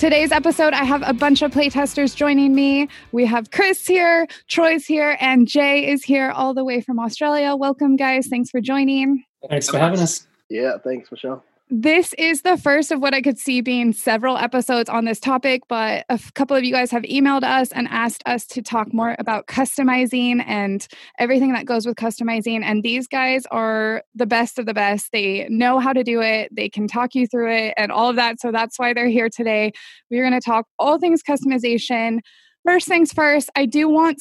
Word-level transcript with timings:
Today's 0.00 0.32
episode, 0.32 0.72
I 0.72 0.84
have 0.84 1.02
a 1.04 1.12
bunch 1.12 1.42
of 1.42 1.50
playtesters 1.50 2.16
joining 2.16 2.54
me. 2.54 2.88
We 3.12 3.26
have 3.26 3.50
Chris 3.50 3.86
here, 3.86 4.26
Troy's 4.48 4.86
here, 4.86 5.18
and 5.20 5.46
Jay 5.46 5.90
is 5.90 6.02
here 6.02 6.30
all 6.30 6.54
the 6.54 6.64
way 6.64 6.80
from 6.80 6.98
Australia. 6.98 7.54
Welcome, 7.54 7.96
guys. 7.96 8.26
Thanks 8.26 8.48
for 8.48 8.62
joining. 8.62 9.22
Thanks 9.50 9.68
for 9.68 9.78
having 9.78 10.00
us. 10.00 10.26
Yeah, 10.48 10.78
thanks, 10.82 11.12
Michelle. 11.12 11.44
This 11.72 12.12
is 12.18 12.42
the 12.42 12.56
first 12.56 12.90
of 12.90 13.00
what 13.00 13.14
I 13.14 13.22
could 13.22 13.38
see 13.38 13.60
being 13.60 13.92
several 13.92 14.36
episodes 14.36 14.90
on 14.90 15.04
this 15.04 15.20
topic, 15.20 15.62
but 15.68 16.04
a 16.08 16.18
couple 16.34 16.56
of 16.56 16.64
you 16.64 16.72
guys 16.72 16.90
have 16.90 17.04
emailed 17.04 17.44
us 17.44 17.70
and 17.70 17.86
asked 17.88 18.24
us 18.26 18.44
to 18.48 18.60
talk 18.60 18.92
more 18.92 19.14
about 19.20 19.46
customizing 19.46 20.42
and 20.44 20.88
everything 21.20 21.52
that 21.52 21.66
goes 21.66 21.86
with 21.86 21.94
customizing. 21.94 22.64
And 22.64 22.82
these 22.82 23.06
guys 23.06 23.44
are 23.52 24.02
the 24.16 24.26
best 24.26 24.58
of 24.58 24.66
the 24.66 24.74
best. 24.74 25.12
They 25.12 25.46
know 25.48 25.78
how 25.78 25.92
to 25.92 26.02
do 26.02 26.20
it, 26.20 26.52
they 26.52 26.68
can 26.68 26.88
talk 26.88 27.14
you 27.14 27.28
through 27.28 27.52
it, 27.52 27.74
and 27.76 27.92
all 27.92 28.10
of 28.10 28.16
that. 28.16 28.40
So 28.40 28.50
that's 28.50 28.76
why 28.76 28.92
they're 28.92 29.06
here 29.06 29.28
today. 29.28 29.70
We're 30.10 30.28
going 30.28 30.40
to 30.40 30.44
talk 30.44 30.66
all 30.76 30.98
things 30.98 31.22
customization. 31.22 32.18
First 32.66 32.88
things 32.88 33.12
first, 33.12 33.48
I 33.54 33.66
do 33.66 33.88
want 33.88 34.20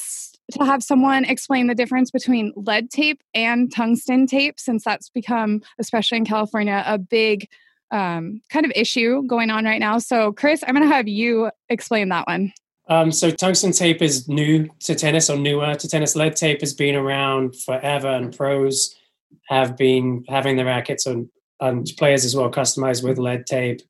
to 0.52 0.66
have 0.66 0.84
someone 0.84 1.26
explain 1.26 1.68
the 1.68 1.76
difference 1.76 2.12
between 2.12 2.54
lead 2.56 2.90
tape 2.90 3.22
and 3.34 3.72
tungsten 3.74 4.28
tape, 4.28 4.60
since 4.60 4.84
that's 4.84 5.10
become, 5.10 5.62
especially 5.80 6.18
in 6.18 6.26
California, 6.26 6.84
a 6.86 6.98
big 6.98 7.48
um, 7.92 8.42
kind 8.50 8.66
of 8.66 8.72
issue 8.76 9.24
going 9.24 9.50
on 9.50 9.66
right 9.66 9.80
now. 9.80 9.98
So, 9.98 10.32
Chris, 10.32 10.64
I'm 10.68 10.76
going 10.76 10.88
to 10.88 10.94
have 10.94 11.08
you 11.08 11.52
explain 11.70 12.10
that 12.10 12.28
one. 12.28 12.54
Um, 12.88 13.12
so, 13.12 13.30
tungsten 13.30 13.72
tape 13.72 14.02
is 14.02 14.28
new 14.28 14.70
to 14.82 14.96
tennis 14.96 15.30
or 15.30 15.38
newer 15.38 15.76
to 15.76 15.88
tennis. 15.88 16.16
Lead 16.16 16.36
tape 16.36 16.62
has 16.62 16.74
been 16.74 16.96
around 16.96 17.56
forever, 17.56 18.08
and 18.08 18.36
pros 18.36 18.96
have 19.48 19.78
been 19.78 20.24
having 20.28 20.58
the 20.58 20.66
rackets 20.66 21.06
and, 21.06 21.30
and 21.60 21.88
players 21.98 22.26
as 22.26 22.36
well 22.36 22.52
customized 22.52 23.04
with 23.04 23.18
lead 23.18 23.46
tape 23.46 23.82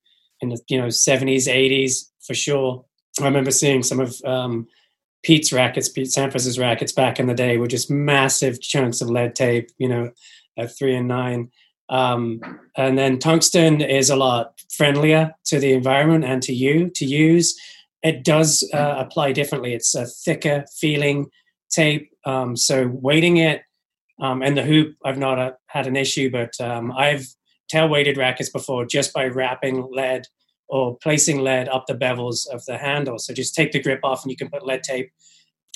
in 0.42 0.50
the 0.50 0.60
you 0.70 0.80
know 0.80 0.88
70s, 0.88 1.48
80s 1.48 2.10
for 2.26 2.34
sure. 2.34 2.86
I 3.20 3.26
remember 3.26 3.52
seeing 3.52 3.84
some 3.84 4.00
of 4.00 4.16
um, 4.24 4.68
Pete's 5.24 5.52
rackets, 5.52 5.90
Pete 5.90 6.08
Sampras's 6.08 6.58
rackets 6.58 6.92
back 6.92 7.20
in 7.20 7.28
the 7.28 7.34
day 7.34 7.58
were 7.58 7.68
just 7.68 7.92
massive 7.92 8.62
chunks 8.62 9.02
of 9.02 9.10
lead 9.10 9.36
tape, 9.36 9.70
you 9.78 9.88
know, 9.88 10.12
at 10.58 10.78
three 10.78 10.96
and 10.96 11.08
nine. 11.08 11.52
Um, 11.90 12.40
and 12.78 12.98
then 12.98 13.20
tungsten 13.20 13.82
is 13.82 14.10
a 14.10 14.16
lot 14.16 14.54
friendlier 14.70 15.34
to 15.46 15.60
the 15.60 15.74
environment 15.74 16.24
and 16.24 16.42
to 16.44 16.54
you 16.54 16.90
to 16.92 17.06
use. 17.06 17.60
It 18.04 18.24
does 18.24 18.68
uh, 18.74 18.96
apply 18.98 19.34
differently. 19.34 19.74
It's 19.74 19.96
a 19.96 20.06
thicker 20.06 20.66
feeling 20.80 21.28
tape. 21.70 22.12
Um, 22.26 22.56
so 22.56 22.88
weighting 22.88 23.38
it 23.38 23.64
um, 24.22 24.42
and 24.42 24.58
the 24.58 24.64
hoop, 24.64 24.96
I've 25.04 25.18
not 25.18 25.40
uh, 25.40 25.52
had 25.68 25.88
an 25.88 25.96
issue, 25.96 26.30
but 26.30 26.60
um, 26.62 26.92
I've 26.92 27.28
tail 27.70 27.88
weighted 27.88 28.18
rackets 28.18 28.50
before 28.50 28.86
just 28.86 29.14
by 29.14 29.28
wrapping 29.28 29.88
lead 29.92 30.28
or 30.70 30.98
placing 30.98 31.42
lead 31.42 31.68
up 31.68 31.86
the 31.88 31.96
bevels 31.96 32.48
of 32.48 32.64
the 32.66 32.78
handle. 32.78 33.18
So 33.18 33.34
just 33.34 33.56
take 33.56 33.72
the 33.72 33.82
grip 33.82 34.02
off 34.04 34.24
and 34.24 34.32
you 34.32 34.38
can 34.38 34.50
put 34.50 34.66
lead 34.66 34.84
tape 34.84 35.12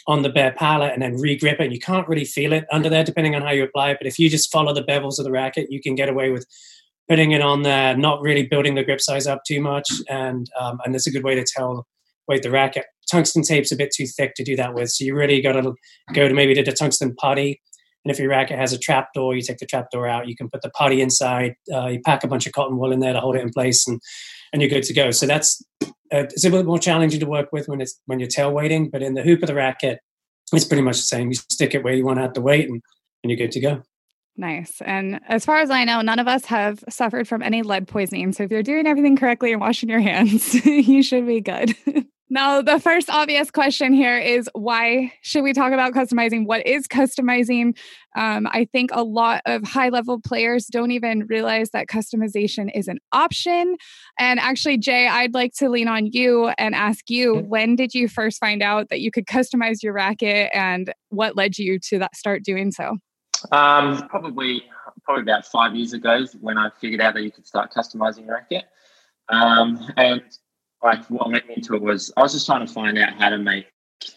on 0.06 0.22
the 0.22 0.30
bare 0.30 0.52
pallet 0.52 0.92
and 0.94 1.02
then 1.02 1.16
re-grip 1.16 1.60
it. 1.60 1.66
And 1.66 1.74
you 1.74 1.80
can't 1.80 2.08
really 2.08 2.26
feel 2.26 2.54
it 2.54 2.66
under 2.72 2.90
there 2.90 3.04
depending 3.04 3.36
on 3.36 3.42
how 3.42 3.52
you 3.52 3.64
apply 3.64 3.92
it. 3.92 3.98
But 4.00 4.08
if 4.08 4.20
you 4.20 4.30
just 4.30 4.52
follow 4.52 4.74
the 4.74 4.84
bevels 4.84 5.18
of 5.18 5.26
the 5.26 5.32
racket, 5.32 5.72
you 5.72 5.82
can 5.82 5.96
get 5.96 6.10
away 6.10 6.30
with 6.30 6.46
putting 7.10 7.32
it 7.32 7.42
on 7.42 7.64
there, 7.64 7.98
not 7.98 8.22
really 8.22 8.46
building 8.46 8.76
the 8.76 8.84
grip 8.84 9.02
size 9.02 9.28
up 9.28 9.42
too 9.48 9.62
much. 9.62 9.90
And 10.10 10.48
um, 10.60 10.80
and 10.86 10.96
it's 10.96 11.08
a 11.08 11.12
good 11.12 11.24
way 11.24 11.36
to 11.36 11.46
tell 11.46 11.88
weight 12.28 12.44
the 12.44 12.52
racket. 12.52 12.86
Tungsten 13.10 13.44
tape's 13.44 13.72
a 13.72 13.76
bit 13.76 13.92
too 13.96 14.06
thick 14.06 14.34
to 14.36 14.44
do 14.44 14.56
that 14.56 14.74
with. 14.74 14.90
So 14.90 15.04
you 15.06 15.16
really 15.16 15.42
got 15.42 15.54
to 15.54 15.74
go 16.14 16.28
to 16.28 16.34
maybe 16.34 16.54
to 16.54 16.64
the 16.64 16.72
tungsten 16.72 17.16
putty. 17.16 17.62
And 18.06 18.12
if 18.12 18.20
your 18.20 18.30
racket 18.30 18.60
has 18.60 18.74
a 18.74 18.78
trap 18.78 19.14
door, 19.14 19.36
you 19.36 19.42
take 19.42 19.60
the 19.60 19.66
trap 19.66 19.90
door 19.92 20.08
out. 20.08 20.28
You 20.28 20.36
can 20.36 20.50
put 20.50 20.62
the 20.62 20.70
putty 20.72 21.02
inside. 21.02 21.56
Uh, 21.74 21.88
you 21.88 22.02
pack 22.02 22.24
a 22.24 22.28
bunch 22.28 22.46
of 22.46 22.54
cotton 22.54 22.78
wool 22.78 22.92
in 22.92 23.00
there 23.00 23.14
to 23.14 23.20
hold 23.20 23.36
it 23.36 23.42
in 23.42 23.50
place, 23.50 23.88
and 23.88 24.02
and 24.54 24.62
you're 24.62 24.70
good 24.70 24.84
to 24.84 24.94
go. 24.94 25.12
So 25.12 25.26
that's 25.26 25.62
uh, 25.82 25.88
it's 26.12 26.46
a 26.46 26.52
bit 26.52 26.66
more 26.66 26.80
challenging 26.80 27.20
to 27.20 27.26
work 27.26 27.52
with 27.52 27.68
when 27.68 27.82
it's 27.82 28.00
when 28.06 28.20
you're 28.20 28.30
tail 28.30 28.54
weighting, 28.54 28.90
but 28.90 29.02
in 29.02 29.16
the 29.16 29.24
hoop 29.24 29.42
of 29.42 29.48
the 29.48 29.56
racket, 29.56 30.00
it's 30.54 30.64
pretty 30.64 30.84
much 30.84 30.98
the 30.98 31.04
same. 31.04 31.30
You 31.30 31.36
stick 31.36 31.74
it 31.74 31.84
where 31.84 31.94
you 31.94 32.06
want 32.06 32.20
to 32.20 32.22
have 32.22 32.36
the 32.36 32.42
weight, 32.42 32.70
and 32.70 32.82
and 33.24 33.32
you're 33.32 33.38
good 33.38 33.52
to 33.54 33.60
go. 33.60 33.82
Nice. 34.36 34.82
And 34.82 35.20
as 35.28 35.46
far 35.46 35.60
as 35.60 35.70
I 35.70 35.84
know, 35.84 36.02
none 36.02 36.20
of 36.20 36.28
us 36.28 36.46
have 36.46 36.84
suffered 36.90 37.28
from 37.28 37.44
any 37.44 37.62
lead 37.62 37.88
poisoning. 37.88 38.32
So 38.32 38.44
if 38.44 38.52
you're 38.52 38.64
doing 38.64 38.88
everything 38.88 39.16
correctly 39.16 39.52
and 39.52 39.62
washing 39.62 39.90
your 39.90 40.00
hands, 40.00 40.54
you 40.66 41.04
should 41.04 41.28
be 41.28 41.42
good. 41.42 41.76
Now, 42.34 42.64
the 42.64 42.80
first 42.80 43.12
obvious 43.12 43.52
question 43.52 43.94
here 43.94 44.18
is 44.18 44.50
why 44.54 45.14
should 45.22 45.44
we 45.44 45.54
talk 45.54 45.72
about 45.72 45.94
customizing? 45.94 46.48
What 46.48 46.66
is 46.66 46.88
customizing? 46.88 47.78
Um, 48.16 48.48
I 48.50 48.68
think 48.72 48.90
a 48.92 49.04
lot 49.04 49.44
of 49.46 49.64
high 49.64 49.90
level 49.90 50.20
players 50.20 50.66
don't 50.66 50.90
even 50.90 51.28
realize 51.28 51.70
that 51.74 51.86
customization 51.86 52.72
is 52.74 52.88
an 52.88 52.98
option. 53.12 53.78
And 54.18 54.40
actually, 54.40 54.80
Jay, 54.80 55.08
I'd 55.08 55.36
like 55.36 55.54
to 55.60 55.70
lean 55.70 55.88
on 55.88 56.08
you 56.08 56.48
and 56.58 56.74
ask 56.74 57.08
you 57.08 57.36
when 57.36 57.76
did 57.76 57.94
you 57.94 58.08
first 58.08 58.40
find 58.40 58.64
out 58.64 58.90
that 58.90 59.00
you 59.00 59.12
could 59.12 59.28
customize 59.28 59.84
your 59.84 59.94
racket 59.94 60.50
and 60.56 60.92
what 61.10 61.38
led 61.38 61.60
you 61.60 61.78
to 61.90 62.00
that 62.00 62.16
start 62.16 62.44
doing 62.44 62.72
so? 62.72 62.98
Um, 63.52 64.08
probably 64.10 64.64
probably 65.04 65.22
about 65.22 65.46
five 65.46 65.76
years 65.76 65.94
ago 65.94 66.26
when 66.42 66.58
I 66.58 66.72
figured 66.82 67.00
out 67.00 67.14
that 67.14 67.22
you 67.22 67.32
could 67.32 67.46
start 67.46 67.72
customizing 67.72 68.26
your 68.26 68.34
racket. 68.34 68.64
Um, 69.30 69.80
and 69.98 70.24
like 70.84 71.06
what 71.10 71.30
led 71.30 71.48
me 71.48 71.56
into 71.56 71.76
it 71.76 71.82
was 71.82 72.12
I 72.18 72.22
was 72.22 72.34
just 72.34 72.46
trying 72.46 72.66
to 72.66 72.72
find 72.72 72.98
out 72.98 73.14
how 73.14 73.30
to 73.30 73.38
make 73.38 73.68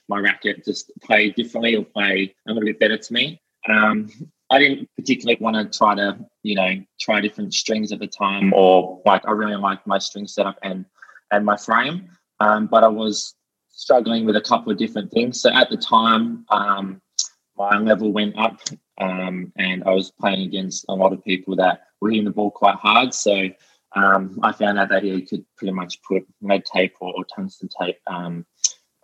my 0.09 0.19
racket 0.19 0.65
just 0.65 0.91
play 1.03 1.31
differently 1.31 1.77
or 1.77 1.85
play 1.85 2.35
a 2.49 2.53
little 2.53 2.67
bit 2.67 2.81
better 2.81 2.99
to 2.99 3.13
me. 3.13 3.41
Um, 3.69 4.11
I 4.51 4.59
didn't 4.59 4.89
particularly 4.97 5.39
want 5.41 5.57
to 5.57 5.77
try 5.79 5.95
to, 5.95 6.19
you 6.43 6.55
know, 6.55 6.75
try 7.01 7.21
different 7.21 7.55
strings 7.55 7.93
at 7.93 7.99
the 7.99 8.07
time, 8.07 8.53
or 8.55 9.01
like 9.05 9.27
I 9.27 9.33
really 9.33 9.57
liked 9.57 9.87
my 9.87 9.99
string 9.99 10.27
setup 10.27 10.59
and 10.63 10.85
and 11.33 11.45
my 11.45 11.57
frame, 11.57 12.09
um, 12.41 12.67
but 12.67 12.85
I 12.85 12.89
was 12.89 13.35
struggling 13.69 14.25
with 14.25 14.37
a 14.37 14.41
couple 14.41 14.71
of 14.71 14.79
different 14.79 15.11
things. 15.11 15.41
So 15.41 15.53
at 15.53 15.69
the 15.69 15.77
time, 15.77 16.47
um, 16.51 17.01
my 17.57 17.79
level 17.79 18.13
went 18.13 18.39
up, 18.39 18.61
um, 18.99 19.53
and 19.57 19.83
I 19.85 19.91
was 19.91 20.13
playing 20.13 20.43
against 20.43 20.85
a 20.89 20.95
lot 20.95 21.13
of 21.13 21.25
people 21.25 21.57
that 21.57 21.83
were 22.01 22.11
hitting 22.11 22.25
the 22.25 22.31
ball 22.31 22.51
quite 22.51 22.77
hard. 22.77 23.13
So 23.13 23.49
um, 23.97 24.39
I 24.43 24.53
found 24.53 24.79
out 24.79 24.91
that 24.91 25.05
you 25.05 25.23
could 25.23 25.45
pretty 25.57 25.73
much 25.73 26.03
put 26.03 26.27
lead 26.43 26.65
tape 26.67 26.95
or, 27.01 27.15
or 27.17 27.25
tungsten 27.25 27.69
tape 27.81 27.99
um, 28.07 28.45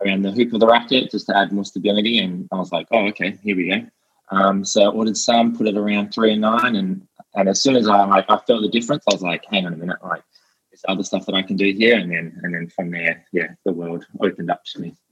around 0.03 0.21
the 0.21 0.31
hoop 0.31 0.53
of 0.53 0.59
the 0.59 0.67
racket 0.67 1.11
just 1.11 1.25
to 1.27 1.37
add 1.37 1.51
more 1.51 1.65
stability. 1.65 2.19
And 2.19 2.47
I 2.51 2.57
was 2.57 2.71
like, 2.71 2.87
oh, 2.91 3.07
okay, 3.07 3.37
here 3.43 3.55
we 3.55 3.69
go. 3.69 3.85
Um, 4.29 4.63
so 4.63 4.83
I 4.83 4.87
ordered 4.87 5.17
some, 5.17 5.55
put 5.55 5.67
it 5.67 5.77
around 5.77 6.13
three 6.13 6.31
and 6.31 6.41
nine, 6.41 6.75
and 6.75 7.07
and 7.35 7.49
as 7.49 7.61
soon 7.61 7.75
as 7.75 7.87
I 7.87 8.05
like 8.05 8.25
I 8.29 8.37
felt 8.37 8.61
the 8.61 8.69
difference, 8.69 9.03
I 9.09 9.13
was 9.13 9.21
like, 9.21 9.43
hang 9.49 9.65
on 9.65 9.73
a 9.73 9.77
minute, 9.77 9.97
like 10.03 10.23
there's 10.71 10.81
other 10.87 11.03
stuff 11.03 11.25
that 11.25 11.35
I 11.35 11.41
can 11.41 11.55
do 11.55 11.71
here, 11.71 11.97
and 11.97 12.11
then 12.11 12.39
and 12.41 12.53
then 12.53 12.67
from 12.69 12.89
there, 12.89 13.25
yeah, 13.31 13.49
the 13.65 13.73
world 13.73 14.05
opened 14.21 14.49
up 14.49 14.63
to 14.73 14.81
me. 14.81 14.95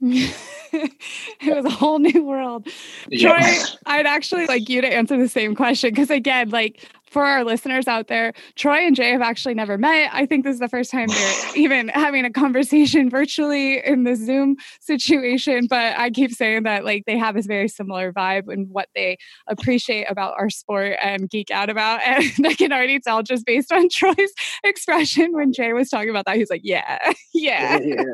it 0.72 1.54
was 1.54 1.64
a 1.64 1.70
whole 1.70 1.98
new 1.98 2.24
world. 2.24 2.66
Yeah. 3.08 3.38
Troy, 3.38 3.76
I'd 3.86 4.06
actually 4.06 4.46
like 4.46 4.68
you 4.68 4.80
to 4.80 4.92
answer 4.92 5.16
the 5.16 5.28
same 5.28 5.54
question 5.54 5.90
because 5.90 6.10
again, 6.10 6.50
like 6.50 6.88
for 7.12 7.24
our 7.24 7.44
listeners 7.44 7.86
out 7.86 8.08
there, 8.08 8.32
Troy 8.56 8.86
and 8.86 8.96
Jay 8.96 9.10
have 9.10 9.20
actually 9.20 9.52
never 9.54 9.76
met. 9.76 10.10
I 10.14 10.24
think 10.24 10.44
this 10.44 10.54
is 10.54 10.60
the 10.60 10.68
first 10.68 10.90
time 10.90 11.06
they're 11.08 11.56
even 11.56 11.88
having 11.88 12.24
a 12.24 12.30
conversation 12.30 13.10
virtually 13.22 13.84
in 13.84 14.04
the 14.04 14.16
Zoom 14.16 14.56
situation. 14.80 15.66
But 15.68 15.98
I 15.98 16.10
keep 16.10 16.32
saying 16.32 16.62
that 16.62 16.84
like 16.84 17.04
they 17.06 17.18
have 17.18 17.34
this 17.34 17.46
very 17.46 17.68
similar 17.68 18.12
vibe 18.12 18.50
and 18.50 18.68
what 18.70 18.88
they 18.94 19.18
appreciate 19.46 20.06
about 20.10 20.34
our 20.38 20.48
sport 20.48 20.96
and 21.02 21.28
geek 21.28 21.50
out 21.50 21.70
about. 21.70 22.00
And 22.12 22.46
I 22.46 22.54
can 22.54 22.72
already 22.72 23.00
tell 23.00 23.22
just 23.22 23.44
based 23.44 23.72
on 23.72 23.88
Troy's 23.92 24.32
expression 24.64 25.32
when 25.32 25.52
Jay 25.52 25.72
was 25.72 25.88
talking 25.88 26.10
about 26.10 26.24
that, 26.26 26.36
he's 26.36 26.50
like, 26.50 26.60
yeah, 26.62 27.12
yeah. 27.34 27.78
yeah, 27.78 28.04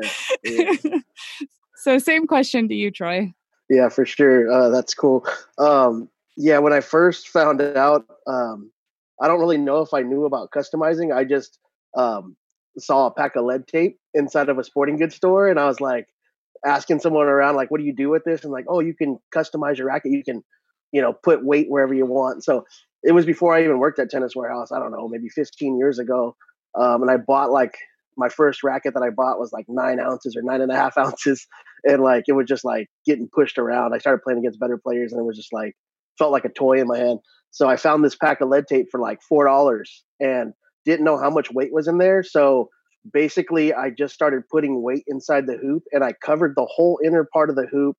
yeah. 0.43 0.99
so 1.75 1.97
same 1.97 2.25
question 2.27 2.67
to 2.67 2.75
you, 2.75 2.91
Troy. 2.91 3.33
Yeah, 3.69 3.89
for 3.89 4.05
sure. 4.05 4.51
Uh, 4.51 4.69
that's 4.69 4.93
cool. 4.93 5.25
Um, 5.57 6.09
yeah, 6.35 6.57
when 6.57 6.73
I 6.73 6.79
first 6.79 7.29
found 7.29 7.61
out, 7.61 8.05
um, 8.25 8.71
I 9.21 9.27
don't 9.27 9.39
really 9.39 9.57
know 9.57 9.81
if 9.81 9.93
I 9.93 10.01
knew 10.01 10.25
about 10.25 10.51
customizing. 10.51 11.15
I 11.15 11.23
just 11.23 11.59
um, 11.95 12.35
saw 12.77 13.07
a 13.07 13.13
pack 13.13 13.35
of 13.35 13.45
lead 13.45 13.67
tape 13.67 13.97
inside 14.13 14.49
of 14.49 14.57
a 14.57 14.63
sporting 14.63 14.97
goods 14.97 15.15
store, 15.15 15.49
and 15.49 15.59
I 15.59 15.65
was 15.65 15.81
like 15.81 16.07
asking 16.65 16.99
someone 16.99 17.27
around, 17.27 17.55
like, 17.55 17.71
"What 17.71 17.79
do 17.79 17.85
you 17.85 17.95
do 17.95 18.09
with 18.09 18.23
this?" 18.23 18.43
And 18.43 18.51
like, 18.51 18.65
"Oh, 18.67 18.79
you 18.79 18.93
can 18.93 19.19
customize 19.35 19.77
your 19.77 19.87
racket. 19.87 20.11
You 20.11 20.23
can, 20.23 20.43
you 20.91 21.01
know, 21.01 21.13
put 21.13 21.43
weight 21.45 21.67
wherever 21.69 21.93
you 21.93 22.05
want." 22.05 22.43
So 22.43 22.65
it 23.03 23.13
was 23.13 23.25
before 23.25 23.55
I 23.55 23.63
even 23.63 23.79
worked 23.79 23.99
at 23.99 24.09
Tennis 24.09 24.35
Warehouse. 24.35 24.71
I 24.71 24.79
don't 24.79 24.91
know, 24.91 25.07
maybe 25.07 25.29
15 25.29 25.77
years 25.77 25.99
ago, 25.99 26.35
um, 26.75 27.01
and 27.01 27.11
I 27.11 27.17
bought 27.17 27.51
like 27.51 27.77
my 28.17 28.29
first 28.29 28.63
racket 28.63 28.93
that 28.93 29.03
I 29.03 29.09
bought 29.09 29.39
was 29.39 29.53
like 29.53 29.65
nine 29.69 29.99
ounces 29.99 30.35
or 30.35 30.41
nine 30.41 30.61
and 30.61 30.71
a 30.71 30.75
half 30.75 30.97
ounces, 30.97 31.47
and 31.83 32.01
like 32.01 32.25
it 32.27 32.33
was 32.33 32.47
just 32.47 32.63
like 32.63 32.87
getting 33.05 33.29
pushed 33.33 33.57
around. 33.57 33.93
I 33.93 33.97
started 33.97 34.21
playing 34.23 34.39
against 34.39 34.59
better 34.59 34.77
players, 34.77 35.11
and 35.11 35.19
it 35.19 35.25
was 35.25 35.37
just 35.37 35.53
like 35.53 35.75
felt 36.17 36.31
like 36.31 36.45
a 36.45 36.49
toy 36.49 36.79
in 36.79 36.87
my 36.87 36.97
hand. 36.97 37.19
So 37.51 37.67
I 37.67 37.75
found 37.75 38.03
this 38.03 38.15
pack 38.15 38.41
of 38.41 38.49
lead 38.49 38.67
tape 38.67 38.87
for 38.91 38.99
like 38.99 39.21
four 39.21 39.45
dollars 39.45 40.03
and 40.19 40.53
didn't 40.85 41.05
know 41.05 41.17
how 41.17 41.29
much 41.29 41.51
weight 41.51 41.73
was 41.73 41.87
in 41.87 41.97
there. 41.97 42.23
So 42.23 42.69
basically, 43.11 43.73
I 43.73 43.89
just 43.89 44.13
started 44.13 44.43
putting 44.49 44.81
weight 44.81 45.03
inside 45.07 45.47
the 45.47 45.57
hoop 45.57 45.83
and 45.91 46.03
I 46.03 46.13
covered 46.13 46.53
the 46.55 46.65
whole 46.65 46.99
inner 47.03 47.27
part 47.31 47.49
of 47.49 47.55
the 47.55 47.67
hoop. 47.67 47.95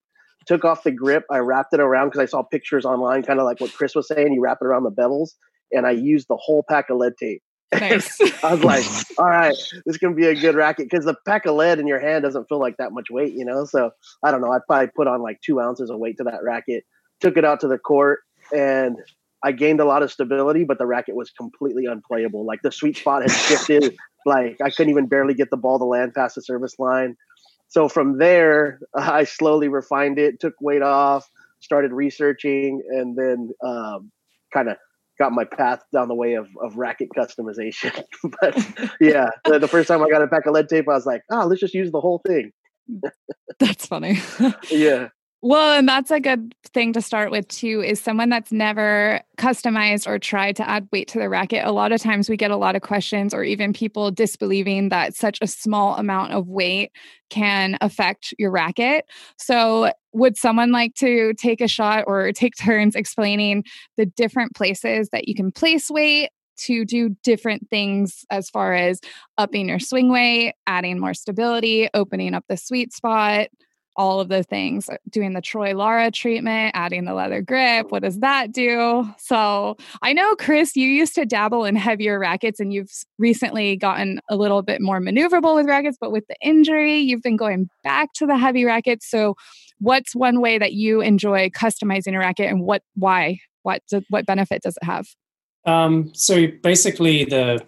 Took 0.47 0.65
off 0.65 0.85
the 0.85 0.91
grip, 0.91 1.25
I 1.31 1.39
wrapped 1.39 1.75
it 1.75 1.81
around 1.81 2.09
because 2.09 2.21
I 2.21 2.25
saw 2.25 2.43
pictures 2.43 2.87
online, 2.87 3.23
kind 3.23 3.39
of 3.39 3.45
like 3.45 3.61
what 3.61 3.73
Chris 3.75 3.95
was 3.95 4.09
saying. 4.09 4.33
You 4.33 4.41
wrap 4.41 4.59
it 4.63 4.67
around 4.67 4.85
the 4.85 4.91
bevels, 4.91 5.33
and 5.71 5.87
I 5.87 5.91
used 5.91 6.29
the 6.29 6.37
whole 6.37 6.65
pack 6.67 6.89
of 6.89 6.97
lead 6.97 7.13
tape. 7.19 7.43
Nice. 7.73 8.21
I 8.43 8.55
was 8.55 8.65
like, 8.65 8.85
all 9.19 9.29
right, 9.29 9.51
this 9.51 9.83
is 9.87 9.99
gonna 9.99 10.15
be 10.15 10.27
a 10.27 10.35
good 10.35 10.57
racket 10.57 10.89
because 10.91 11.05
the 11.05 11.15
pack 11.25 11.47
of 11.47 11.55
lead 11.55 11.79
in 11.79 11.87
your 11.87 12.01
hand 12.01 12.25
doesn't 12.25 12.49
feel 12.49 12.59
like 12.59 12.77
that 12.79 12.93
much 12.93 13.11
weight, 13.11 13.33
you 13.35 13.45
know. 13.45 13.65
So 13.65 13.91
I 14.25 14.33
don't 14.33 14.41
know. 14.41 14.51
I 14.51 14.59
probably 14.67 14.89
put 14.97 15.07
on 15.07 15.23
like 15.23 15.41
two 15.41 15.61
ounces 15.61 15.89
of 15.89 15.99
weight 15.99 16.17
to 16.17 16.25
that 16.25 16.43
racket. 16.43 16.83
Took 17.21 17.37
it 17.37 17.45
out 17.45 17.61
to 17.61 17.69
the 17.69 17.79
court, 17.79 18.21
and 18.53 18.97
I 19.43 19.53
gained 19.53 19.81
a 19.81 19.85
lot 19.85 20.03
of 20.03 20.13
stability, 20.13 20.65
but 20.65 20.79
the 20.79 20.87
racket 20.87 21.15
was 21.15 21.31
completely 21.31 21.87
unplayable. 21.87 22.45
Like 22.45 22.61
the 22.63 22.73
sweet 22.73 22.97
spot 22.97 23.23
had 23.23 23.31
shifted. 23.31 23.97
like 24.27 24.59
I 24.63 24.71
couldn't 24.71 24.91
even 24.91 25.07
barely 25.07 25.35
get 25.35 25.51
the 25.51 25.57
ball 25.57 25.79
to 25.79 25.85
land 25.85 26.15
past 26.15 26.35
the 26.35 26.43
service 26.43 26.79
line. 26.79 27.17
So 27.69 27.89
from 27.89 28.19
there, 28.19 28.81
I 28.95 29.25
slowly 29.25 29.69
refined 29.69 30.19
it, 30.19 30.41
took 30.41 30.55
weight 30.61 30.83
off, 30.83 31.29
started 31.61 31.93
researching, 31.93 32.83
and 32.91 33.17
then 33.17 33.51
um, 33.65 34.11
kind 34.53 34.69
of 34.69 34.77
got 35.19 35.33
my 35.33 35.45
path 35.45 35.83
down 35.93 36.09
the 36.09 36.15
way 36.15 36.35
of, 36.35 36.49
of 36.63 36.77
racket 36.77 37.09
customization. 37.17 38.03
but 38.41 38.57
yeah, 39.01 39.31
the, 39.45 39.59
the, 39.59 39.69
first 39.69 39.89
time 39.89 40.03
I 40.03 40.09
got 40.09 40.23
a 40.23 40.27
pack 40.27 40.47
of 40.47 40.55
lead 40.55 40.69
tape, 40.69 40.89
I 40.89 40.95
was 40.95 41.07
like, 41.07 41.23
oh, 41.31 41.47
let's 41.47 41.61
just 41.61 41.75
use 41.75 41.93
the 41.93 42.01
whole 42.01 42.21
thing. 42.27 42.53
That's 43.59 43.87
funny. 43.87 44.19
yeah. 44.71 45.09
Well, 45.43 45.79
and 45.79 45.89
that's 45.89 46.11
a 46.11 46.21
good 46.21 46.55
thing 46.75 46.93
to 46.93 47.01
start 47.01 47.31
with 47.31 47.49
too 47.49 47.83
is 47.83 47.99
someone 47.99 48.29
that's 48.29 48.53
never 48.53 49.23
customized 49.39 50.07
or 50.07 50.19
tried 50.19 50.55
to 50.57 50.69
add 50.69 50.87
weight 50.93 51.09
to 51.09 51.19
the 51.19 51.31
racket. 51.31 51.65
A 51.67 51.73
lot 51.73 51.93
of 51.93 52.01
times 52.03 52.29
we 52.29 52.37
get 52.37 52.51
a 52.51 52.57
lot 52.59 52.77
of 52.77 52.83
questions 52.83 53.33
or 53.33 53.43
even 53.43 53.73
people 53.73 54.11
disbelieving 54.11 54.91
that 54.91 55.15
such 55.17 55.39
a 55.41 55.47
small 55.47 55.97
amount 55.97 56.33
of 56.33 56.47
weight 56.47 56.93
can 57.31 57.79
affect 57.81 58.35
your 58.39 58.51
racket. 58.51 59.07
So, 59.39 59.93
would 60.13 60.37
someone 60.37 60.73
like 60.73 60.95
to 60.97 61.33
take 61.35 61.61
a 61.63 61.69
shot 61.69 62.05
or 62.07 62.33
take 62.33 62.55
turns 62.57 62.95
explaining 62.95 63.65
the 63.97 64.05
different 64.07 64.55
places 64.55 65.09
that 65.13 65.27
you 65.29 65.35
can 65.35 65.53
place 65.53 65.89
weight 65.89 66.31
to 66.59 66.85
do 66.85 67.17
different 67.23 67.71
things 67.71 68.25
as 68.31 68.51
far 68.51 68.75
as 68.75 69.01
upping 69.39 69.69
your 69.71 69.79
swing 69.79 70.11
weight, 70.11 70.53
adding 70.67 70.99
more 70.99 71.15
stability, 71.15 71.89
opening 71.95 72.35
up 72.35 72.45
the 72.49 72.57
sweet 72.59 72.93
spot? 72.93 73.47
All 73.97 74.21
of 74.21 74.29
the 74.29 74.43
things 74.43 74.89
uh, 74.89 74.97
doing 75.09 75.33
the 75.33 75.41
Troy 75.41 75.75
Lara 75.75 76.11
treatment, 76.11 76.73
adding 76.75 77.05
the 77.05 77.15
leather 77.15 77.43
grip. 77.43 77.91
What 77.91 78.03
does 78.03 78.21
that 78.21 78.53
do? 78.53 79.09
So 79.19 79.77
I 80.03 80.13
know, 80.13 80.35
Chris, 80.37 80.77
you 80.77 80.87
used 80.87 81.15
to 81.17 81.27
dabble 81.27 81.65
in 81.65 81.77
heavier 81.77 82.19
rackets 82.19 82.61
and 82.61 82.73
you've 82.73 82.91
recently 83.19 83.77
gotten 83.77 84.21
a 84.29 84.37
little 84.37 84.63
bit 84.63 84.81
more 84.81 85.01
maneuverable 85.01 85.55
with 85.55 85.67
rackets, 85.67 85.99
but 86.01 86.13
with 86.13 86.27
the 86.29 86.37
injury, 86.41 86.99
you've 86.99 87.23
been 87.23 87.37
going 87.37 87.69
back 87.83 88.13
to 88.15 88.27
the 88.27 88.37
heavy 88.37 88.65
rackets. 88.65 89.09
So 89.09 89.35
what's 89.79 90.15
one 90.15 90.41
way 90.41 90.59
that 90.59 90.73
you 90.73 91.01
enjoy 91.01 91.49
customizing 91.51 92.15
a 92.15 92.19
racket 92.19 92.51
and 92.51 92.63
what, 92.63 92.83
why, 92.95 93.39
what, 93.63 93.83
what 94.09 94.27
benefit 94.27 94.63
does 94.63 94.77
it 94.81 94.85
have? 94.85 95.09
Um, 95.67 96.11
so 96.15 96.47
basically 96.63 97.25
the, 97.25 97.63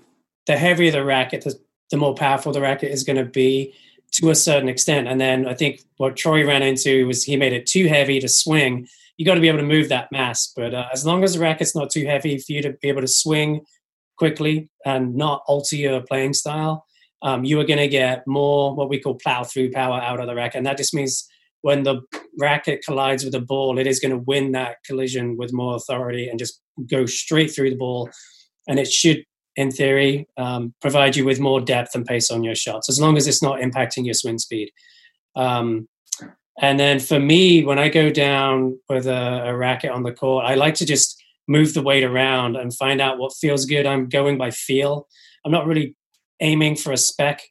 the 0.47 0.57
heavier 0.57 0.91
the 0.91 1.05
racket, 1.05 1.45
the, 1.45 1.59
the 1.91 1.97
more 1.97 2.15
powerful 2.15 2.53
the 2.53 2.61
racket 2.61 2.91
is 2.91 3.05
going 3.05 3.19
to 3.19 3.25
be 3.25 3.75
to 4.13 4.31
a 4.31 4.35
certain 4.35 4.69
extent. 4.69 5.09
And 5.09 5.21
then 5.21 5.47
I 5.47 5.55
think 5.55 5.83
what 5.97 6.17
Troy 6.17 6.47
ran 6.47 6.63
into 6.63 7.07
was 7.07 7.25
he 7.25 7.37
made 7.37 7.53
it 7.53 7.67
too 7.67 7.89
heavy 7.89 8.21
to 8.21 8.29
swing. 8.29 8.87
You 9.17 9.25
got 9.25 9.35
to 9.35 9.41
be 9.41 9.49
able 9.49 9.59
to 9.59 9.65
move 9.65 9.89
that 9.89 10.13
mass. 10.13 10.53
But 10.55 10.75
uh, 10.75 10.87
as 10.93 11.07
long 11.07 11.25
as 11.25 11.35
the 11.35 11.41
racket's 11.41 11.75
not 11.75 11.91
too 11.91 12.07
heavy 12.07 12.39
for 12.39 12.53
you 12.53 12.63
to 12.63 12.73
be 12.73 12.89
able 12.89 13.01
to 13.01 13.09
swing 13.09 13.63
quickly 14.17 14.69
and 14.85 15.15
not 15.17 15.43
alter 15.47 15.77
your 15.77 16.01
playing 16.03 16.35
style, 16.35 16.87
um, 17.23 17.45
you 17.45 17.59
are 17.61 17.65
going 17.65 17.79
to 17.79 17.89
get 17.89 18.27
more 18.27 18.75
what 18.75 18.89
we 18.89 19.01
call 19.01 19.15
plow 19.15 19.45
through 19.45 19.73
power 19.73 20.01
out 20.01 20.21
of 20.21 20.27
the 20.27 20.35
racket. 20.35 20.59
And 20.59 20.67
that 20.67 20.77
just 20.77 20.95
means 20.95 21.27
when 21.63 21.85
the 21.85 22.03
racket 22.39 22.85
collides 22.85 23.25
with 23.25 23.33
the 23.33 23.41
ball, 23.41 23.79
it 23.79 23.87
is 23.87 24.01
going 24.01 24.11
to 24.11 24.19
win 24.19 24.53
that 24.53 24.77
collision 24.85 25.37
with 25.37 25.53
more 25.53 25.77
authority 25.77 26.29
and 26.29 26.39
just 26.39 26.61
go 26.91 27.07
straight 27.07 27.55
through 27.55 27.71
the 27.71 27.77
ball. 27.77 28.11
And 28.69 28.79
it 28.79 28.91
should 28.91 29.25
in 29.57 29.71
theory, 29.71 30.29
um, 30.37 30.75
provide 30.81 31.17
you 31.17 31.25
with 31.25 31.41
more 31.41 31.61
depth 31.61 31.95
and 31.95 32.07
pace 32.07 32.31
on 32.31 32.43
your 32.43 32.55
shots, 32.55 32.89
as 32.89 33.01
long 33.01 33.17
as 33.17 33.27
it's 33.27 33.43
not 33.43 33.61
impacting 33.61 34.05
your 34.05 34.15
swing 34.15 34.39
speed. 34.39 34.71
Um, 35.37 35.89
and 36.61 36.79
then 36.79 37.01
for 37.01 37.19
me, 37.19 37.65
when 37.65 37.79
I 37.79 37.89
go 37.89 38.11
down 38.11 38.79
with 38.89 39.07
a, 39.07 39.45
a, 39.47 39.57
racket 39.57 39.91
on 39.91 40.03
the 40.03 40.13
court, 40.13 40.45
I 40.45 40.55
like 40.55 40.75
to 40.77 40.87
just 40.87 41.23
move 41.49 41.75
the 41.75 41.83
weight 41.83 42.05
around 42.05 42.57
and 42.57 42.75
find 42.75 43.01
out 43.01 43.19
what 43.19 43.35
feels 43.35 43.65
good. 43.65 43.87
I'm 43.87 44.09
going 44.09 44.37
by 44.37 44.51
feel. 44.51 45.09
I'm 45.45 45.53
not 45.53 45.67
really 45.67 45.97
aiming 46.41 46.77
for 46.77 46.93
a 46.93 46.97
spec. 46.97 47.43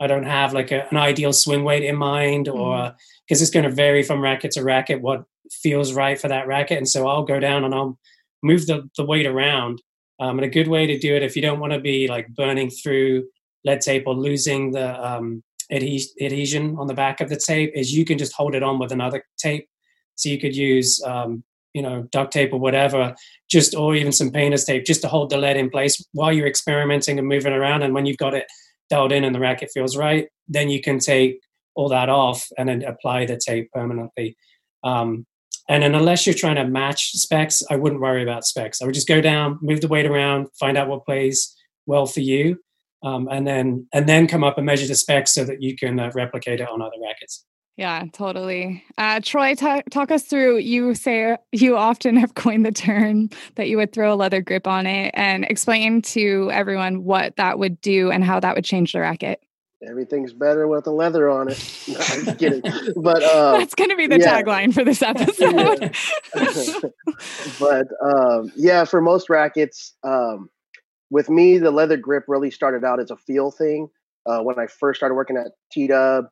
I 0.00 0.06
don't 0.06 0.24
have 0.24 0.52
like 0.52 0.72
a, 0.72 0.88
an 0.90 0.96
ideal 0.96 1.32
swing 1.32 1.64
weight 1.64 1.84
in 1.84 1.96
mind, 1.96 2.48
or 2.48 2.94
because 3.28 3.38
mm-hmm. 3.38 3.42
it's 3.42 3.50
going 3.50 3.64
to 3.64 3.70
vary 3.70 4.02
from 4.02 4.20
racket 4.20 4.52
to 4.52 4.62
racket 4.62 5.00
what 5.00 5.24
feels 5.50 5.92
right 5.92 6.20
for 6.20 6.28
that 6.28 6.46
racket. 6.46 6.78
And 6.78 6.88
so 6.88 7.06
I'll 7.06 7.24
go 7.24 7.38
down 7.38 7.64
and 7.64 7.74
I'll 7.74 7.98
move 8.42 8.66
the, 8.66 8.88
the 8.96 9.04
weight 9.04 9.26
around 9.26 9.80
um, 10.20 10.38
and 10.38 10.44
a 10.44 10.50
good 10.50 10.68
way 10.68 10.86
to 10.86 10.98
do 10.98 11.14
it 11.14 11.22
if 11.22 11.36
you 11.36 11.42
don't 11.42 11.60
want 11.60 11.72
to 11.72 11.80
be 11.80 12.08
like 12.08 12.28
burning 12.34 12.70
through 12.70 13.26
lead 13.64 13.80
tape 13.80 14.04
or 14.06 14.14
losing 14.14 14.72
the 14.72 15.06
um, 15.06 15.42
adhesion 15.70 16.76
on 16.78 16.86
the 16.86 16.94
back 16.94 17.20
of 17.20 17.28
the 17.28 17.36
tape 17.36 17.72
is 17.74 17.94
you 17.94 18.04
can 18.04 18.18
just 18.18 18.32
hold 18.32 18.54
it 18.54 18.62
on 18.62 18.78
with 18.78 18.92
another 18.92 19.24
tape. 19.38 19.68
So 20.14 20.28
you 20.28 20.38
could 20.38 20.56
use, 20.56 21.02
um, 21.04 21.42
you 21.74 21.82
know, 21.82 22.08
duct 22.12 22.32
tape 22.32 22.52
or 22.52 22.60
whatever, 22.60 23.14
just 23.50 23.74
or 23.74 23.94
even 23.94 24.12
some 24.12 24.30
painter's 24.30 24.64
tape 24.64 24.84
just 24.86 25.02
to 25.02 25.08
hold 25.08 25.30
the 25.30 25.36
lead 25.36 25.56
in 25.56 25.68
place 25.68 26.02
while 26.12 26.32
you're 26.32 26.46
experimenting 26.46 27.18
and 27.18 27.28
moving 27.28 27.52
around. 27.52 27.82
And 27.82 27.92
when 27.92 28.06
you've 28.06 28.16
got 28.16 28.34
it 28.34 28.46
dialed 28.88 29.12
in 29.12 29.24
and 29.24 29.34
the 29.34 29.40
racket 29.40 29.70
feels 29.74 29.96
right, 29.96 30.28
then 30.48 30.70
you 30.70 30.80
can 30.80 30.98
take 30.98 31.40
all 31.74 31.88
that 31.88 32.08
off 32.08 32.46
and 32.56 32.68
then 32.68 32.82
apply 32.82 33.26
the 33.26 33.36
tape 33.36 33.70
permanently. 33.72 34.36
Um, 34.84 35.26
and 35.68 35.82
then 35.82 35.94
unless 35.94 36.26
you're 36.26 36.34
trying 36.34 36.56
to 36.56 36.64
match 36.64 37.12
specs, 37.12 37.62
I 37.70 37.76
wouldn't 37.76 38.00
worry 38.00 38.22
about 38.22 38.46
specs. 38.46 38.80
I 38.80 38.84
would 38.84 38.94
just 38.94 39.08
go 39.08 39.20
down, 39.20 39.58
move 39.60 39.80
the 39.80 39.88
weight 39.88 40.06
around, 40.06 40.48
find 40.58 40.76
out 40.76 40.88
what 40.88 41.04
plays 41.04 41.54
well 41.86 42.06
for 42.06 42.20
you, 42.20 42.58
um, 43.02 43.28
and 43.30 43.46
then 43.46 43.86
and 43.92 44.08
then 44.08 44.26
come 44.26 44.44
up 44.44 44.58
and 44.58 44.66
measure 44.66 44.86
the 44.86 44.94
specs 44.94 45.34
so 45.34 45.44
that 45.44 45.62
you 45.62 45.76
can 45.76 45.98
uh, 45.98 46.10
replicate 46.14 46.60
it 46.60 46.68
on 46.68 46.82
other 46.82 46.96
rackets. 47.02 47.44
Yeah, 47.76 48.04
totally. 48.14 48.82
Uh, 48.96 49.20
Troy, 49.22 49.54
t- 49.54 49.82
talk 49.90 50.10
us 50.10 50.24
through. 50.24 50.58
You 50.58 50.94
say 50.94 51.36
you 51.52 51.76
often 51.76 52.16
have 52.16 52.34
coined 52.34 52.64
the 52.64 52.72
term 52.72 53.28
that 53.56 53.68
you 53.68 53.76
would 53.76 53.92
throw 53.92 54.14
a 54.14 54.16
leather 54.16 54.40
grip 54.40 54.66
on 54.66 54.86
it, 54.86 55.10
and 55.14 55.44
explain 55.44 56.00
to 56.02 56.50
everyone 56.52 57.04
what 57.04 57.36
that 57.36 57.58
would 57.58 57.80
do 57.80 58.10
and 58.10 58.24
how 58.24 58.40
that 58.40 58.54
would 58.54 58.64
change 58.64 58.92
the 58.92 59.00
racket 59.00 59.42
everything's 59.82 60.32
better 60.32 60.66
with 60.66 60.84
the 60.84 60.90
leather 60.90 61.28
on 61.28 61.48
it. 61.48 61.82
No, 61.88 62.00
I'm 62.00 62.24
just 62.24 62.38
kidding. 62.38 62.62
But 62.96 63.22
uh, 63.22 63.58
that's 63.58 63.74
going 63.74 63.90
to 63.90 63.96
be 63.96 64.06
the 64.06 64.18
yeah. 64.18 64.42
tagline 64.42 64.74
for 64.74 64.84
this 64.84 65.02
episode. 65.02 65.94
but 67.60 67.86
um, 68.04 68.50
yeah, 68.56 68.84
for 68.84 69.00
most 69.00 69.30
rackets, 69.30 69.94
um, 70.02 70.48
with 71.10 71.30
me, 71.30 71.58
the 71.58 71.70
leather 71.70 71.96
grip 71.96 72.24
really 72.26 72.50
started 72.50 72.84
out 72.84 73.00
as 73.00 73.10
a 73.10 73.16
feel 73.16 73.50
thing. 73.50 73.88
Uh, 74.26 74.40
when 74.40 74.58
I 74.58 74.66
first 74.66 74.98
started 74.98 75.14
working 75.14 75.36
at 75.36 75.52
T 75.70 75.86
Dub, 75.86 76.24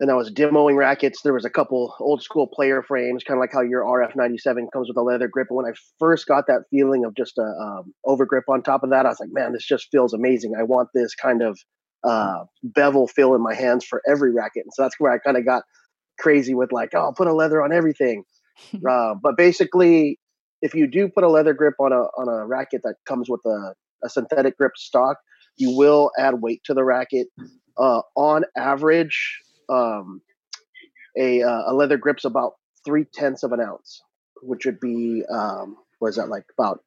and 0.00 0.10
I 0.10 0.14
was 0.14 0.30
demoing 0.30 0.76
rackets. 0.76 1.22
There 1.22 1.32
was 1.32 1.44
a 1.46 1.50
couple 1.50 1.94
old 2.00 2.22
school 2.22 2.46
player 2.46 2.82
frames, 2.82 3.24
kind 3.24 3.38
of 3.38 3.40
like 3.40 3.52
how 3.52 3.62
your 3.62 3.82
RF97 3.82 4.70
comes 4.72 4.88
with 4.88 4.96
a 4.96 5.02
leather 5.02 5.28
grip. 5.28 5.46
And 5.48 5.56
when 5.56 5.66
I 5.66 5.74
first 5.98 6.26
got 6.26 6.46
that 6.48 6.64
feeling 6.70 7.04
of 7.04 7.14
just 7.16 7.38
a 7.38 7.42
um, 7.42 7.94
over 8.04 8.26
grip 8.26 8.44
on 8.48 8.62
top 8.62 8.82
of 8.82 8.90
that, 8.90 9.06
I 9.06 9.08
was 9.08 9.20
like, 9.20 9.30
man, 9.32 9.52
this 9.52 9.64
just 9.64 9.88
feels 9.90 10.12
amazing. 10.12 10.52
I 10.58 10.64
want 10.64 10.90
this 10.92 11.14
kind 11.14 11.42
of 11.42 11.58
uh, 12.04 12.44
bevel 12.62 13.08
feel 13.08 13.34
in 13.34 13.42
my 13.42 13.54
hands 13.54 13.84
for 13.84 14.02
every 14.08 14.32
racket. 14.32 14.64
And 14.64 14.72
so 14.72 14.82
that's 14.82 14.98
where 14.98 15.12
I 15.12 15.18
kind 15.18 15.36
of 15.36 15.44
got 15.44 15.64
crazy 16.18 16.54
with 16.54 16.72
like, 16.72 16.90
oh, 16.94 17.00
I'll 17.00 17.14
put 17.14 17.28
a 17.28 17.34
leather 17.34 17.62
on 17.62 17.72
everything. 17.72 18.24
uh, 18.88 19.14
but 19.14 19.36
basically, 19.36 20.18
if 20.62 20.74
you 20.74 20.86
do 20.86 21.08
put 21.08 21.24
a 21.24 21.28
leather 21.28 21.52
grip 21.52 21.74
on 21.78 21.92
a 21.92 22.02
on 22.18 22.28
a 22.28 22.46
racket 22.46 22.82
that 22.84 22.96
comes 23.06 23.28
with 23.28 23.40
a, 23.44 23.74
a 24.04 24.08
synthetic 24.08 24.56
grip 24.56 24.72
stock, 24.76 25.18
you 25.56 25.76
will 25.76 26.10
add 26.18 26.40
weight 26.40 26.62
to 26.64 26.74
the 26.74 26.84
racket. 26.84 27.28
Uh, 27.78 28.00
on 28.16 28.44
average, 28.56 29.38
um, 29.68 30.22
a 31.18 31.42
uh, 31.42 31.62
a 31.66 31.74
leather 31.74 31.98
grip's 31.98 32.24
about 32.24 32.52
three 32.84 33.04
tenths 33.12 33.42
of 33.42 33.52
an 33.52 33.60
ounce, 33.60 34.00
which 34.42 34.64
would 34.64 34.80
be 34.80 35.22
um, 35.30 35.76
what 35.98 36.08
is 36.08 36.16
that 36.16 36.28
like 36.28 36.44
about 36.58 36.80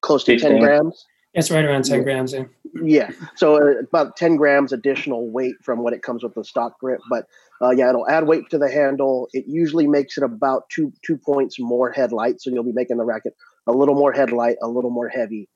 close 0.00 0.24
to 0.24 0.36
ten 0.38 0.58
grams. 0.58 1.04
It's 1.34 1.50
right 1.50 1.64
around 1.64 1.84
10 1.84 2.02
grams. 2.02 2.34
Yeah. 2.34 2.44
Yeah. 2.82 3.10
So 3.36 3.56
uh, 3.56 3.80
about 3.80 4.16
10 4.16 4.36
grams 4.36 4.72
additional 4.72 5.30
weight 5.30 5.56
from 5.62 5.82
what 5.82 5.92
it 5.92 6.02
comes 6.02 6.22
with 6.22 6.34
the 6.34 6.44
stock 6.44 6.78
grip. 6.78 7.00
But 7.08 7.26
uh, 7.62 7.70
yeah, 7.70 7.88
it'll 7.88 8.08
add 8.08 8.26
weight 8.26 8.50
to 8.50 8.58
the 8.58 8.70
handle. 8.70 9.28
It 9.32 9.44
usually 9.46 9.86
makes 9.86 10.18
it 10.18 10.24
about 10.24 10.68
two 10.68 10.92
two 11.04 11.16
points 11.16 11.58
more 11.58 11.90
headlight. 11.90 12.40
So 12.40 12.50
you'll 12.50 12.64
be 12.64 12.72
making 12.72 12.98
the 12.98 13.04
racket 13.04 13.34
a 13.66 13.72
little 13.72 13.94
more 13.94 14.12
headlight, 14.12 14.56
a 14.62 14.68
little 14.68 14.90
more 14.90 15.08
heavy. 15.08 15.48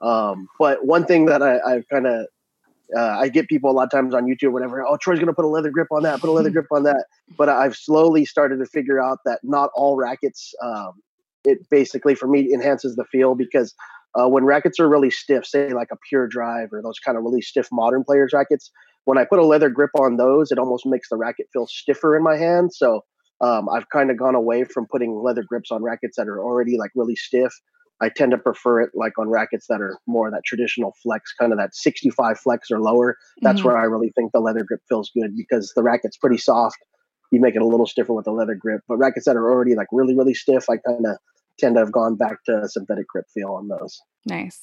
Um, 0.00 0.48
but 0.58 0.84
one 0.84 1.06
thing 1.06 1.26
that 1.26 1.42
I, 1.42 1.56
I 1.58 1.82
kind 1.90 2.06
of 2.06 2.26
uh, 2.96 3.18
I 3.18 3.28
get 3.28 3.48
people 3.48 3.70
a 3.70 3.72
lot 3.72 3.84
of 3.84 3.90
times 3.90 4.14
on 4.14 4.26
YouTube, 4.26 4.52
whatever. 4.52 4.84
Oh, 4.84 4.96
Troy's 4.98 5.18
going 5.18 5.28
to 5.28 5.32
put 5.32 5.46
a 5.46 5.48
leather 5.48 5.70
grip 5.70 5.88
on 5.90 6.02
that. 6.02 6.20
Put 6.20 6.28
a 6.28 6.32
leather 6.32 6.50
grip 6.52 6.66
on 6.70 6.82
that. 6.84 7.06
But 7.36 7.48
I've 7.48 7.76
slowly 7.76 8.24
started 8.24 8.58
to 8.58 8.66
figure 8.66 9.02
out 9.02 9.20
that 9.24 9.40
not 9.42 9.70
all 9.74 9.96
rackets 9.96 10.54
um, 10.62 10.92
it 11.44 11.68
basically 11.70 12.14
for 12.14 12.26
me 12.26 12.52
enhances 12.52 12.96
the 12.96 13.04
feel 13.04 13.34
because 13.34 13.74
uh, 14.14 14.28
when 14.28 14.44
rackets 14.44 14.78
are 14.78 14.88
really 14.88 15.10
stiff, 15.10 15.44
say 15.44 15.72
like 15.72 15.88
a 15.92 15.96
pure 16.08 16.26
drive 16.26 16.72
or 16.72 16.82
those 16.82 16.98
kind 16.98 17.18
of 17.18 17.24
really 17.24 17.40
stiff 17.40 17.68
modern 17.72 18.04
players 18.04 18.32
rackets, 18.32 18.70
when 19.04 19.18
I 19.18 19.24
put 19.24 19.38
a 19.38 19.46
leather 19.46 19.68
grip 19.68 19.90
on 19.98 20.16
those, 20.16 20.50
it 20.50 20.58
almost 20.58 20.86
makes 20.86 21.08
the 21.08 21.16
racket 21.16 21.46
feel 21.52 21.66
stiffer 21.66 22.16
in 22.16 22.22
my 22.22 22.36
hand. 22.36 22.72
So 22.72 23.02
um, 23.40 23.68
I've 23.68 23.88
kind 23.90 24.10
of 24.10 24.18
gone 24.18 24.34
away 24.34 24.64
from 24.64 24.86
putting 24.90 25.14
leather 25.22 25.42
grips 25.42 25.70
on 25.70 25.82
rackets 25.82 26.16
that 26.16 26.28
are 26.28 26.40
already 26.40 26.78
like 26.78 26.90
really 26.94 27.16
stiff. 27.16 27.52
I 28.00 28.08
tend 28.08 28.32
to 28.32 28.38
prefer 28.38 28.80
it 28.80 28.90
like 28.94 29.18
on 29.18 29.28
rackets 29.28 29.66
that 29.68 29.80
are 29.80 29.98
more 30.06 30.30
that 30.30 30.42
traditional 30.44 30.94
flex, 31.02 31.32
kind 31.38 31.52
of 31.52 31.58
that 31.58 31.74
65 31.74 32.38
flex 32.38 32.70
or 32.70 32.80
lower. 32.80 33.16
That's 33.42 33.58
mm-hmm. 33.58 33.68
where 33.68 33.78
I 33.78 33.84
really 33.84 34.12
think 34.16 34.32
the 34.32 34.40
leather 34.40 34.64
grip 34.64 34.80
feels 34.88 35.10
good 35.10 35.36
because 35.36 35.72
the 35.76 35.82
racket's 35.82 36.16
pretty 36.16 36.38
soft. 36.38 36.78
You 37.30 37.40
make 37.40 37.56
it 37.56 37.62
a 37.62 37.66
little 37.66 37.86
stiffer 37.86 38.12
with 38.12 38.24
the 38.24 38.32
leather 38.32 38.54
grip, 38.54 38.82
but 38.88 38.96
rackets 38.96 39.26
that 39.26 39.36
are 39.36 39.50
already 39.50 39.74
like 39.74 39.88
really, 39.92 40.16
really 40.16 40.34
stiff, 40.34 40.68
I 40.70 40.76
kind 40.76 41.06
of 41.06 41.16
tend 41.58 41.76
to 41.76 41.80
have 41.80 41.92
gone 41.92 42.16
back 42.16 42.44
to 42.44 42.68
synthetic 42.68 43.08
grip 43.08 43.26
feel 43.32 43.52
on 43.52 43.68
those. 43.68 44.00
Nice. 44.26 44.62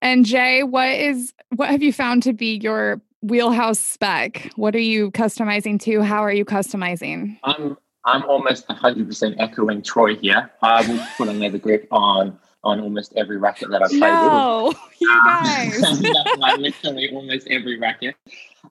And 0.00 0.26
Jay, 0.26 0.62
what 0.62 0.88
is 0.88 1.32
what 1.50 1.70
have 1.70 1.82
you 1.82 1.92
found 1.92 2.22
to 2.24 2.32
be 2.32 2.56
your 2.56 3.00
wheelhouse 3.22 3.78
spec? 3.78 4.50
What 4.56 4.74
are 4.74 4.80
you 4.80 5.10
customizing 5.12 5.80
to? 5.82 6.02
How 6.02 6.22
are 6.24 6.32
you 6.32 6.44
customizing? 6.44 7.38
I'm 7.44 7.76
I'm 8.04 8.24
almost 8.24 8.66
100% 8.66 9.36
echoing 9.38 9.80
Troy 9.82 10.16
here. 10.16 10.50
I 10.60 10.86
will 10.88 11.00
put 11.16 11.28
another 11.28 11.58
grip 11.58 11.86
on 11.92 12.38
on 12.64 12.80
almost 12.80 13.12
every 13.16 13.38
racket 13.38 13.70
that 13.70 13.82
I 13.82 13.88
play 13.88 13.98
no, 13.98 14.68
with. 14.68 14.78
you 15.00 15.10
um, 15.10 15.24
guys. 15.24 16.00
literally 16.58 17.10
almost 17.12 17.48
every 17.48 17.78
racket. 17.78 18.14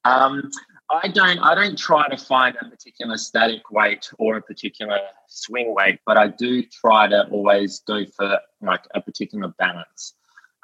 Um, 0.06 0.50
I 0.92 1.08
don't 1.08 1.40
I 1.40 1.56
don't 1.56 1.78
try 1.78 2.08
to 2.10 2.18
find 2.18 2.56
a 2.60 2.70
particular 2.70 3.18
static 3.18 3.72
weight 3.72 4.10
or 4.20 4.38
a 4.38 4.42
particular 4.42 5.00
swing 5.28 5.74
weight, 5.74 6.00
but 6.06 6.18
I 6.18 6.28
do 6.28 6.64
try 6.64 7.08
to 7.08 7.28
always 7.30 7.80
go 7.80 8.06
for 8.06 8.40
like 8.62 8.84
a 8.94 9.02
particular 9.02 9.48
balance. 9.58 10.16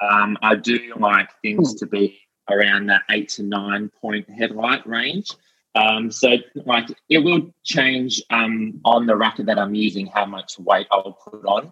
Um, 0.01 0.38
I 0.41 0.55
do 0.55 0.93
like 0.98 1.29
things 1.41 1.75
to 1.75 1.86
be 1.86 2.19
around 2.50 2.88
that 2.88 3.03
eight 3.10 3.29
to 3.29 3.43
nine 3.43 3.89
point 4.01 4.29
headlight 4.29 4.86
range. 4.86 5.31
Um, 5.75 6.12
so 6.12 6.36
like 6.65 6.88
it 7.10 7.19
will 7.19 7.53
change 7.63 8.22
um, 8.29 8.81
on 8.84 9.05
the 9.05 9.15
racket 9.15 9.46
that 9.46 9.60
I'm 9.60 9.75
using 9.75 10.07
how 10.07 10.25
much 10.25 10.60
weight 10.60 10.88
I'll 10.91 11.13
put 11.13 11.46
on. 11.46 11.72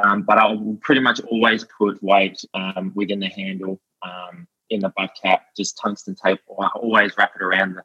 Um, 0.00 0.22
but 0.22 0.38
I'll 0.38 0.78
pretty 0.80 1.00
much 1.00 1.20
always 1.22 1.64
put 1.64 2.00
weight 2.02 2.44
um, 2.54 2.92
within 2.94 3.18
the 3.18 3.28
handle 3.28 3.80
um, 4.02 4.46
in 4.70 4.80
the 4.80 4.92
butt 4.96 5.10
cap, 5.20 5.42
just 5.56 5.78
tungsten 5.78 6.14
tape. 6.14 6.40
I 6.58 6.68
always 6.74 7.12
wrap 7.18 7.32
it 7.34 7.42
around 7.42 7.76
the, 7.76 7.82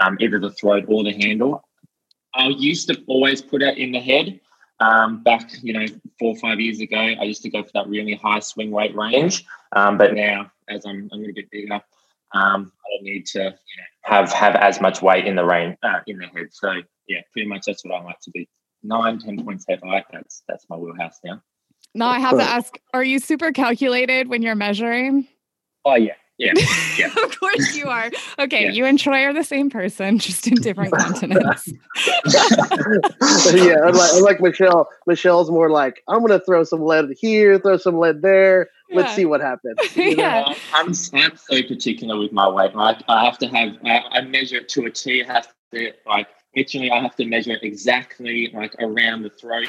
um, 0.00 0.16
either 0.20 0.38
the 0.38 0.52
throat 0.52 0.84
or 0.88 1.02
the 1.02 1.12
handle. 1.12 1.62
I 2.34 2.48
used 2.48 2.88
to 2.88 3.02
always 3.06 3.40
put 3.42 3.62
it 3.62 3.78
in 3.78 3.92
the 3.92 4.00
head. 4.00 4.40
Um, 4.78 5.22
back, 5.22 5.50
you 5.62 5.72
know, 5.72 5.86
four 6.18 6.34
or 6.34 6.36
five 6.36 6.60
years 6.60 6.80
ago, 6.80 6.98
I 6.98 7.22
used 7.22 7.42
to 7.42 7.50
go 7.50 7.62
for 7.62 7.70
that 7.74 7.88
really 7.88 8.14
high 8.14 8.40
swing 8.40 8.70
weight 8.70 8.94
range. 8.94 9.44
Um, 9.74 9.96
but 9.96 10.12
now, 10.12 10.50
as 10.68 10.84
I'm, 10.84 11.08
I'm 11.10 11.18
a 11.18 11.20
little 11.20 11.34
bit 11.34 11.50
bigger, 11.50 11.80
um, 12.32 12.72
I 12.84 12.96
don't 12.96 13.04
need 13.04 13.26
to 13.26 13.38
you 13.38 13.44
know, 13.44 13.54
have 14.02 14.32
have 14.32 14.54
as 14.56 14.80
much 14.80 15.00
weight 15.00 15.26
in 15.26 15.36
the 15.36 15.44
range 15.44 15.76
uh, 15.82 16.00
in 16.06 16.18
the 16.18 16.26
head. 16.26 16.48
So 16.52 16.72
yeah, 17.08 17.20
pretty 17.32 17.48
much 17.48 17.62
that's 17.66 17.84
what 17.84 17.94
I 17.94 18.04
like 18.04 18.20
to 18.20 18.30
be. 18.30 18.48
Nine, 18.82 19.18
ten 19.18 19.42
points 19.42 19.64
head 19.66 19.80
height. 19.82 20.04
That's 20.12 20.42
that's 20.46 20.66
my 20.68 20.76
wheelhouse 20.76 21.18
now. 21.24 21.40
Now 21.94 22.08
I 22.08 22.18
have 22.18 22.36
to 22.36 22.44
ask: 22.44 22.78
Are 22.92 23.04
you 23.04 23.18
super 23.18 23.52
calculated 23.52 24.28
when 24.28 24.42
you're 24.42 24.54
measuring? 24.54 25.26
Oh 25.84 25.94
yeah, 25.94 26.14
yeah, 26.38 26.52
yeah. 26.98 27.06
of 27.06 27.40
course 27.40 27.74
you 27.74 27.86
are. 27.86 28.10
Okay, 28.38 28.64
yeah. 28.64 28.70
you 28.70 28.84
and 28.84 28.98
Troy 28.98 29.24
are 29.24 29.32
the 29.32 29.44
same 29.44 29.70
person, 29.70 30.18
just 30.18 30.46
in 30.46 30.54
different 30.56 30.92
continents. 30.92 31.66
yeah, 33.54 33.76
unlike, 33.82 34.10
unlike 34.14 34.40
Michelle, 34.40 34.88
Michelle's 35.06 35.50
more 35.50 35.70
like, 35.70 36.02
I'm 36.08 36.18
going 36.18 36.38
to 36.38 36.44
throw 36.44 36.64
some 36.64 36.82
lead 36.82 37.06
here, 37.18 37.58
throw 37.58 37.78
some 37.78 37.98
lead 37.98 38.20
there. 38.22 38.68
Let's 38.92 39.14
see 39.14 39.24
what 39.24 39.40
happens. 39.40 39.78
You 39.96 40.16
know? 40.16 40.22
yeah, 40.22 40.54
I'm, 40.74 40.88
I'm 40.88 40.94
so 40.94 41.62
particular 41.62 42.18
with 42.18 42.32
my 42.32 42.48
weight. 42.48 42.74
Like, 42.74 43.02
I 43.08 43.24
have 43.24 43.38
to 43.38 43.48
have, 43.48 43.76
I, 43.84 44.02
I 44.10 44.20
measure 44.20 44.58
it 44.58 44.68
to 44.70 44.84
a 44.84 44.90
T. 44.90 45.24
I 45.24 45.32
have 45.32 45.48
to 45.74 45.92
like 46.06 46.28
literally, 46.54 46.90
I 46.90 47.00
have 47.00 47.16
to 47.16 47.24
measure 47.24 47.52
it 47.52 47.62
exactly 47.62 48.50
like 48.52 48.74
around 48.78 49.22
the 49.22 49.30
throat 49.30 49.68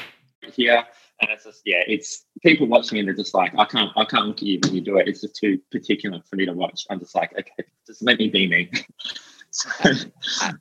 here 0.54 0.86
and 1.22 1.32
it's 1.32 1.46
just 1.46 1.62
yeah, 1.66 1.84
it's 1.88 2.26
people 2.44 2.68
watching 2.68 3.00
it 3.00 3.10
are 3.10 3.14
just 3.14 3.34
like 3.34 3.54
I 3.58 3.66
can't 3.66 3.92
I 3.96 4.06
can't 4.06 4.28
look 4.28 4.38
at 4.38 4.44
you 4.44 4.60
when 4.64 4.76
you 4.76 4.82
do 4.82 4.98
it. 4.98 5.08
It's 5.08 5.22
just 5.22 5.36
too 5.36 5.60
particular 5.72 6.22
for 6.30 6.36
me 6.36 6.46
to 6.46 6.54
watch. 6.54 6.86
I'm 6.90 7.00
just 7.00 7.16
like 7.16 7.32
okay, 7.34 7.68
just 7.86 8.04
let 8.04 8.20
me 8.20 8.30
be 8.30 8.48
me. 8.48 8.72
so, 9.52 9.70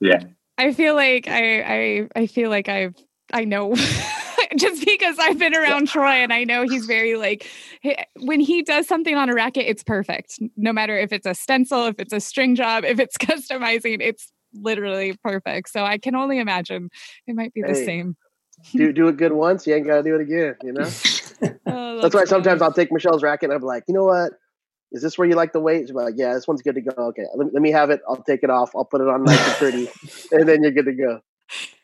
yeah. 0.00 0.22
I 0.58 0.72
feel 0.72 0.94
like 0.94 1.28
I 1.28 1.60
I 1.60 2.08
I 2.16 2.26
feel 2.26 2.48
like 2.48 2.68
I've 2.68 2.94
I 3.32 3.44
know 3.44 3.74
just 4.56 4.84
because 4.84 5.18
I've 5.18 5.38
been 5.38 5.54
around 5.54 5.88
Troy 5.88 6.22
and 6.22 6.32
I 6.32 6.44
know 6.44 6.62
he's 6.62 6.86
very 6.86 7.16
like 7.16 7.46
when 8.20 8.40
he 8.40 8.62
does 8.62 8.86
something 8.86 9.14
on 9.14 9.28
a 9.28 9.34
racket, 9.34 9.66
it's 9.66 9.82
perfect. 9.82 10.38
No 10.56 10.72
matter 10.72 10.96
if 10.96 11.12
it's 11.12 11.26
a 11.26 11.34
stencil, 11.34 11.86
if 11.86 11.96
it's 11.98 12.12
a 12.12 12.20
string 12.20 12.54
job, 12.54 12.84
if 12.84 12.98
it's 12.98 13.16
customizing, 13.18 13.98
it's 14.00 14.32
literally 14.54 15.18
perfect. 15.22 15.68
So 15.68 15.84
I 15.84 15.98
can 15.98 16.14
only 16.14 16.38
imagine 16.38 16.88
it 17.26 17.34
might 17.34 17.52
be 17.52 17.60
hey, 17.60 17.68
the 17.68 17.74
same 17.74 18.16
do 18.72 18.92
do 18.92 19.08
it 19.08 19.16
good 19.16 19.32
once, 19.32 19.66
you 19.66 19.74
ain't 19.74 19.86
got 19.86 19.96
to 19.96 20.02
do 20.02 20.14
it 20.14 20.20
again. 20.20 20.56
You 20.62 20.72
know. 20.72 20.82
oh, 21.66 22.00
that's, 22.00 22.02
that's 22.02 22.14
why 22.14 22.24
sometimes 22.24 22.62
I'll 22.62 22.72
take 22.72 22.92
Michelle's 22.92 23.22
racket 23.22 23.50
and 23.50 23.56
I'm 23.56 23.62
like, 23.62 23.84
you 23.88 23.94
know 23.94 24.04
what? 24.04 24.32
Is 24.92 25.02
this 25.02 25.18
where 25.18 25.28
you 25.28 25.34
like 25.34 25.52
the 25.52 25.60
weight? 25.60 25.88
She's 25.88 25.94
like, 25.94 26.14
yeah, 26.16 26.34
this 26.34 26.46
one's 26.46 26.62
good 26.62 26.76
to 26.76 26.80
go. 26.80 26.92
Okay, 26.96 27.24
let, 27.34 27.52
let 27.52 27.62
me 27.62 27.70
have 27.72 27.90
it. 27.90 28.00
I'll 28.08 28.22
take 28.22 28.42
it 28.42 28.50
off. 28.50 28.70
I'll 28.74 28.84
put 28.84 29.00
it 29.00 29.08
on 29.08 29.24
nice 29.24 29.46
and 29.46 29.56
pretty, 29.56 29.88
and 30.32 30.48
then 30.48 30.62
you're 30.62 30.72
good 30.72 30.86
to 30.86 30.92
go. 30.92 31.20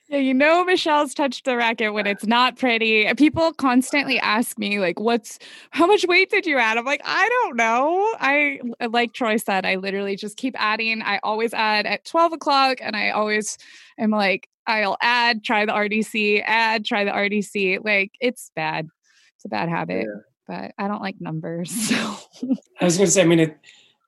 Yeah, 0.09 0.19
you 0.19 0.35
know 0.35 0.63
Michelle's 0.63 1.15
touched 1.15 1.47
the 1.47 1.57
racket 1.57 1.95
when 1.95 2.07
it's 2.07 2.27
not 2.27 2.59
pretty. 2.59 3.13
People 3.15 3.55
constantly 3.55 4.19
ask 4.19 4.59
me 4.59 4.79
like, 4.79 5.01
"What's 5.01 5.39
how 5.71 5.87
much 5.87 6.05
weight 6.07 6.29
did 6.29 6.45
you 6.45 6.59
add?" 6.59 6.77
I'm 6.77 6.85
like, 6.85 7.01
"I 7.03 7.29
don't 7.29 7.57
know." 7.57 8.15
I 8.21 8.61
uh, 8.81 8.89
like 8.93 9.15
Troy 9.15 9.39
said, 9.39 9.65
I 9.65 9.77
literally 9.77 10.17
just 10.17 10.37
keep 10.37 10.55
adding. 10.59 11.01
I 11.01 11.19
always 11.23 11.55
add 11.55 11.87
at 11.87 12.05
12 12.05 12.35
o'clock, 12.35 12.79
and 12.83 12.95
I 12.95 13.09
always 13.11 13.57
am 13.99 14.11
like, 14.11 14.49
I'll 14.67 14.97
add, 15.01 15.45
try 15.45 15.67
the 15.67 15.73
RDC, 15.73 16.43
add, 16.45 16.85
try 16.85 17.05
the 17.05 17.11
RDC. 17.11 17.85
Like 17.85 18.13
it's 18.21 18.51
bad. 18.55 18.89
It's 19.37 19.45
a 19.45 19.49
bad 19.49 19.69
habit, 19.69 20.07
yeah. 20.07 20.21
but 20.47 20.73
I 20.79 20.89
don't 20.89 21.03
like 21.03 21.17
numbers. 21.21 21.71
So. 21.93 22.49
I 22.81 22.85
was 22.85 22.97
going 22.97 23.07
to 23.07 23.13
say, 23.13 23.23
I 23.23 23.27
mean, 23.27 23.41
it, 23.41 23.59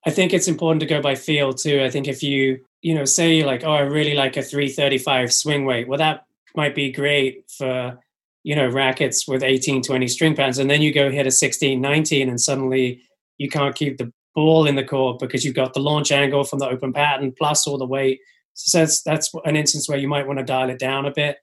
I 0.06 0.10
think 0.10 0.32
it's 0.32 0.48
important 0.48 0.80
to 0.80 0.86
go 0.86 1.00
by 1.00 1.14
feel 1.14 1.52
too. 1.52 1.82
I 1.82 1.90
think 1.90 2.08
if 2.08 2.22
you, 2.22 2.64
you 2.82 2.94
know, 2.94 3.04
say 3.04 3.44
like, 3.44 3.64
oh, 3.64 3.72
I 3.72 3.80
really 3.80 4.14
like 4.14 4.36
a 4.36 4.42
335 4.42 5.32
swing 5.32 5.64
weight. 5.64 5.88
Well, 5.88 5.98
that 5.98 6.26
might 6.56 6.74
be 6.74 6.90
great 6.90 7.50
for, 7.50 7.98
you 8.42 8.56
know, 8.56 8.68
rackets 8.68 9.26
with 9.28 9.42
18, 9.42 9.82
20 9.82 10.08
string 10.08 10.34
patterns. 10.34 10.58
And 10.58 10.70
then 10.70 10.82
you 10.82 10.92
go 10.92 11.10
hit 11.10 11.26
a 11.26 11.30
16, 11.30 11.80
19, 11.80 12.28
and 12.28 12.40
suddenly 12.40 13.02
you 13.38 13.48
can't 13.48 13.74
keep 13.74 13.98
the 13.98 14.12
ball 14.34 14.66
in 14.66 14.74
the 14.74 14.84
court 14.84 15.20
because 15.20 15.44
you've 15.44 15.54
got 15.54 15.74
the 15.74 15.80
launch 15.80 16.10
angle 16.12 16.44
from 16.44 16.58
the 16.58 16.68
open 16.68 16.92
pattern 16.92 17.32
plus 17.36 17.66
all 17.66 17.78
the 17.78 17.86
weight 17.86 18.20
so 18.54 18.78
that's 18.78 19.02
that's 19.02 19.32
an 19.44 19.56
instance 19.56 19.88
where 19.88 19.98
you 19.98 20.08
might 20.08 20.26
want 20.26 20.38
to 20.38 20.44
dial 20.44 20.70
it 20.70 20.78
down 20.78 21.06
a 21.06 21.12
bit. 21.12 21.38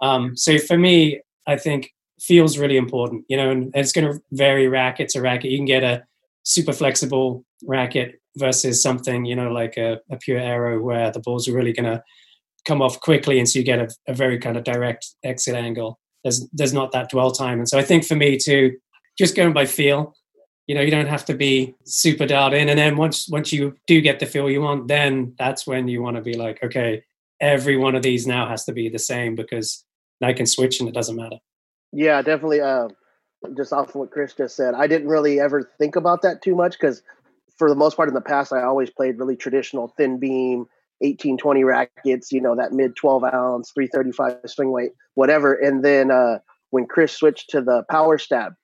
Um, 0.00 0.36
so 0.36 0.58
for 0.58 0.76
me, 0.76 1.20
I 1.46 1.56
think 1.56 1.92
feels 2.20 2.58
really 2.58 2.76
important, 2.76 3.24
you 3.28 3.36
know, 3.36 3.50
and 3.50 3.70
it's 3.74 3.92
going 3.92 4.10
to 4.10 4.20
vary 4.32 4.68
racket 4.68 5.10
to 5.10 5.20
racket. 5.20 5.50
You 5.50 5.58
can 5.58 5.66
get 5.66 5.84
a 5.84 6.04
super 6.42 6.72
flexible 6.72 7.44
racket 7.64 8.20
versus 8.36 8.82
something, 8.82 9.24
you 9.24 9.36
know, 9.36 9.50
like 9.50 9.76
a, 9.76 10.00
a 10.10 10.16
pure 10.16 10.38
aero 10.38 10.80
where 10.80 11.10
the 11.10 11.20
balls 11.20 11.48
are 11.48 11.54
really 11.54 11.72
going 11.72 11.90
to 11.90 12.02
come 12.64 12.80
off 12.80 13.00
quickly, 13.00 13.38
and 13.38 13.48
so 13.48 13.58
you 13.58 13.64
get 13.64 13.78
a, 13.78 13.88
a, 14.08 14.14
very 14.14 14.38
kind 14.38 14.56
of 14.56 14.64
direct 14.64 15.06
exit 15.22 15.54
angle. 15.54 15.98
There's 16.22 16.48
there's 16.52 16.72
not 16.72 16.92
that 16.92 17.10
dwell 17.10 17.30
time, 17.30 17.58
and 17.58 17.68
so 17.68 17.78
I 17.78 17.82
think 17.82 18.04
for 18.04 18.16
me 18.16 18.38
to 18.38 18.74
just 19.18 19.36
going 19.36 19.52
by 19.52 19.66
feel, 19.66 20.14
you 20.66 20.74
know 20.74 20.80
you 20.80 20.90
don't 20.90 21.06
have 21.06 21.24
to 21.26 21.34
be 21.34 21.74
super 21.84 22.26
dialed 22.26 22.54
in. 22.54 22.68
And 22.68 22.78
then 22.78 22.96
once 22.96 23.28
once 23.28 23.52
you 23.52 23.76
do 23.86 24.00
get 24.00 24.20
the 24.20 24.26
feel 24.26 24.50
you 24.50 24.60
want 24.60 24.88
then 24.88 25.34
that's 25.38 25.66
when 25.66 25.88
you 25.88 26.02
want 26.02 26.16
to 26.16 26.22
be 26.22 26.34
like 26.34 26.62
okay 26.62 27.04
every 27.40 27.76
one 27.76 27.94
of 27.94 28.02
these 28.02 28.26
now 28.26 28.48
has 28.48 28.64
to 28.64 28.72
be 28.72 28.88
the 28.88 28.98
same 28.98 29.34
because 29.34 29.84
i 30.22 30.32
can 30.32 30.46
switch 30.46 30.80
and 30.80 30.88
it 30.88 30.94
doesn't 30.94 31.16
matter. 31.16 31.36
Yeah 31.92 32.22
definitely 32.22 32.60
uh, 32.60 32.88
just 33.56 33.72
off 33.72 33.90
of 33.90 33.94
what 33.96 34.10
chris 34.10 34.32
just 34.32 34.56
said 34.56 34.74
i 34.74 34.86
didn't 34.86 35.08
really 35.08 35.40
ever 35.40 35.70
think 35.78 35.96
about 35.96 36.22
that 36.22 36.42
too 36.42 36.54
much 36.54 36.72
because 36.72 37.02
for 37.58 37.68
the 37.68 37.74
most 37.74 37.96
part 37.96 38.08
in 38.08 38.14
the 38.14 38.20
past 38.20 38.52
i 38.52 38.62
always 38.62 38.90
played 38.90 39.18
really 39.18 39.36
traditional 39.36 39.88
thin 39.96 40.18
beam 40.18 40.60
1820 41.00 41.64
rackets 41.64 42.32
you 42.32 42.40
know 42.40 42.54
that 42.54 42.72
mid 42.72 42.96
12 42.96 43.24
ounce 43.24 43.72
335 43.72 44.38
swing 44.46 44.70
weight 44.70 44.92
whatever. 45.14 45.54
And 45.54 45.84
then 45.84 46.10
uh, 46.10 46.38
when 46.70 46.86
chris 46.86 47.12
switched 47.12 47.50
to 47.50 47.60
the 47.60 47.84
power 47.90 48.18
stab 48.18 48.54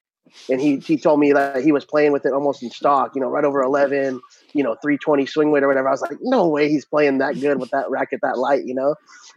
and 0.48 0.60
he 0.60 0.78
he 0.78 0.96
told 0.96 1.20
me 1.20 1.32
that 1.32 1.62
he 1.62 1.72
was 1.72 1.84
playing 1.84 2.12
with 2.12 2.24
it 2.24 2.32
almost 2.32 2.62
in 2.62 2.70
stock, 2.70 3.12
you 3.14 3.20
know, 3.20 3.28
right 3.28 3.44
over 3.44 3.60
eleven, 3.62 4.20
you 4.52 4.62
know, 4.62 4.76
three 4.82 4.98
twenty 4.98 5.26
swing 5.26 5.50
weight 5.50 5.62
or 5.62 5.68
whatever. 5.68 5.88
I 5.88 5.92
was 5.92 6.02
like, 6.02 6.18
no 6.20 6.48
way, 6.48 6.68
he's 6.68 6.84
playing 6.84 7.18
that 7.18 7.40
good 7.40 7.58
with 7.58 7.70
that 7.70 7.90
racket 7.90 8.20
that 8.22 8.38
light, 8.38 8.64
you 8.64 8.74
know. 8.74 8.94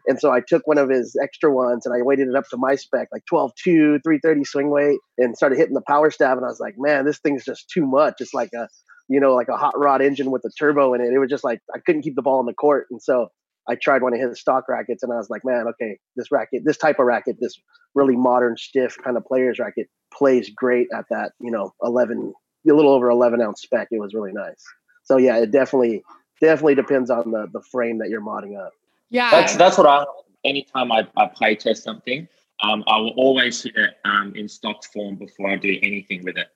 And 0.08 0.20
so 0.20 0.32
I 0.32 0.42
took 0.46 0.68
one 0.68 0.78
of 0.78 0.90
his 0.90 1.16
extra 1.22 1.54
ones 1.54 1.86
and 1.86 1.96
I 1.96 2.02
weighted 2.02 2.28
it 2.28 2.36
up 2.36 2.48
to 2.50 2.58
my 2.58 2.76
spec, 2.76 3.08
like 3.12 3.26
12 3.26 3.54
2, 3.56 4.00
330 4.04 4.44
swing 4.44 4.70
weight, 4.70 5.00
and 5.18 5.36
started 5.36 5.58
hitting 5.58 5.76
the 5.76 5.84
power 5.88 6.12
stab. 6.12 6.38
And 6.38 6.46
I 6.46 6.50
was 6.50 6.60
like, 6.60 6.76
man, 6.78 7.06
this 7.06 7.20
thing's 7.20 7.46
just 7.46 7.70
too 7.70 7.86
much. 7.86 8.16
It's 8.20 8.34
like 8.34 8.52
a, 8.54 8.68
you 9.08 9.20
know, 9.20 9.34
like 9.34 9.50
a 9.50 9.58
hot 9.58 9.78
rod 9.78 10.02
engine 10.02 10.32
with 10.32 10.44
a 10.46 10.52
turbo 10.58 10.94
in 10.94 11.02
it. 11.02 11.14
It 11.14 11.20
was 11.20 11.30
just 11.30 11.44
like 11.44 11.60
I 11.74 11.80
couldn't 11.80 12.04
keep 12.04 12.16
the 12.16 12.22
ball 12.22 12.40
in 12.40 12.46
the 12.46 12.54
court. 12.54 12.88
And 12.92 13.02
so 13.02 13.30
I 13.68 13.76
tried 13.76 14.02
one 14.02 14.14
of 14.14 14.20
his 14.20 14.40
stock 14.40 14.68
rackets 14.68 15.04
and 15.04 15.12
I 15.12 15.18
was 15.18 15.30
like, 15.30 15.44
man, 15.46 15.68
okay, 15.70 15.98
this 16.16 16.32
racket, 16.32 16.64
this 16.66 16.78
type 16.78 17.00
of 17.00 17.06
racket, 17.06 17.38
this 17.40 17.60
really 17.96 18.16
modern, 18.16 18.58
stiff 18.58 18.98
kind 19.04 19.18
of 19.18 19.26
player's 19.26 19.60
racket 19.60 19.88
plays 20.14 20.50
great 20.50 20.88
at 20.94 21.06
that, 21.10 21.32
you 21.40 21.52
know, 21.52 21.74
11, 21.82 22.34
a 22.70 22.74
little 22.74 22.92
over 22.92 23.10
11 23.10 23.42
ounce 23.42 23.62
spec. 23.62 23.88
It 23.92 24.00
was 24.00 24.14
really 24.14 24.34
nice. 24.34 24.64
So 25.04 25.18
yeah, 25.18 25.38
it 25.38 25.52
definitely, 25.52 26.04
definitely 26.42 26.76
depends 26.76 27.10
on 27.10 27.32
the, 27.32 27.48
the 27.54 27.62
frame 27.72 28.00
that 28.00 28.10
you're 28.10 28.22
modding 28.22 28.60
up. 28.60 28.72
Yeah. 29.10 29.32
That's, 29.32 29.56
that's 29.56 29.78
what 29.78 29.88
I, 29.88 30.06
anytime 30.44 30.92
I, 30.92 31.08
I 31.16 31.28
play 31.28 31.56
test 31.56 31.84
something, 31.84 32.28
um, 32.62 32.84
I 32.88 32.98
will 32.98 33.14
always 33.16 33.64
hit 33.64 33.76
it 33.76 33.98
um, 34.06 34.34
in 34.36 34.48
stock 34.48 34.84
form 34.86 35.16
before 35.16 35.50
I 35.50 35.56
do 35.56 35.78
anything 35.82 36.24
with 36.24 36.38
it 36.38 36.48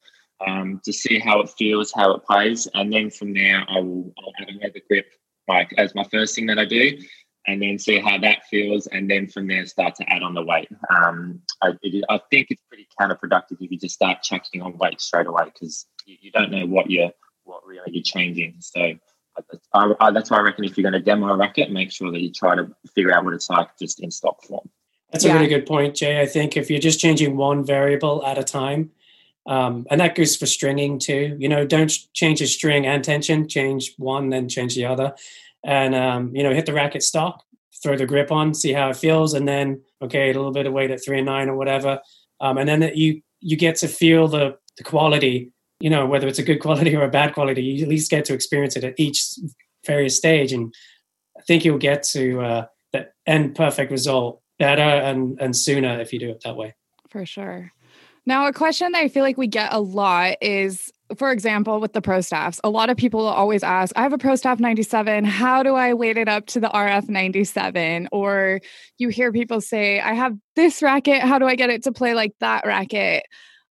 um, 0.45 0.81
to 0.85 0.93
see 0.93 1.19
how 1.19 1.41
it 1.41 1.49
feels, 1.49 1.91
how 1.93 2.13
it 2.13 2.25
plays, 2.25 2.67
and 2.73 2.91
then 2.91 3.09
from 3.09 3.33
there 3.33 3.63
I 3.67 3.79
will 3.79 4.13
I'll 4.19 4.33
add 4.41 4.49
another 4.49 4.79
grip 4.87 5.07
like 5.47 5.73
as 5.77 5.95
my 5.95 6.03
first 6.05 6.35
thing 6.35 6.45
that 6.47 6.59
I 6.59 6.65
do, 6.65 6.97
and 7.47 7.61
then 7.61 7.79
see 7.79 7.99
how 7.99 8.17
that 8.19 8.45
feels, 8.49 8.87
and 8.87 9.09
then 9.09 9.27
from 9.27 9.47
there 9.47 9.65
start 9.65 9.95
to 9.95 10.09
add 10.11 10.23
on 10.23 10.33
the 10.33 10.43
weight. 10.43 10.69
Um, 10.89 11.41
I, 11.61 11.73
it, 11.81 12.03
I 12.09 12.19
think 12.29 12.47
it's 12.49 12.61
pretty 12.67 12.87
counterproductive 12.99 13.61
if 13.61 13.71
you 13.71 13.77
just 13.77 13.95
start 13.95 14.21
chucking 14.23 14.61
on 14.61 14.77
weight 14.77 15.01
straight 15.01 15.27
away 15.27 15.45
because 15.45 15.85
you, 16.05 16.17
you, 16.21 16.31
don't 16.31 16.51
know 16.51 16.65
what 16.65 16.89
you're 16.89 17.11
what 17.43 17.65
really 17.65 17.91
you're 17.91 18.03
changing. 18.03 18.55
So. 18.59 18.93
I, 19.71 19.93
I, 19.99 20.09
that's 20.09 20.31
why 20.31 20.37
I 20.37 20.41
reckon 20.41 20.65
if 20.65 20.75
you're 20.75 20.89
going 20.89 20.99
to 20.99 20.99
demo 20.99 21.27
a 21.27 21.37
racket, 21.37 21.71
make 21.71 21.91
sure 21.91 22.11
that 22.11 22.21
you 22.21 22.31
try 22.31 22.55
to 22.55 22.75
figure 22.95 23.13
out 23.13 23.23
what 23.23 23.35
it's 23.35 23.51
like 23.51 23.69
just 23.77 24.01
in 24.01 24.09
stock 24.09 24.41
form. 24.41 24.67
That's 25.11 25.23
yeah. 25.23 25.31
a 25.31 25.35
really 25.35 25.47
good 25.47 25.65
point, 25.65 25.95
Jay. 25.95 26.21
I 26.21 26.25
think 26.25 26.57
if 26.57 26.69
you're 26.69 26.79
just 26.79 26.99
changing 26.99 27.37
one 27.37 27.63
variable 27.63 28.25
at 28.25 28.37
a 28.37 28.43
time, 28.43 28.91
um, 29.47 29.87
and 29.89 29.99
that 30.01 30.15
goes 30.15 30.35
for 30.35 30.45
stringing 30.45 30.99
too. 30.99 31.35
You 31.39 31.49
know, 31.49 31.65
don't 31.65 31.91
change 32.13 32.39
the 32.39 32.47
string 32.47 32.85
and 32.85 33.03
tension. 33.03 33.47
Change 33.47 33.93
one, 33.97 34.29
then 34.29 34.49
change 34.49 34.75
the 34.75 34.85
other 34.85 35.15
and 35.63 35.95
um, 35.95 36.35
you 36.35 36.43
know 36.43 36.53
hit 36.53 36.65
the 36.65 36.73
racket 36.73 37.03
stock, 37.03 37.43
throw 37.83 37.95
the 37.95 38.05
grip 38.05 38.31
on, 38.31 38.53
see 38.53 38.73
how 38.73 38.89
it 38.89 38.97
feels, 38.97 39.33
and 39.33 39.47
then 39.47 39.81
okay, 40.01 40.31
a 40.31 40.33
little 40.33 40.51
bit 40.51 40.65
of 40.65 40.73
weight 40.73 40.91
at 40.91 41.03
three 41.03 41.17
and 41.17 41.25
nine 41.25 41.49
or 41.49 41.55
whatever, 41.55 41.99
um, 42.39 42.57
and 42.57 42.67
then 42.67 42.91
you 42.95 43.21
you 43.39 43.55
get 43.55 43.75
to 43.77 43.87
feel 43.87 44.27
the 44.27 44.57
the 44.77 44.83
quality. 44.83 45.51
You 45.79 45.91
know 45.91 46.05
whether 46.07 46.27
it's 46.27 46.39
a 46.39 46.43
good 46.43 46.59
quality 46.59 46.95
or 46.95 47.03
a 47.03 47.09
bad 47.09 47.33
quality, 47.33 47.61
you 47.61 47.83
at 47.83 47.89
least 47.89 48.09
get 48.09 48.25
to 48.25 48.33
experience 48.33 48.75
it 48.75 48.83
at 48.83 48.95
each 48.97 49.23
various 49.85 50.17
stage, 50.17 50.53
and 50.53 50.73
I 51.37 51.41
think 51.41 51.65
you'll 51.65 51.77
get 51.77 52.03
to 52.03 52.41
uh, 52.41 52.65
the 52.93 53.09
end 53.25 53.55
perfect 53.55 53.91
result 53.91 54.41
better 54.57 54.81
and 54.81 55.39
and 55.39 55.55
sooner 55.55 55.99
if 55.99 56.13
you 56.13 56.19
do 56.19 56.29
it 56.29 56.41
that 56.43 56.55
way. 56.55 56.73
For 57.09 57.25
sure. 57.25 57.71
Now, 58.27 58.45
a 58.45 58.51
question 58.51 58.91
that 58.91 58.99
I 58.99 59.07
feel 59.07 59.23
like 59.23 59.37
we 59.37 59.47
get 59.47 59.73
a 59.73 59.79
lot 59.79 60.35
is 60.41 60.91
for 61.15 61.31
example, 61.31 61.79
with 61.79 61.93
the 61.93 62.01
Pro 62.01 62.19
Staffs, 62.19 62.59
a 62.65 62.69
lot 62.69 62.89
of 62.89 62.97
people 62.97 63.25
always 63.25 63.63
ask, 63.63 63.93
I 63.95 64.01
have 64.01 64.11
a 64.11 64.17
Pro 64.17 64.35
Staff 64.35 64.59
97. 64.59 65.23
How 65.23 65.63
do 65.63 65.75
I 65.75 65.93
weight 65.93 66.17
it 66.17 66.27
up 66.27 66.47
to 66.47 66.59
the 66.59 66.67
RF 66.67 67.07
97? 67.07 68.09
Or 68.11 68.59
you 68.97 69.07
hear 69.07 69.31
people 69.31 69.61
say, 69.61 70.01
I 70.01 70.13
have 70.13 70.35
this 70.57 70.81
racket. 70.81 71.21
How 71.21 71.39
do 71.39 71.45
I 71.45 71.55
get 71.55 71.69
it 71.69 71.83
to 71.83 71.93
play 71.93 72.13
like 72.13 72.33
that 72.41 72.65
racket? 72.65 73.23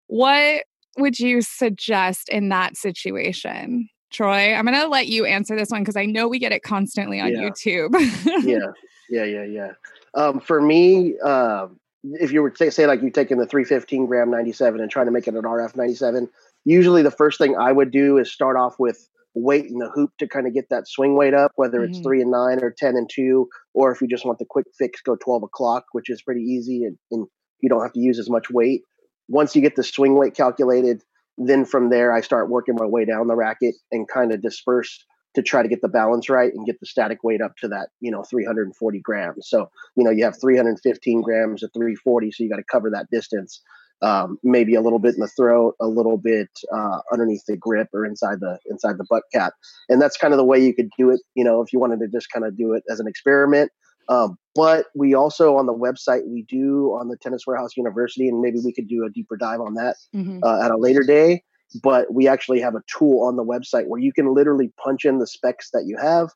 What 0.07 0.65
would 0.97 1.21
you 1.21 1.43
suggest 1.43 2.31
in 2.31 2.49
that 2.49 2.77
situation? 2.79 3.91
Troy, 4.11 4.55
I'm 4.55 4.65
going 4.65 4.81
to 4.81 4.89
let 4.89 5.09
you 5.09 5.27
answer 5.27 5.57
this 5.57 5.69
one 5.69 5.83
because 5.83 5.97
I 5.97 6.07
know 6.07 6.29
we 6.29 6.39
get 6.39 6.53
it 6.53 6.63
constantly 6.63 7.21
on 7.21 7.33
yeah. 7.33 7.41
YouTube. 7.41 7.93
yeah, 8.47 8.73
yeah, 9.11 9.25
yeah, 9.25 9.45
yeah. 9.45 9.73
Um, 10.15 10.41
for 10.41 10.63
me, 10.63 11.17
uh, 11.23 11.67
if 12.15 12.33
you 12.33 12.43
were 12.43 12.51
to 12.51 12.71
say 12.71 12.87
like 12.87 13.03
you 13.03 13.11
taking 13.11 13.39
the 13.39 13.47
315 13.47 14.07
gram 14.07 14.31
97 14.31 14.81
and 14.81 14.91
trying 14.91 15.07
to 15.07 15.13
make 15.13 15.27
it 15.27 15.35
an 15.35 15.43
RF 15.43 15.77
97, 15.77 16.29
usually 16.65 17.03
the 17.03 17.11
first 17.11 17.39
thing 17.39 17.57
I 17.57 17.73
would 17.73 17.91
do 17.91 18.19
is 18.19 18.31
start 18.31 18.57
off 18.57 18.79
with 18.79 19.09
weight 19.35 19.67
in 19.67 19.79
the 19.79 19.91
hoop 19.91 20.11
to 20.19 20.27
kind 20.27 20.47
of 20.47 20.55
get 20.55 20.71
that 20.71 20.89
swing 20.89 21.15
weight 21.15 21.35
up, 21.35 21.53
whether 21.57 21.85
it's 21.85 21.99
mm-hmm. 21.99 22.03
three 22.05 22.23
and 22.23 22.31
nine 22.31 22.63
or 22.63 22.71
10 22.71 22.97
and 22.97 23.09
two, 23.13 23.49
or 23.75 23.93
if 23.93 24.01
you 24.01 24.09
just 24.09 24.25
want 24.25 24.39
the 24.39 24.47
quick 24.47 24.67
fix, 24.79 25.03
go 25.03 25.17
12 25.17 25.43
o'clock, 25.43 25.85
which 25.93 26.09
is 26.09 26.23
pretty 26.23 26.41
easy 26.43 26.85
and, 26.85 26.97
and 27.11 27.27
you 27.61 27.69
don't 27.69 27.83
have 27.83 27.93
to 27.93 28.01
use 28.01 28.19
as 28.19 28.31
much 28.31 28.51
weight. 28.51 28.83
Once 29.29 29.55
you 29.55 29.61
get 29.61 29.77
the 29.77 29.83
swing 29.83 30.17
weight 30.17 30.35
calculated, 30.35 31.03
then 31.37 31.65
from 31.65 31.91
there, 31.91 32.13
I 32.13 32.23
start 32.23 32.49
working 32.49 32.77
my 32.79 32.87
way 32.87 33.05
down 33.05 33.27
the 33.27 33.37
racket 33.37 33.75
and 33.93 34.09
kind 34.09 34.33
of 34.33 34.41
disperse 34.41 35.05
to 35.37 35.43
try 35.43 35.63
to 35.63 35.69
get 35.69 35.83
the 35.83 35.89
balance 35.89 36.29
right 36.29 36.53
and 36.53 36.67
get 36.67 36.81
the 36.81 36.87
static 36.87 37.23
weight 37.23 37.41
up 37.41 37.57
to 37.59 37.69
that, 37.69 37.91
you 38.01 38.11
know, 38.11 38.25
340 38.25 39.01
grams. 39.01 39.49
So, 39.49 39.71
you 39.97 40.03
know, 40.03 40.11
you 40.11 40.25
have 40.25 40.41
315 40.41 41.23
grams 41.23 41.63
at 41.63 41.73
340, 41.73 42.33
so 42.33 42.43
you 42.43 42.51
got 42.51 42.57
to 42.57 42.65
cover 42.65 42.91
that 42.91 43.07
distance 43.13 43.61
um, 44.03 44.39
maybe 44.43 44.75
a 44.75 44.81
little 44.81 44.99
bit 44.99 45.15
in 45.15 45.21
the 45.21 45.29
throat, 45.29 45.75
a 45.81 45.87
little 45.87 46.19
bit 46.19 46.51
uh, 46.75 47.01
underneath 47.13 47.45
the 47.47 47.57
grip 47.57 47.89
or 47.95 48.05
inside 48.05 48.41
the 48.41 48.59
inside 48.67 48.99
the 48.99 49.07
butt 49.09 49.23
cap, 49.33 49.55
and 49.89 50.01
that's 50.01 50.17
kind 50.17 50.35
of 50.35 50.39
the 50.39 50.45
way 50.45 50.59
you 50.59 50.75
could 50.75 50.91
do 50.99 51.11
it. 51.11 51.21
You 51.35 51.45
know, 51.45 51.63
if 51.63 51.73
you 51.73 51.79
wanted 51.79 52.01
to 52.01 52.09
just 52.09 52.31
kind 52.31 52.45
of 52.45 52.57
do 52.57 52.75
it 52.75 52.83
as 52.91 53.01
an 53.01 53.07
experiment. 53.07 53.71
Um, 54.09 54.39
but 54.55 54.87
we 54.95 55.15
also 55.15 55.57
on 55.57 55.67
the 55.67 55.75
website 55.75 56.29
we 56.29 56.43
do 56.43 56.97
on 56.99 57.09
the 57.09 57.17
Tennis 57.17 57.47
Warehouse 57.47 57.77
University, 57.77 58.29
and 58.29 58.41
maybe 58.41 58.59
we 58.65 58.73
could 58.73 58.89
do 58.89 59.05
a 59.05 59.11
deeper 59.11 59.37
dive 59.37 59.61
on 59.61 59.75
that 59.75 59.97
mm-hmm. 60.15 60.41
uh, 60.45 60.65
at 60.65 60.71
a 60.71 60.77
later 60.77 61.03
day. 61.03 61.43
But 61.83 62.13
we 62.13 62.29
actually 62.29 62.61
have 62.61 62.75
a 62.75 62.83
tool 62.87 63.25
on 63.25 63.37
the 63.37 63.45
website 63.45 63.87
where 63.87 64.01
you 64.01 64.13
can 64.13 64.33
literally 64.35 64.73
punch 64.83 65.05
in 65.05 65.19
the 65.19 65.27
specs 65.27 65.71
that 65.73 65.85
you 65.87 65.97
have, 66.01 66.31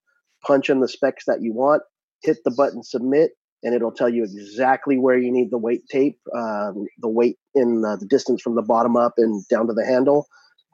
punch 0.44 0.68
in 0.70 0.80
the 0.80 0.88
specs 0.88 1.24
that 1.26 1.40
you 1.40 1.52
want, 1.52 1.82
hit 2.22 2.38
the 2.44 2.50
button 2.50 2.82
submit, 2.82 3.32
and 3.62 3.74
it'll 3.74 3.92
tell 3.92 4.08
you 4.08 4.24
exactly 4.24 4.98
where 4.98 5.18
you 5.18 5.30
need 5.30 5.50
the 5.50 5.58
weight 5.58 5.86
tape, 5.88 6.18
um, 6.34 6.86
the 6.98 7.08
weight 7.08 7.38
in 7.54 7.82
the 7.82 8.06
distance 8.08 8.42
from 8.42 8.54
the 8.54 8.62
bottom 8.62 8.96
up 8.96 9.14
and 9.18 9.46
down 9.48 9.66
to 9.66 9.72
the 9.72 9.84
handle, 9.84 10.26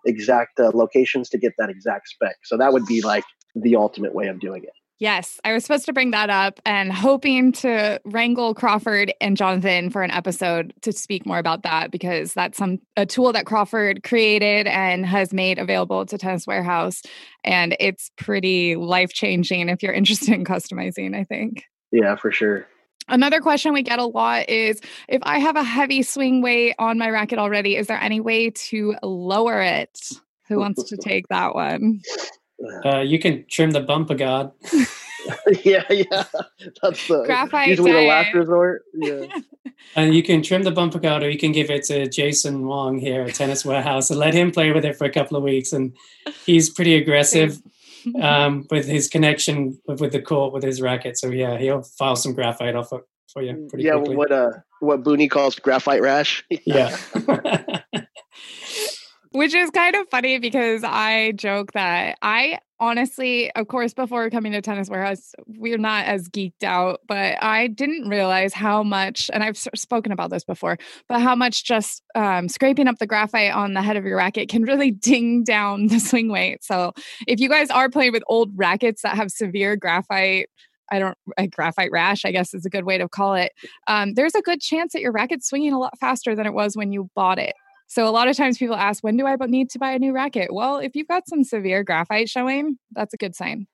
exact 0.05 0.59
uh, 0.61 0.71
locations 0.73 1.29
to 1.31 1.39
get 1.39 1.53
that 1.59 1.69
exact 1.69 2.09
spec. 2.09 2.37
So 2.45 2.57
that 2.57 2.73
would 2.73 2.87
be 2.87 3.03
like 3.03 3.25
the 3.55 3.77
ultimate 3.77 4.15
way 4.15 4.29
of 4.29 4.41
doing 4.41 4.63
it. 4.63 4.71
Yes, 4.99 5.39
I 5.45 5.53
was 5.53 5.63
supposed 5.63 5.85
to 5.87 5.93
bring 5.93 6.13
that 6.13 6.31
up 6.31 6.59
and 6.65 6.91
hoping 6.91 7.53
to 7.53 8.01
wrangle 8.07 8.55
Crawford 8.55 9.13
and 9.21 9.37
Jonathan 9.37 9.91
for 9.91 10.03
an 10.03 10.11
episode 10.11 10.73
to 10.83 10.93
speak 10.93 11.27
more 11.27 11.39
about 11.39 11.65
that 11.65 11.91
because 11.91 12.33
that's 12.33 12.57
some 12.57 12.79
a 12.97 13.05
tool 13.05 13.33
that 13.33 13.45
Crawford 13.45 14.03
created 14.05 14.67
and 14.67 15.05
has 15.05 15.35
made 15.35 15.59
available 15.59 16.07
to 16.07 16.17
Tennis 16.17 16.47
Warehouse 16.47 17.03
and 17.45 17.77
it's 17.79 18.11
pretty 18.17 18.77
life-changing 18.77 19.69
if 19.69 19.83
you're 19.83 19.93
interested 19.95 20.31
in 20.31 20.45
customizing, 20.45 21.15
I 21.15 21.25
think. 21.25 21.65
Yeah, 21.93 22.17
for 22.17 22.33
sure. 22.33 22.67
Another 23.09 23.41
question 23.41 23.73
we 23.73 23.83
get 23.83 23.99
a 23.99 24.07
lot 24.07 24.49
is 24.49 24.81
if 25.09 25.21
I 25.23 25.39
have 25.39 25.57
a 25.57 25.63
heavy 25.63 26.03
swing 26.03 26.43
weight 26.43 26.75
on 26.79 26.99
my 26.99 27.11
racket 27.11 27.39
already, 27.39 27.77
is 27.77 27.87
there 27.87 28.01
any 28.01 28.21
way 28.21 28.51
to 28.51 28.97
lower 29.03 29.61
it? 29.61 30.09
Who 30.49 30.59
wants 30.59 30.85
to 30.85 30.97
take 31.01 31.29
that 31.29 31.55
one? 31.55 32.01
Uh, 32.85 33.01
you 33.01 33.19
can 33.19 33.45
trim 33.51 33.71
the 33.71 33.81
bumper 33.81 34.15
guard. 34.15 34.51
yeah, 35.65 35.85
yeah. 35.91 36.25
That's 36.83 37.07
the 37.09 37.25
Graphite 37.27 37.69
usually 37.69 37.93
the 37.93 38.09
last 38.09 38.35
resort. 38.35 38.83
Yeah. 38.95 39.27
and 39.95 40.15
you 40.15 40.23
can 40.23 40.43
trim 40.43 40.63
the 40.63 40.71
bumper 40.71 40.99
guard 40.99 41.23
or 41.23 41.31
you 41.31 41.39
can 41.39 41.53
give 41.53 41.71
it 41.71 41.85
to 41.85 42.09
Jason 42.09 42.67
Wong 42.67 42.99
here 42.99 43.23
at 43.23 43.35
Tennis 43.35 43.65
Warehouse 43.65 44.11
and 44.11 44.19
let 44.19 44.33
him 44.33 44.51
play 44.51 44.73
with 44.73 44.85
it 44.85 44.97
for 44.97 45.05
a 45.05 45.11
couple 45.11 45.37
of 45.37 45.43
weeks. 45.43 45.73
And 45.73 45.95
he's 46.47 46.71
pretty 46.71 46.95
aggressive 46.95 47.61
um, 48.23 48.67
with 48.71 48.87
his 48.87 49.09
connection 49.09 49.79
with, 49.87 50.01
with, 50.01 50.13
the 50.13 50.23
court 50.23 50.53
with 50.53 50.63
his 50.63 50.81
racket. 50.81 51.19
So 51.19 51.29
yeah, 51.29 51.59
he'll 51.59 51.83
file 51.83 52.17
some 52.17 52.33
graphite 52.33 52.75
off 52.75 52.93
it 52.93 53.03
for 53.33 53.43
you. 53.43 53.69
yeah, 53.77 53.93
quickly. 53.93 54.17
what 54.17 54.33
uh, 54.33 54.51
what 54.81 55.03
Booney 55.03 55.29
calls 55.29 55.57
graphite 55.57 56.01
rash. 56.01 56.45
yeah. 56.65 56.97
Which 59.37 59.53
is 59.53 59.69
kind 59.69 59.95
of 59.95 60.09
funny 60.09 60.39
because 60.39 60.83
I 60.83 61.33
joke 61.33 61.73
that 61.73 62.17
I 62.23 62.59
honestly, 62.81 63.53
of 63.53 63.69
course, 63.69 63.93
before 63.93 64.31
coming 64.31 64.53
to 64.53 64.63
Tennis 64.63 64.89
Warehouse, 64.89 65.35
we're 65.47 65.77
not 65.77 66.07
as 66.07 66.31
geeked 66.31 66.63
out, 66.63 67.01
but 67.07 67.37
I 67.45 67.67
didn't 67.67 68.09
realize 68.09 68.55
how 68.55 68.83
much, 68.83 69.31
and 69.35 69.45
I've 69.45 69.59
spoken 69.59 70.11
about 70.11 70.31
this 70.31 70.43
before, 70.43 70.79
but 71.07 71.21
how 71.21 71.35
much 71.35 71.65
just 71.65 72.03
um, 72.15 72.49
scraping 72.49 72.89
up 72.89 72.97
the 72.99 73.07
graphite 73.07 73.53
on 73.53 73.75
the 73.75 73.83
head 73.83 73.99
of 73.99 74.07
your 74.07 74.17
racket 74.17 74.49
can 74.49 74.63
really 74.63 74.91
ding 75.11 75.45
down 75.45 75.89
the 75.89 75.99
swing 75.99 76.33
weight. 76.33 76.65
So 76.65 76.95
if 77.27 77.39
you 77.39 77.51
guys 77.51 77.69
are 77.69 77.91
playing 77.91 78.13
with 78.13 78.23
old 78.29 78.53
rackets 78.57 79.03
that 79.03 79.17
have 79.17 79.31
severe 79.31 79.77
graphite, 79.77 80.49
I 80.91 80.99
don't 80.99 81.19
a 81.37 81.47
graphite 81.47 81.91
rash, 81.93 82.25
I 82.25 82.33
guess 82.33 82.55
is 82.55 82.65
a 82.65 82.71
good 82.71 82.85
way 82.85 82.97
to 82.97 83.07
call 83.07 83.35
it. 83.35 83.53
Um, 83.87 84.15
there's 84.15 84.35
a 84.35 84.41
good 84.41 84.63
chance 84.63 84.95
that 84.95 85.03
your 85.03 85.13
racket's 85.13 85.47
swinging 85.47 85.75
a 85.75 85.79
lot 85.79 85.99
faster 85.99 86.35
than 86.35 86.47
it 86.47 86.55
was 86.55 86.75
when 86.75 86.91
you 86.91 87.11
bought 87.15 87.39
it. 87.39 87.53
So 87.89 88.07
a 88.07 88.11
lot 88.11 88.29
of 88.29 88.37
times 88.37 88.59
people 88.59 88.77
ask, 88.77 89.05
when 89.05 89.17
do 89.17 89.27
I 89.27 89.37
need 89.47 89.71
to 89.71 89.79
buy 89.79 89.93
a 89.93 89.99
new 89.99 90.13
racket? 90.13 90.53
Well, 90.53 90.79
if 90.79 90.97
you've 90.97 91.09
got 91.09 91.29
some 91.29 91.45
severe 91.45 91.85
graphite 91.85 92.29
showing, 92.29 92.79
that's 92.93 93.15
a 93.15 93.17
good 93.17 93.35
sign. 93.35 93.67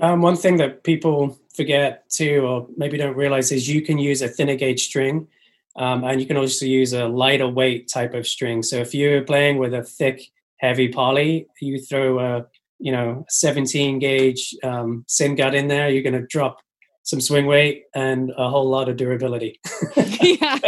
Um, 0.00 0.22
one 0.22 0.36
thing 0.36 0.56
that 0.58 0.84
people 0.84 1.38
forget 1.54 2.08
too, 2.10 2.40
or 2.44 2.68
maybe 2.76 2.98
don't 2.98 3.16
realize, 3.16 3.50
is 3.52 3.68
you 3.68 3.82
can 3.82 3.98
use 3.98 4.22
a 4.22 4.28
thinner 4.28 4.54
gauge 4.54 4.84
string, 4.84 5.28
um, 5.76 6.04
and 6.04 6.20
you 6.20 6.26
can 6.26 6.36
also 6.36 6.66
use 6.66 6.92
a 6.92 7.06
lighter 7.06 7.48
weight 7.48 7.88
type 7.88 8.14
of 8.14 8.26
string. 8.26 8.62
So 8.62 8.76
if 8.76 8.94
you're 8.94 9.22
playing 9.22 9.58
with 9.58 9.74
a 9.74 9.82
thick, 9.82 10.22
heavy 10.58 10.88
poly, 10.88 11.46
you 11.60 11.80
throw 11.80 12.18
a 12.18 12.46
you 12.78 12.92
know 12.92 13.24
17 13.28 13.98
gauge 13.98 14.54
um, 14.62 15.04
syn 15.08 15.34
gut 15.34 15.54
in 15.54 15.68
there, 15.68 15.88
you're 15.88 16.02
going 16.02 16.20
to 16.20 16.26
drop 16.26 16.60
some 17.02 17.20
swing 17.20 17.46
weight 17.46 17.84
and 17.94 18.30
a 18.36 18.50
whole 18.50 18.68
lot 18.68 18.88
of 18.88 18.96
durability. 18.96 19.58
yeah. 19.96 20.58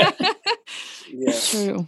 yeah. 1.13 1.41
True. 1.45 1.87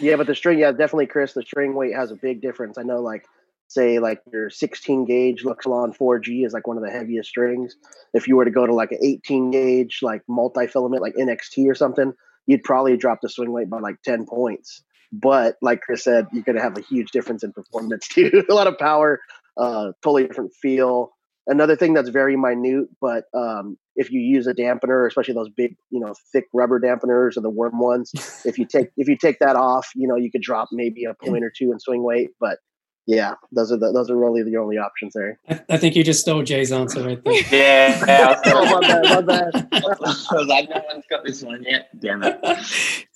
Yeah, 0.00 0.16
but 0.16 0.26
the 0.26 0.34
string, 0.34 0.58
yeah, 0.58 0.70
definitely, 0.70 1.06
Chris. 1.06 1.32
The 1.32 1.42
string 1.42 1.74
weight 1.74 1.94
has 1.94 2.10
a 2.10 2.16
big 2.16 2.40
difference. 2.40 2.78
I 2.78 2.82
know, 2.82 3.00
like 3.00 3.26
say 3.68 3.98
like 3.98 4.20
your 4.32 4.50
16 4.50 5.04
gauge 5.04 5.44
Luxilon 5.44 5.96
4G 5.96 6.44
is 6.44 6.52
like 6.52 6.66
one 6.66 6.76
of 6.76 6.82
the 6.82 6.90
heaviest 6.90 7.28
strings. 7.28 7.76
If 8.14 8.26
you 8.26 8.36
were 8.36 8.44
to 8.44 8.50
go 8.50 8.66
to 8.66 8.74
like 8.74 8.92
an 8.92 8.98
18 9.02 9.50
gauge 9.50 10.00
like 10.02 10.22
multi 10.26 10.66
filament 10.66 11.02
like 11.02 11.14
NXT 11.14 11.68
or 11.68 11.74
something, 11.74 12.12
you'd 12.46 12.64
probably 12.64 12.96
drop 12.96 13.20
the 13.20 13.28
swing 13.28 13.52
weight 13.52 13.70
by 13.70 13.78
like 13.78 14.02
10 14.02 14.26
points. 14.26 14.82
But 15.12 15.56
like 15.62 15.82
Chris 15.82 16.04
said, 16.04 16.26
you're 16.32 16.42
going 16.42 16.56
to 16.56 16.62
have 16.62 16.76
a 16.76 16.82
huge 16.82 17.10
difference 17.10 17.44
in 17.44 17.52
performance 17.52 18.08
too. 18.12 18.44
a 18.48 18.54
lot 18.54 18.66
of 18.66 18.78
power, 18.78 19.20
uh, 19.56 19.92
totally 20.02 20.26
different 20.26 20.52
feel. 20.54 21.12
Another 21.48 21.76
thing 21.76 21.94
that's 21.94 22.10
very 22.10 22.36
minute, 22.36 22.88
but 23.00 23.24
um, 23.34 23.78
if 23.96 24.12
you 24.12 24.20
use 24.20 24.46
a 24.46 24.52
dampener, 24.52 25.06
especially 25.06 25.32
those 25.32 25.48
big, 25.48 25.76
you 25.88 25.98
know, 25.98 26.14
thick 26.30 26.44
rubber 26.52 26.78
dampeners 26.78 27.38
or 27.38 27.40
the 27.40 27.50
worm 27.50 27.78
ones, 27.80 28.12
if 28.44 28.58
you 28.58 28.66
take 28.66 28.90
if 28.98 29.08
you 29.08 29.16
take 29.16 29.38
that 29.40 29.56
off, 29.56 29.88
you 29.94 30.06
know, 30.06 30.16
you 30.16 30.30
could 30.30 30.42
drop 30.42 30.68
maybe 30.72 31.04
a 31.04 31.14
point 31.14 31.42
or 31.44 31.50
two 31.56 31.72
in 31.72 31.80
swing 31.80 32.02
weight. 32.02 32.30
But 32.38 32.58
yeah, 33.06 33.36
those 33.50 33.72
are 33.72 33.78
the, 33.78 33.90
those 33.90 34.10
are 34.10 34.16
really 34.16 34.42
the 34.42 34.58
only 34.58 34.76
options 34.76 35.14
there. 35.14 35.40
I, 35.48 35.60
I 35.70 35.76
think 35.78 35.96
you 35.96 36.04
just 36.04 36.20
stole 36.20 36.42
Jay's 36.42 36.70
answer 36.70 37.02
right 37.02 37.24
there. 37.24 37.42
Yeah, 37.50 38.04
yeah. 38.06 38.42
oh, 38.46 38.80
my 38.80 38.86
bad, 38.86 39.02
my 39.04 39.20
bad. 39.22 39.68
I 39.72 40.34
was 40.34 40.46
like, 40.46 40.68
no 40.68 40.82
one's 40.92 41.06
got 41.08 41.24
this 41.24 41.42
one 41.42 41.64
yet. 41.64 41.88
Damn 41.98 42.22
it. 42.22 42.38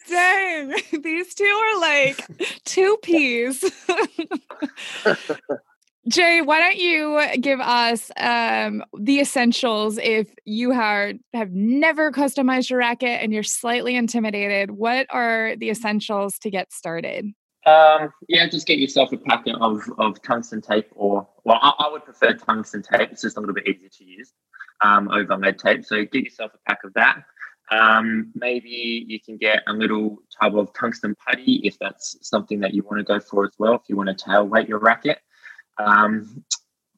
Dang, 0.08 0.74
these 1.02 1.34
two 1.34 1.44
are 1.44 1.80
like 1.80 2.26
two 2.64 2.96
peas. 3.02 3.62
Jay, 6.08 6.42
why 6.42 6.58
don't 6.58 6.78
you 6.78 7.20
give 7.40 7.60
us 7.60 8.10
um, 8.16 8.82
the 8.98 9.20
essentials 9.20 9.98
if 9.98 10.28
you 10.44 10.72
are, 10.72 11.12
have 11.32 11.52
never 11.52 12.10
customized 12.10 12.70
your 12.70 12.80
racket 12.80 13.22
and 13.22 13.32
you're 13.32 13.44
slightly 13.44 13.94
intimidated? 13.94 14.72
What 14.72 15.06
are 15.10 15.54
the 15.56 15.70
essentials 15.70 16.38
to 16.40 16.50
get 16.50 16.72
started? 16.72 17.26
Um, 17.64 18.12
yeah, 18.28 18.48
just 18.48 18.66
get 18.66 18.80
yourself 18.80 19.12
a 19.12 19.16
packet 19.16 19.54
of, 19.60 19.82
of 19.98 20.20
tungsten 20.22 20.60
tape, 20.60 20.88
or 20.96 21.28
well, 21.44 21.60
I, 21.62 21.72
I, 21.78 21.92
would 21.92 22.04
prefer 22.04 22.34
tungsten 22.34 22.82
tape. 22.82 23.12
It's 23.12 23.22
just 23.22 23.36
a 23.36 23.40
little 23.40 23.54
bit 23.54 23.68
easier 23.68 23.88
to 23.88 24.04
use 24.04 24.32
um, 24.80 25.08
over 25.08 25.36
lead 25.36 25.60
tape. 25.60 25.84
So 25.84 26.04
get 26.04 26.24
yourself 26.24 26.50
a 26.54 26.58
pack 26.68 26.80
of 26.82 26.92
that. 26.94 27.22
Um, 27.70 28.32
maybe 28.34 29.04
you 29.06 29.20
can 29.20 29.36
get 29.36 29.62
a 29.68 29.72
little 29.72 30.18
tub 30.40 30.58
of 30.58 30.74
tungsten 30.74 31.14
putty 31.24 31.60
if 31.62 31.78
that's 31.78 32.16
something 32.20 32.58
that 32.60 32.74
you 32.74 32.82
want 32.82 32.98
to 32.98 33.04
go 33.04 33.20
for 33.20 33.44
as 33.44 33.52
well. 33.58 33.74
If 33.74 33.82
you 33.86 33.96
want 33.96 34.08
to 34.08 34.24
tail 34.24 34.44
weight 34.44 34.68
your 34.68 34.80
racket, 34.80 35.18
um, 35.78 36.44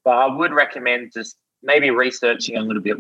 but 0.05 0.11
I 0.11 0.27
would 0.27 0.53
recommend 0.53 1.13
just 1.13 1.37
maybe 1.63 1.91
researching 1.91 2.57
a 2.57 2.63
little 2.63 2.83
bit 2.83 2.97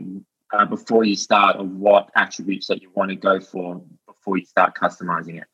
uh, 0.52 0.64
before 0.64 1.04
you 1.04 1.16
start 1.16 1.56
of 1.56 1.70
what 1.70 2.10
attributes 2.16 2.66
that 2.68 2.82
you 2.82 2.90
want 2.94 3.10
to 3.10 3.16
go 3.16 3.40
for 3.40 3.82
before 4.06 4.38
you 4.38 4.44
start 4.46 4.74
customizing 4.80 5.40
it. 5.40 5.46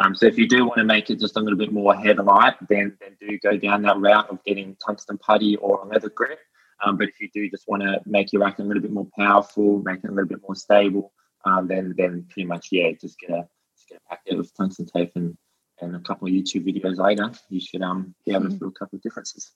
Um, 0.00 0.14
so 0.14 0.26
if 0.26 0.38
you 0.38 0.48
do 0.48 0.64
want 0.64 0.78
to 0.78 0.84
make 0.84 1.10
it 1.10 1.20
just 1.20 1.36
a 1.36 1.40
little 1.40 1.58
bit 1.58 1.72
more 1.72 1.94
headlight, 1.94 2.54
then 2.68 2.96
then 3.00 3.16
do 3.20 3.38
go 3.38 3.56
down 3.56 3.82
that 3.82 3.98
route 3.98 4.30
of 4.30 4.42
getting 4.44 4.76
tungsten 4.84 5.18
putty 5.18 5.56
or 5.56 5.82
a 5.82 5.86
leather 5.86 6.08
grip. 6.08 6.38
Um, 6.84 6.96
but 6.96 7.08
if 7.08 7.20
you 7.20 7.28
do 7.32 7.48
just 7.50 7.68
want 7.68 7.82
to 7.82 8.00
make 8.06 8.32
your 8.32 8.42
racket 8.42 8.64
a 8.64 8.68
little 8.68 8.82
bit 8.82 8.90
more 8.90 9.06
powerful, 9.18 9.82
make 9.84 10.02
it 10.02 10.08
a 10.08 10.12
little 10.12 10.28
bit 10.28 10.40
more 10.42 10.56
stable, 10.56 11.12
um, 11.44 11.68
then 11.68 11.94
then 11.96 12.26
pretty 12.30 12.46
much 12.46 12.68
yeah, 12.72 12.90
just 12.92 13.18
get 13.18 13.30
a 13.30 13.48
just 13.76 13.88
get 13.88 13.98
a 13.98 14.08
packet 14.08 14.38
of 14.38 14.50
tungsten 14.54 14.86
tape 14.86 15.12
and 15.14 15.36
and 15.82 15.96
a 15.96 16.00
couple 16.00 16.28
of 16.28 16.32
YouTube 16.32 16.64
videos 16.64 16.96
later, 16.98 17.30
you 17.50 17.60
should 17.60 17.82
um 17.82 18.14
be 18.24 18.32
able 18.32 18.42
to 18.42 18.48
mm-hmm. 18.48 18.58
feel 18.58 18.68
a 18.68 18.72
couple 18.72 18.96
of 18.96 19.02
differences. 19.02 19.52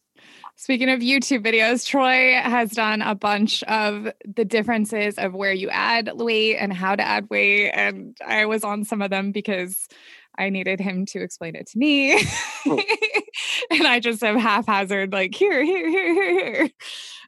Speaking 0.56 0.90
of 0.90 1.00
YouTube 1.00 1.44
videos, 1.44 1.86
Troy 1.86 2.34
has 2.34 2.70
done 2.72 3.00
a 3.00 3.14
bunch 3.14 3.62
of 3.64 4.08
the 4.24 4.44
differences 4.44 5.16
of 5.16 5.34
where 5.34 5.52
you 5.52 5.70
add 5.70 6.10
weight 6.14 6.56
and 6.56 6.72
how 6.72 6.96
to 6.96 7.02
add 7.02 7.28
weight, 7.30 7.70
and 7.70 8.16
I 8.26 8.46
was 8.46 8.64
on 8.64 8.84
some 8.84 9.00
of 9.00 9.10
them 9.10 9.32
because 9.32 9.88
I 10.38 10.50
needed 10.50 10.80
him 10.80 11.06
to 11.06 11.22
explain 11.22 11.54
it 11.56 11.66
to 11.68 11.78
me. 11.78 12.20
Oh. 12.66 12.82
and 13.70 13.86
I 13.86 14.00
just 14.00 14.22
am 14.22 14.38
haphazard, 14.38 15.12
like, 15.12 15.34
here, 15.34 15.64
here, 15.64 15.88
here, 15.88 16.14
here, 16.14 16.54
here. 16.54 16.70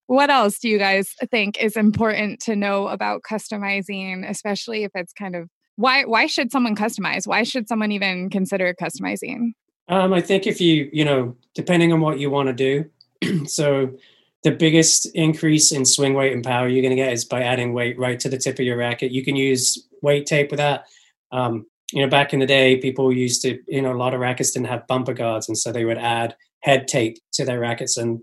What 0.06 0.30
else 0.30 0.58
do 0.58 0.68
you 0.68 0.78
guys 0.78 1.14
think 1.30 1.62
is 1.62 1.76
important 1.76 2.40
to 2.40 2.56
know 2.56 2.88
about 2.88 3.22
customizing, 3.22 4.28
especially 4.28 4.84
if 4.84 4.90
it's 4.94 5.12
kind 5.12 5.36
of 5.36 5.48
why 5.78 6.04
why 6.04 6.26
should 6.26 6.50
someone 6.50 6.74
customize? 6.74 7.24
Why 7.24 7.44
should 7.44 7.68
someone 7.68 7.92
even 7.92 8.30
consider 8.30 8.74
customizing? 8.74 9.52
Um, 9.88 10.12
I 10.12 10.20
think 10.20 10.46
if 10.46 10.60
you, 10.60 10.90
you 10.92 11.04
know, 11.04 11.36
depending 11.54 11.92
on 11.92 12.00
what 12.00 12.18
you 12.18 12.30
want 12.30 12.48
to 12.48 12.52
do. 12.52 13.46
so 13.46 13.96
the 14.42 14.50
biggest 14.50 15.06
increase 15.14 15.70
in 15.70 15.84
swing 15.84 16.14
weight 16.14 16.32
and 16.32 16.44
power 16.44 16.66
you're 16.68 16.82
going 16.82 16.96
to 16.96 17.02
get 17.02 17.12
is 17.12 17.24
by 17.24 17.42
adding 17.42 17.72
weight 17.72 17.96
right 17.96 18.18
to 18.18 18.28
the 18.28 18.36
tip 18.36 18.58
of 18.58 18.64
your 18.64 18.76
racket. 18.76 19.12
You 19.12 19.24
can 19.24 19.36
use 19.36 19.86
weight 20.02 20.26
tape 20.26 20.50
with 20.50 20.58
that. 20.58 20.84
Um, 21.30 21.66
you 21.92 22.02
know, 22.02 22.08
back 22.08 22.32
in 22.32 22.40
the 22.40 22.46
day, 22.46 22.76
people 22.78 23.12
used 23.12 23.40
to, 23.42 23.58
you 23.68 23.80
know, 23.80 23.92
a 23.92 23.94
lot 23.94 24.14
of 24.14 24.20
rackets 24.20 24.50
didn't 24.50 24.66
have 24.66 24.86
bumper 24.88 25.14
guards, 25.14 25.48
and 25.48 25.56
so 25.56 25.70
they 25.70 25.84
would 25.84 25.98
add 25.98 26.34
head 26.60 26.88
tape 26.88 27.18
to 27.34 27.44
their 27.44 27.60
rackets. 27.60 27.96
And 27.96 28.20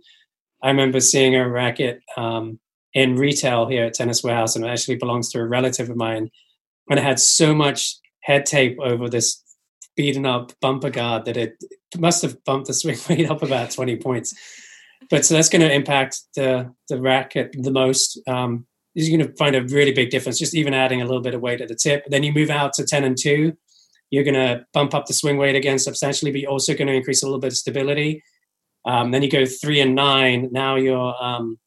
I 0.61 0.67
remember 0.67 0.99
seeing 0.99 1.35
a 1.35 1.47
racket 1.47 2.01
um, 2.17 2.59
in 2.93 3.15
retail 3.15 3.65
here 3.65 3.85
at 3.85 3.93
Tennis 3.93 4.23
Warehouse, 4.23 4.55
and 4.55 4.65
it 4.65 4.69
actually 4.69 4.97
belongs 4.97 5.29
to 5.31 5.39
a 5.39 5.47
relative 5.47 5.89
of 5.89 5.95
mine, 5.95 6.29
and 6.89 6.99
it 6.99 7.03
had 7.03 7.19
so 7.19 7.53
much 7.53 7.95
head 8.21 8.45
tape 8.45 8.77
over 8.79 9.09
this 9.09 9.41
beaten 9.95 10.25
up 10.25 10.51
bumper 10.61 10.89
guard 10.89 11.25
that 11.25 11.37
it 11.37 11.55
must 11.97 12.21
have 12.21 12.43
bumped 12.43 12.67
the 12.67 12.73
swing 12.73 12.97
weight 13.09 13.29
up 13.29 13.41
about 13.41 13.71
20 13.71 13.95
points. 13.97 14.33
But 15.09 15.25
so 15.25 15.35
that's 15.35 15.49
going 15.49 15.61
to 15.61 15.73
impact 15.73 16.21
the 16.35 16.73
the 16.89 16.99
racket 16.99 17.55
the 17.57 17.71
most. 17.71 18.19
Um, 18.27 18.65
you're 18.95 19.17
going 19.17 19.29
to 19.29 19.35
find 19.35 19.55
a 19.55 19.63
really 19.63 19.91
big 19.91 20.09
difference 20.09 20.39
just 20.39 20.55
even 20.55 20.73
adding 20.73 21.01
a 21.01 21.05
little 21.05 21.21
bit 21.21 21.35
of 21.35 21.41
weight 21.41 21.61
at 21.61 21.67
the 21.67 21.75
tip. 21.75 22.05
Then 22.07 22.23
you 22.23 22.31
move 22.31 22.49
out 22.49 22.73
to 22.73 22.85
10 22.85 23.03
and 23.03 23.17
2, 23.17 23.55
you're 24.09 24.23
going 24.23 24.35
to 24.35 24.65
bump 24.73 24.93
up 24.93 25.05
the 25.05 25.13
swing 25.13 25.37
weight 25.37 25.55
again 25.55 25.77
substantially, 25.77 26.31
but 26.31 26.39
you're 26.39 26.51
also 26.51 26.73
going 26.73 26.87
to 26.87 26.93
increase 26.93 27.21
a 27.21 27.25
little 27.25 27.39
bit 27.39 27.51
of 27.51 27.57
stability. 27.57 28.23
Um, 28.85 29.11
then 29.11 29.21
you 29.21 29.29
go 29.29 29.45
3 29.45 29.81
and 29.81 29.95
9, 29.95 30.49
now 30.51 30.75
you're 30.77 31.15
um, 31.21 31.59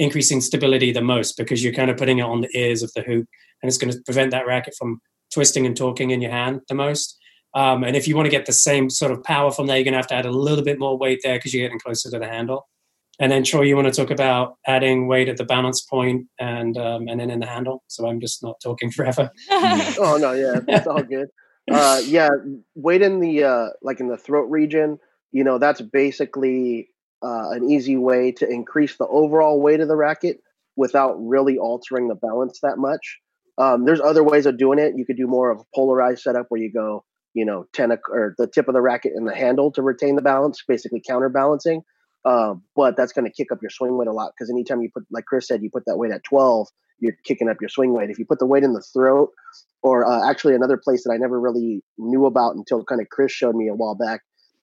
increasing 0.00 0.40
stability 0.40 0.92
the 0.92 1.02
most 1.02 1.36
because 1.36 1.62
you're 1.62 1.74
kind 1.74 1.90
of 1.90 1.96
putting 1.98 2.18
it 2.18 2.22
on 2.22 2.40
the 2.40 2.58
ears 2.58 2.82
of 2.82 2.90
the 2.94 3.02
hoop 3.02 3.28
and 3.62 3.68
it's 3.68 3.76
going 3.76 3.92
to 3.92 4.00
prevent 4.06 4.30
that 4.30 4.46
racket 4.46 4.74
from 4.76 4.98
twisting 5.32 5.66
and 5.66 5.76
talking 5.76 6.10
in 6.10 6.22
your 6.22 6.30
hand 6.30 6.62
the 6.68 6.74
most. 6.74 7.18
Um, 7.54 7.84
and 7.84 7.94
if 7.94 8.08
you 8.08 8.16
want 8.16 8.24
to 8.24 8.30
get 8.30 8.46
the 8.46 8.52
same 8.52 8.88
sort 8.88 9.12
of 9.12 9.22
power 9.24 9.50
from 9.50 9.66
there, 9.66 9.76
you're 9.76 9.84
going 9.84 9.92
to 9.92 9.98
have 9.98 10.06
to 10.08 10.14
add 10.14 10.24
a 10.24 10.30
little 10.30 10.64
bit 10.64 10.78
more 10.78 10.96
weight 10.96 11.20
there 11.22 11.36
because 11.36 11.52
you're 11.52 11.66
getting 11.66 11.78
closer 11.78 12.10
to 12.10 12.18
the 12.18 12.26
handle. 12.26 12.66
And 13.18 13.30
then 13.30 13.44
Troy, 13.44 13.62
you 13.62 13.76
want 13.76 13.92
to 13.92 14.00
talk 14.00 14.10
about 14.10 14.56
adding 14.66 15.06
weight 15.06 15.28
at 15.28 15.36
the 15.36 15.44
balance 15.44 15.82
point 15.82 16.26
and 16.38 16.78
um, 16.78 17.06
and 17.06 17.20
then 17.20 17.30
in 17.30 17.40
the 17.40 17.46
handle. 17.46 17.82
So 17.88 18.08
I'm 18.08 18.20
just 18.20 18.42
not 18.42 18.56
talking 18.62 18.90
forever. 18.96 19.30
oh 19.50 20.16
no, 20.18 20.32
yeah, 20.32 20.60
it's 20.66 20.86
all 20.86 21.02
good. 21.02 21.28
Uh, 21.70 22.00
yeah, 22.06 22.30
weight 22.74 23.02
in 23.02 23.20
the 23.20 23.44
uh, 23.44 23.66
like 23.82 24.00
in 24.00 24.08
the 24.08 24.16
throat 24.16 24.48
region. 24.48 24.98
You 25.32 25.44
know, 25.44 25.58
that's 25.58 25.82
basically 25.82 26.88
uh, 27.22 27.50
an 27.50 27.70
easy 27.70 27.96
way 27.96 28.32
to 28.32 28.48
increase 28.48 28.96
the 28.96 29.06
overall 29.06 29.60
weight 29.60 29.80
of 29.80 29.88
the 29.88 29.96
racket 29.96 30.40
without 30.76 31.14
really 31.16 31.58
altering 31.58 32.08
the 32.08 32.14
balance 32.14 32.60
that 32.62 32.78
much. 32.78 33.18
Um, 33.58 33.84
there's 33.84 34.00
other 34.00 34.24
ways 34.24 34.46
of 34.46 34.56
doing 34.56 34.78
it. 34.78 34.94
You 34.96 35.04
could 35.04 35.16
do 35.16 35.26
more 35.26 35.50
of 35.50 35.60
a 35.60 35.64
polarized 35.74 36.22
setup 36.22 36.46
where 36.48 36.60
you 36.60 36.72
go, 36.72 37.04
you 37.34 37.44
know, 37.44 37.66
ten 37.74 37.92
or 38.08 38.34
the 38.38 38.46
tip 38.46 38.68
of 38.68 38.74
the 38.74 38.80
racket 38.80 39.12
and 39.14 39.28
the 39.28 39.34
handle 39.34 39.70
to 39.72 39.82
retain 39.82 40.16
the 40.16 40.22
balance, 40.22 40.62
basically 40.66 41.02
counterbalancing. 41.06 41.82
Uh, 42.24 42.54
but 42.76 42.96
that's 42.96 43.12
going 43.12 43.24
to 43.24 43.32
kick 43.32 43.50
up 43.50 43.58
your 43.62 43.70
swing 43.70 43.96
weight 43.96 44.08
a 44.08 44.12
lot 44.12 44.32
because 44.36 44.50
anytime 44.50 44.82
you 44.82 44.90
put, 44.92 45.04
like 45.10 45.24
Chris 45.24 45.46
said, 45.46 45.62
you 45.62 45.70
put 45.70 45.84
that 45.86 45.96
weight 45.96 46.12
at 46.12 46.22
12, 46.24 46.68
you're 47.00 47.16
kicking 47.24 47.48
up 47.48 47.56
your 47.60 47.68
swing 47.68 47.92
weight. 47.94 48.10
If 48.10 48.18
you 48.18 48.26
put 48.26 48.38
the 48.38 48.46
weight 48.46 48.62
in 48.62 48.74
the 48.74 48.82
throat, 48.92 49.30
or 49.82 50.06
uh, 50.06 50.28
actually 50.28 50.54
another 50.54 50.76
place 50.76 51.04
that 51.04 51.12
I 51.12 51.16
never 51.16 51.40
really 51.40 51.82
knew 51.96 52.26
about 52.26 52.56
until 52.56 52.84
kind 52.84 53.00
of 53.00 53.08
Chris 53.08 53.32
showed 53.32 53.54
me 53.54 53.68
a 53.68 53.74
while 53.74 53.94
back, 53.94 54.20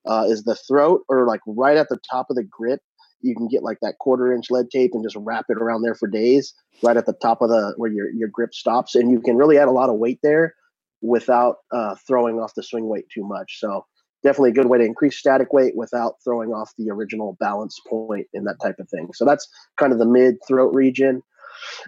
uh, 0.07 0.25
is 0.27 0.43
the 0.43 0.55
throat 0.55 1.01
or 1.09 1.27
like 1.27 1.41
right 1.45 1.77
at 1.77 1.89
the 1.89 1.99
top 2.09 2.27
of 2.29 2.35
the 2.35 2.43
grip. 2.43 2.79
You 3.21 3.35
can 3.35 3.47
get 3.47 3.63
like 3.63 3.79
that 3.81 3.97
quarter 3.99 4.31
inch 4.31 4.51
lead 4.51 4.69
tape 4.71 4.91
and 4.93 5.03
just 5.03 5.15
wrap 5.19 5.45
it 5.49 5.57
around 5.57 5.81
there 5.81 5.95
for 5.95 6.07
days, 6.07 6.53
right 6.83 6.97
at 6.97 7.05
the 7.05 7.13
top 7.13 7.41
of 7.41 7.49
the 7.49 7.73
where 7.77 7.91
your 7.91 8.09
your 8.11 8.29
grip 8.31 8.53
stops, 8.53 8.95
and 8.95 9.11
you 9.11 9.21
can 9.21 9.35
really 9.35 9.57
add 9.57 9.67
a 9.67 9.71
lot 9.71 9.89
of 9.89 9.97
weight 9.97 10.19
there 10.21 10.53
without 11.01 11.57
uh, 11.73 11.95
throwing 12.07 12.39
off 12.39 12.53
the 12.55 12.63
swing 12.63 12.87
weight 12.87 13.05
too 13.13 13.23
much. 13.25 13.59
So 13.59 13.85
definitely 14.23 14.51
a 14.51 14.53
good 14.53 14.67
way 14.67 14.77
to 14.77 14.83
increase 14.83 15.17
static 15.17 15.53
weight 15.53 15.75
without 15.75 16.15
throwing 16.23 16.49
off 16.49 16.71
the 16.77 16.89
original 16.89 17.37
balance 17.39 17.79
point 17.87 18.27
and 18.33 18.45
that 18.47 18.57
type 18.61 18.75
of 18.79 18.89
thing. 18.89 19.09
So 19.13 19.25
that's 19.25 19.47
kind 19.79 19.93
of 19.93 19.99
the 19.99 20.05
mid 20.05 20.35
throat 20.47 20.73
region. 20.73 21.21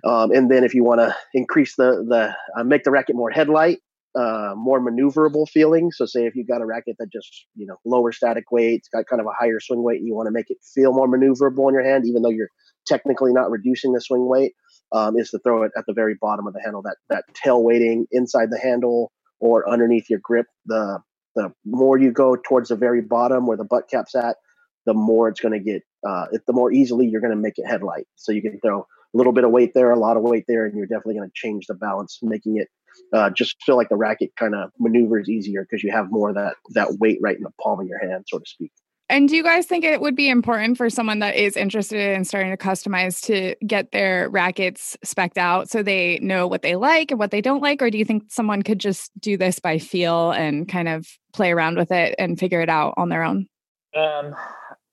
Um, 0.04 0.32
and 0.32 0.50
then 0.50 0.64
if 0.64 0.74
you 0.74 0.84
want 0.84 1.00
to 1.00 1.16
increase 1.34 1.76
the 1.76 2.06
the 2.08 2.36
uh, 2.60 2.64
make 2.64 2.84
the 2.84 2.92
racket 2.92 3.16
more 3.16 3.30
headlight, 3.30 3.80
uh, 4.16 4.54
more 4.56 4.80
maneuverable 4.80 5.48
feeling. 5.48 5.92
So 5.92 6.06
say 6.06 6.26
if 6.26 6.36
you've 6.36 6.48
got 6.48 6.62
a 6.62 6.66
racket 6.66 6.96
that 7.00 7.12
just 7.12 7.46
you 7.56 7.66
know 7.66 7.78
lower 7.86 8.12
static 8.12 8.52
weight, 8.52 8.80
it's 8.80 8.90
got 8.90 9.06
kind 9.08 9.22
of 9.22 9.28
a 9.28 9.34
higher 9.38 9.60
swing 9.60 9.84
weight, 9.84 10.00
and 10.00 10.08
you 10.08 10.16
want 10.16 10.28
to 10.28 10.32
make 10.32 10.50
it 10.50 10.58
feel 10.74 10.94
more 10.94 11.08
maneuverable 11.08 11.68
in 11.68 11.74
your 11.74 11.84
hand, 11.84 12.06
even 12.08 12.22
though 12.22 12.30
you're 12.30 12.50
technically 12.88 13.34
not 13.34 13.52
reducing 13.52 13.94
the 13.94 14.02
swing 14.02 14.28
weight, 14.28 14.54
um, 14.92 15.18
is 15.18 15.30
to 15.30 15.40
throw 15.40 15.64
it 15.64 15.72
at 15.78 15.86
the 15.88 15.94
very 15.94 16.16
bottom 16.20 16.48
of 16.48 16.54
the 16.54 16.62
handle. 16.62 16.82
That 16.82 16.98
that 17.10 17.26
tail 17.34 17.64
weighting 17.64 18.08
inside 18.12 18.50
the 18.52 18.60
handle 18.60 19.12
or 19.40 19.70
underneath 19.70 20.10
your 20.10 20.20
grip. 20.22 20.48
The 20.66 21.00
the 21.36 21.54
more 21.66 21.98
you 21.98 22.12
go 22.12 22.36
towards 22.36 22.70
the 22.70 22.76
very 22.76 23.02
bottom 23.02 23.46
where 23.46 23.58
the 23.58 23.64
butt 23.64 23.90
cap's 23.90 24.16
at, 24.16 24.38
the 24.86 24.94
more 24.94 25.30
it's 25.30 25.40
going 25.40 25.54
to 25.54 25.60
get. 25.60 25.84
Uh, 26.08 26.26
the 26.48 26.54
more 26.54 26.72
easily 26.72 27.08
you're 27.08 27.22
going 27.22 27.36
to 27.36 27.40
make 27.40 27.58
it 27.58 27.68
headlight. 27.68 28.08
So 28.16 28.32
you 28.32 28.42
can 28.42 28.60
throw 28.62 28.80
a 28.80 29.18
little 29.18 29.34
bit 29.34 29.44
of 29.44 29.52
weight 29.52 29.74
there, 29.74 29.92
a 29.92 30.00
lot 30.00 30.18
of 30.18 30.24
weight 30.24 30.46
there, 30.48 30.66
and 30.66 30.76
you're 30.76 30.86
definitely 30.86 31.16
going 31.16 31.30
to 31.30 31.34
change 31.36 31.66
the 31.68 31.74
balance, 31.74 32.20
making 32.22 32.58
it 32.58 32.70
uh, 33.14 33.30
just 33.30 33.56
feel 33.64 33.76
like 33.76 33.90
the 33.90 33.96
racket 33.96 34.32
kind 34.38 34.56
of 34.56 34.72
maneuvers 34.80 35.30
easier 35.30 35.64
because 35.64 35.84
you 35.84 35.92
have 35.92 36.12
more 36.12 36.30
of 36.30 36.36
that 36.36 36.56
that 36.72 36.98
weight 37.00 37.20
right 37.22 37.38
in 37.38 37.44
the 37.44 37.52
palm 37.62 37.80
of 37.80 37.88
your 37.88 38.00
hand, 38.00 38.26
so 38.28 38.40
to 38.40 38.46
speak. 38.46 38.72
And 39.12 39.28
do 39.28 39.36
you 39.36 39.42
guys 39.42 39.66
think 39.66 39.84
it 39.84 40.02
would 40.02 40.16
be 40.16 40.30
important 40.30 40.78
for 40.78 40.88
someone 40.88 41.18
that 41.20 41.36
is 41.36 41.58
interested 41.58 42.16
in 42.16 42.24
starting 42.26 42.52
to 42.52 42.58
customize 42.58 43.20
to 43.24 43.56
get 43.66 43.92
their 43.92 44.30
rackets 44.30 44.96
specked 45.04 45.40
out 45.40 45.68
so 45.68 45.82
they 45.82 46.20
know 46.22 46.46
what 46.46 46.62
they 46.62 46.76
like 46.76 47.10
and 47.10 47.20
what 47.20 47.32
they 47.32 47.42
don't 47.42 47.62
like? 47.62 47.82
Or 47.82 47.90
do 47.90 47.98
you 47.98 48.06
think 48.06 48.26
someone 48.30 48.62
could 48.62 48.78
just 48.78 49.12
do 49.20 49.36
this 49.36 49.58
by 49.58 49.80
feel 49.80 50.30
and 50.32 50.70
kind 50.70 50.88
of 50.88 51.08
play 51.34 51.52
around 51.52 51.78
with 51.78 51.92
it 51.92 52.14
and 52.20 52.38
figure 52.38 52.62
it 52.62 52.70
out 52.70 52.94
on 52.98 53.10
their 53.10 53.24
own? 53.24 53.48
Um, 53.96 54.36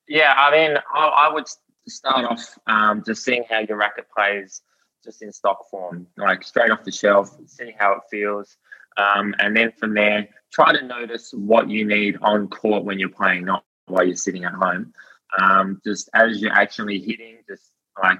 yeah, 0.07 0.33
I 0.35 0.51
mean, 0.51 0.77
I, 0.95 1.05
I 1.05 1.33
would 1.33 1.45
start 1.87 2.25
off 2.25 2.57
um, 2.65 3.03
just 3.05 3.23
seeing 3.23 3.43
how 3.47 3.59
your 3.59 3.77
racket 3.77 4.07
plays 4.15 4.63
just 5.07 5.21
in 5.21 5.31
stock 5.31 5.69
form, 5.71 6.05
like 6.17 6.43
straight 6.43 6.69
off 6.69 6.83
the 6.83 6.91
shelf, 6.91 7.35
see 7.45 7.73
how 7.79 7.93
it 7.93 8.01
feels. 8.11 8.57
Um, 8.97 9.33
and 9.39 9.55
then 9.55 9.71
from 9.71 9.93
there, 9.93 10.27
try 10.51 10.73
to 10.73 10.85
notice 10.85 11.31
what 11.33 11.69
you 11.69 11.85
need 11.85 12.17
on 12.21 12.49
court 12.49 12.83
when 12.83 12.99
you're 12.99 13.09
playing, 13.09 13.45
not 13.45 13.63
while 13.85 14.03
you're 14.03 14.17
sitting 14.17 14.43
at 14.43 14.53
home. 14.53 14.93
Um, 15.41 15.81
just 15.85 16.09
as 16.13 16.41
you're 16.41 16.51
actually 16.51 16.99
hitting, 16.99 17.37
just 17.47 17.71
like 18.01 18.19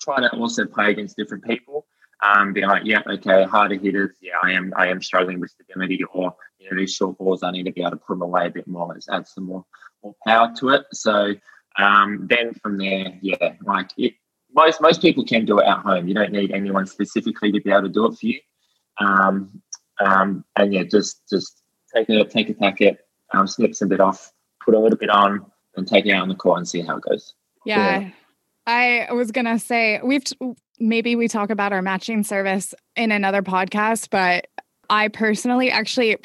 try 0.00 0.20
to 0.20 0.28
also 0.36 0.66
play 0.66 0.90
against 0.90 1.16
different 1.16 1.44
people. 1.44 1.86
Um, 2.22 2.52
be 2.52 2.64
like, 2.64 2.82
yeah, 2.84 3.02
okay, 3.06 3.44
harder 3.44 3.76
hitters, 3.76 4.16
yeah, 4.22 4.38
I 4.42 4.52
am, 4.52 4.72
I 4.74 4.88
am 4.88 5.02
struggling 5.02 5.38
with 5.38 5.50
stability, 5.50 6.02
or 6.14 6.34
you 6.58 6.70
know, 6.70 6.76
these 6.78 6.94
short 6.94 7.18
balls, 7.18 7.42
I 7.42 7.50
need 7.50 7.64
to 7.64 7.72
be 7.72 7.82
able 7.82 7.90
to 7.90 7.96
put 7.98 8.14
them 8.14 8.22
away 8.22 8.46
a 8.46 8.50
bit 8.50 8.66
more. 8.66 8.88
Let's 8.88 9.08
add 9.08 9.28
some 9.28 9.44
more, 9.44 9.66
more 10.02 10.14
power 10.26 10.50
to 10.56 10.70
it. 10.70 10.86
So 10.92 11.34
um, 11.78 12.26
then 12.28 12.54
from 12.54 12.78
there, 12.78 13.18
yeah, 13.20 13.56
like 13.62 13.90
it, 13.98 14.14
most 14.56 14.80
most 14.80 15.00
people 15.00 15.24
can 15.24 15.44
do 15.44 15.58
it 15.58 15.66
at 15.66 15.78
home. 15.78 16.08
You 16.08 16.14
don't 16.14 16.32
need 16.32 16.50
anyone 16.50 16.86
specifically 16.86 17.52
to 17.52 17.60
be 17.60 17.70
able 17.70 17.82
to 17.82 17.88
do 17.88 18.06
it 18.06 18.18
for 18.18 18.26
you. 18.26 18.40
Um, 18.98 19.62
um, 20.00 20.44
and 20.56 20.72
yeah, 20.72 20.82
just 20.82 21.28
just 21.28 21.62
take 21.94 22.08
a 22.08 22.24
take 22.24 22.48
a 22.48 22.54
packet, 22.54 23.06
um, 23.32 23.46
snip 23.46 23.74
some 23.74 23.88
bit 23.88 24.00
off, 24.00 24.32
put 24.64 24.74
a 24.74 24.78
little 24.78 24.98
bit 24.98 25.10
on, 25.10 25.44
and 25.76 25.86
take 25.86 26.06
it 26.06 26.12
out 26.12 26.22
on 26.22 26.28
the 26.28 26.34
court 26.34 26.58
and 26.58 26.68
see 26.68 26.80
how 26.80 26.96
it 26.96 27.02
goes. 27.02 27.34
Yeah. 27.64 28.00
yeah. 28.00 28.10
I 28.66 29.12
was 29.12 29.30
gonna 29.30 29.58
say 29.58 30.00
we've 30.02 30.24
t- 30.24 30.36
maybe 30.80 31.14
we 31.14 31.28
talk 31.28 31.50
about 31.50 31.72
our 31.72 31.82
matching 31.82 32.24
service 32.24 32.74
in 32.96 33.12
another 33.12 33.42
podcast, 33.42 34.08
but 34.10 34.48
I 34.90 35.08
personally 35.08 35.70
actually 35.70 36.16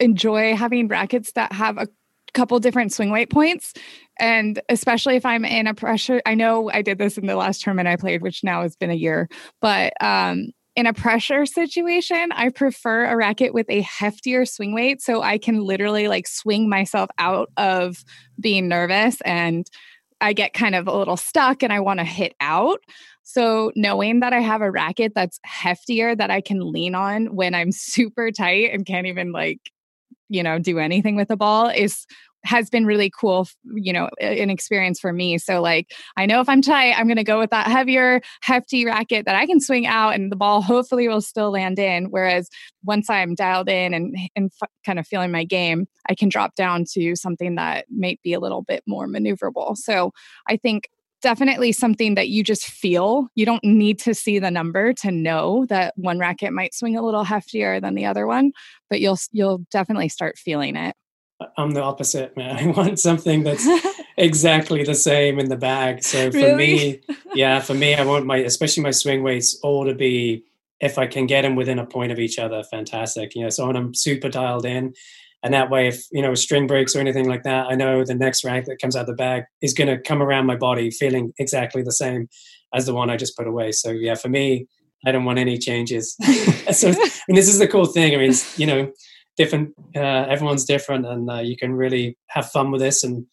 enjoy 0.00 0.56
having 0.56 0.88
brackets 0.88 1.32
that 1.32 1.52
have 1.52 1.78
a 1.78 1.88
couple 2.34 2.58
different 2.58 2.92
swing 2.92 3.10
weight 3.10 3.30
points 3.30 3.74
and 4.18 4.60
especially 4.68 5.16
if 5.16 5.26
i'm 5.26 5.44
in 5.44 5.66
a 5.66 5.74
pressure 5.74 6.22
i 6.26 6.34
know 6.34 6.70
i 6.72 6.82
did 6.82 6.98
this 6.98 7.18
in 7.18 7.26
the 7.26 7.36
last 7.36 7.62
tournament 7.62 7.88
i 7.88 7.96
played 7.96 8.22
which 8.22 8.42
now 8.42 8.62
has 8.62 8.76
been 8.76 8.90
a 8.90 8.94
year 8.94 9.28
but 9.60 9.92
um 10.02 10.48
in 10.74 10.86
a 10.86 10.94
pressure 10.94 11.44
situation, 11.44 12.32
I 12.32 12.48
prefer 12.48 13.04
a 13.04 13.16
racket 13.16 13.52
with 13.52 13.66
a 13.68 13.82
heftier 13.82 14.48
swing 14.48 14.74
weight 14.74 15.02
so 15.02 15.22
I 15.22 15.36
can 15.38 15.60
literally 15.60 16.08
like 16.08 16.26
swing 16.26 16.68
myself 16.68 17.10
out 17.18 17.50
of 17.56 18.04
being 18.40 18.68
nervous 18.68 19.20
and 19.22 19.66
I 20.20 20.32
get 20.32 20.54
kind 20.54 20.74
of 20.74 20.86
a 20.86 20.96
little 20.96 21.16
stuck 21.16 21.62
and 21.62 21.72
I 21.72 21.80
want 21.80 21.98
to 21.98 22.04
hit 22.04 22.34
out. 22.40 22.78
So 23.22 23.72
knowing 23.76 24.20
that 24.20 24.32
I 24.32 24.40
have 24.40 24.62
a 24.62 24.70
racket 24.70 25.12
that's 25.14 25.40
heftier 25.46 26.16
that 26.16 26.30
I 26.30 26.40
can 26.40 26.60
lean 26.72 26.94
on 26.94 27.34
when 27.34 27.54
I'm 27.54 27.72
super 27.72 28.30
tight 28.30 28.70
and 28.72 28.86
can't 28.86 29.06
even 29.06 29.32
like 29.32 29.60
you 30.32 30.42
know 30.42 30.58
do 30.58 30.78
anything 30.78 31.16
with 31.16 31.28
the 31.28 31.36
ball 31.36 31.68
is 31.68 32.06
has 32.44 32.68
been 32.68 32.84
really 32.84 33.10
cool, 33.10 33.46
you 33.74 33.92
know, 33.92 34.10
an 34.20 34.50
experience 34.50 34.98
for 34.98 35.12
me. 35.12 35.38
So 35.38 35.60
like 35.60 35.92
I 36.16 36.26
know 36.26 36.40
if 36.40 36.48
I'm 36.48 36.60
tight, 36.60 36.94
I'm 36.98 37.06
going 37.06 37.16
to 37.16 37.24
go 37.24 37.38
with 37.38 37.50
that 37.50 37.68
heavier, 37.68 38.20
hefty 38.40 38.84
racket 38.84 39.26
that 39.26 39.36
I 39.36 39.46
can 39.46 39.60
swing 39.60 39.86
out 39.86 40.14
and 40.14 40.30
the 40.30 40.36
ball 40.36 40.60
hopefully 40.72 41.08
will 41.08 41.20
still 41.20 41.52
land 41.52 41.78
in. 41.78 42.06
Whereas 42.06 42.48
once 42.84 43.08
I'm 43.08 43.34
dialed 43.34 43.68
in 43.68 43.94
and 43.94 44.16
and 44.34 44.50
f- 44.60 44.68
kind 44.84 44.98
of 44.98 45.06
feeling 45.06 45.30
my 45.30 45.44
game, 45.44 45.86
I 46.08 46.14
can 46.14 46.28
drop 46.28 46.54
down 46.54 46.84
to 46.94 47.14
something 47.14 47.54
that 47.56 47.86
might 47.90 48.20
be 48.22 48.32
a 48.32 48.40
little 48.40 48.62
bit 48.62 48.82
more 48.86 49.06
maneuverable. 49.06 49.76
So 49.76 50.12
I 50.48 50.56
think 50.56 50.88
definitely 51.22 51.72
something 51.72 52.14
that 52.16 52.28
you 52.28 52.44
just 52.44 52.66
feel. 52.66 53.28
You 53.34 53.46
don't 53.46 53.64
need 53.64 53.98
to 54.00 54.14
see 54.14 54.38
the 54.38 54.50
number 54.50 54.92
to 54.94 55.10
know 55.10 55.64
that 55.70 55.94
one 55.96 56.18
racket 56.18 56.52
might 56.52 56.74
swing 56.74 56.96
a 56.96 57.02
little 57.02 57.24
heftier 57.24 57.80
than 57.80 57.94
the 57.94 58.04
other 58.04 58.26
one, 58.26 58.52
but 58.90 59.00
you'll 59.00 59.18
you'll 59.30 59.64
definitely 59.70 60.08
start 60.08 60.36
feeling 60.38 60.76
it. 60.76 60.94
I'm 61.56 61.72
the 61.72 61.82
opposite, 61.82 62.36
man. 62.36 62.56
I 62.58 62.66
want 62.66 62.98
something 62.98 63.42
that's 63.42 63.66
exactly 64.16 64.84
the 64.84 64.94
same 64.94 65.38
in 65.38 65.48
the 65.48 65.56
bag. 65.56 66.02
So 66.02 66.30
for 66.30 66.38
really? 66.38 66.56
me, 66.56 67.00
yeah, 67.34 67.60
for 67.60 67.74
me, 67.74 67.94
I 67.94 68.04
want 68.04 68.26
my, 68.26 68.38
especially 68.38 68.82
my 68.82 68.90
swing 68.90 69.22
weights, 69.22 69.58
all 69.62 69.84
to 69.84 69.94
be, 69.94 70.44
if 70.80 70.98
I 70.98 71.06
can 71.06 71.26
get 71.26 71.42
them 71.42 71.54
within 71.54 71.78
a 71.78 71.86
point 71.86 72.12
of 72.12 72.18
each 72.18 72.38
other, 72.38 72.62
fantastic. 72.64 73.34
You 73.34 73.42
know, 73.42 73.48
so 73.50 73.66
when 73.66 73.76
I'm 73.76 73.94
super 73.94 74.28
dialed 74.28 74.66
in, 74.66 74.94
and 75.42 75.54
that 75.54 75.70
way, 75.70 75.88
if 75.88 76.06
you 76.12 76.22
know 76.22 76.32
a 76.32 76.36
string 76.36 76.66
breaks 76.66 76.94
or 76.94 77.00
anything 77.00 77.28
like 77.28 77.42
that, 77.42 77.66
I 77.66 77.74
know 77.74 78.04
the 78.04 78.14
next 78.14 78.44
rack 78.44 78.64
that 78.66 78.80
comes 78.80 78.96
out 78.96 79.02
of 79.02 79.06
the 79.08 79.14
bag 79.14 79.44
is 79.60 79.74
going 79.74 79.88
to 79.88 79.98
come 79.98 80.22
around 80.22 80.46
my 80.46 80.56
body 80.56 80.90
feeling 80.90 81.32
exactly 81.38 81.82
the 81.82 81.92
same 81.92 82.28
as 82.74 82.86
the 82.86 82.94
one 82.94 83.10
I 83.10 83.16
just 83.16 83.36
put 83.36 83.46
away. 83.46 83.72
So 83.72 83.90
yeah, 83.90 84.14
for 84.14 84.28
me, 84.28 84.66
I 85.04 85.12
don't 85.12 85.24
want 85.24 85.38
any 85.38 85.58
changes. 85.58 86.16
so 86.72 86.90
I 86.90 86.94
mean, 87.28 87.36
this 87.36 87.48
is 87.48 87.58
the 87.58 87.68
cool 87.68 87.86
thing. 87.86 88.14
I 88.14 88.18
mean, 88.18 88.34
you 88.56 88.66
know 88.66 88.92
different 89.36 89.74
uh, 89.96 90.26
everyone's 90.28 90.64
different 90.64 91.06
and 91.06 91.30
uh, 91.30 91.38
you 91.38 91.56
can 91.56 91.72
really 91.74 92.16
have 92.28 92.50
fun 92.50 92.70
with 92.70 92.80
this 92.80 93.04
and 93.04 93.26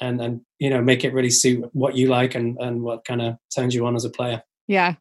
and 0.00 0.20
and 0.20 0.40
you 0.58 0.70
know 0.70 0.82
make 0.82 1.04
it 1.04 1.12
really 1.12 1.30
suit 1.30 1.68
what 1.72 1.96
you 1.96 2.08
like 2.08 2.34
and 2.34 2.56
and 2.58 2.82
what 2.82 3.04
kind 3.04 3.22
of 3.22 3.36
turns 3.54 3.74
you 3.74 3.86
on 3.86 3.94
as 3.94 4.04
a 4.04 4.10
player 4.10 4.42
yeah 4.66 4.94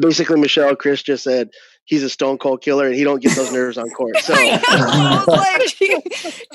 basically 0.00 0.40
michelle 0.40 0.74
chris 0.74 1.02
just 1.02 1.24
said 1.24 1.50
he's 1.84 2.02
a 2.02 2.10
stone 2.10 2.38
cold 2.38 2.62
killer 2.62 2.86
and 2.86 2.94
he 2.94 3.04
don't 3.04 3.22
get 3.22 3.36
those 3.36 3.52
nerves 3.58 3.78
on 3.78 3.88
court 3.90 4.16
so 4.18 4.32
like, 4.32 4.62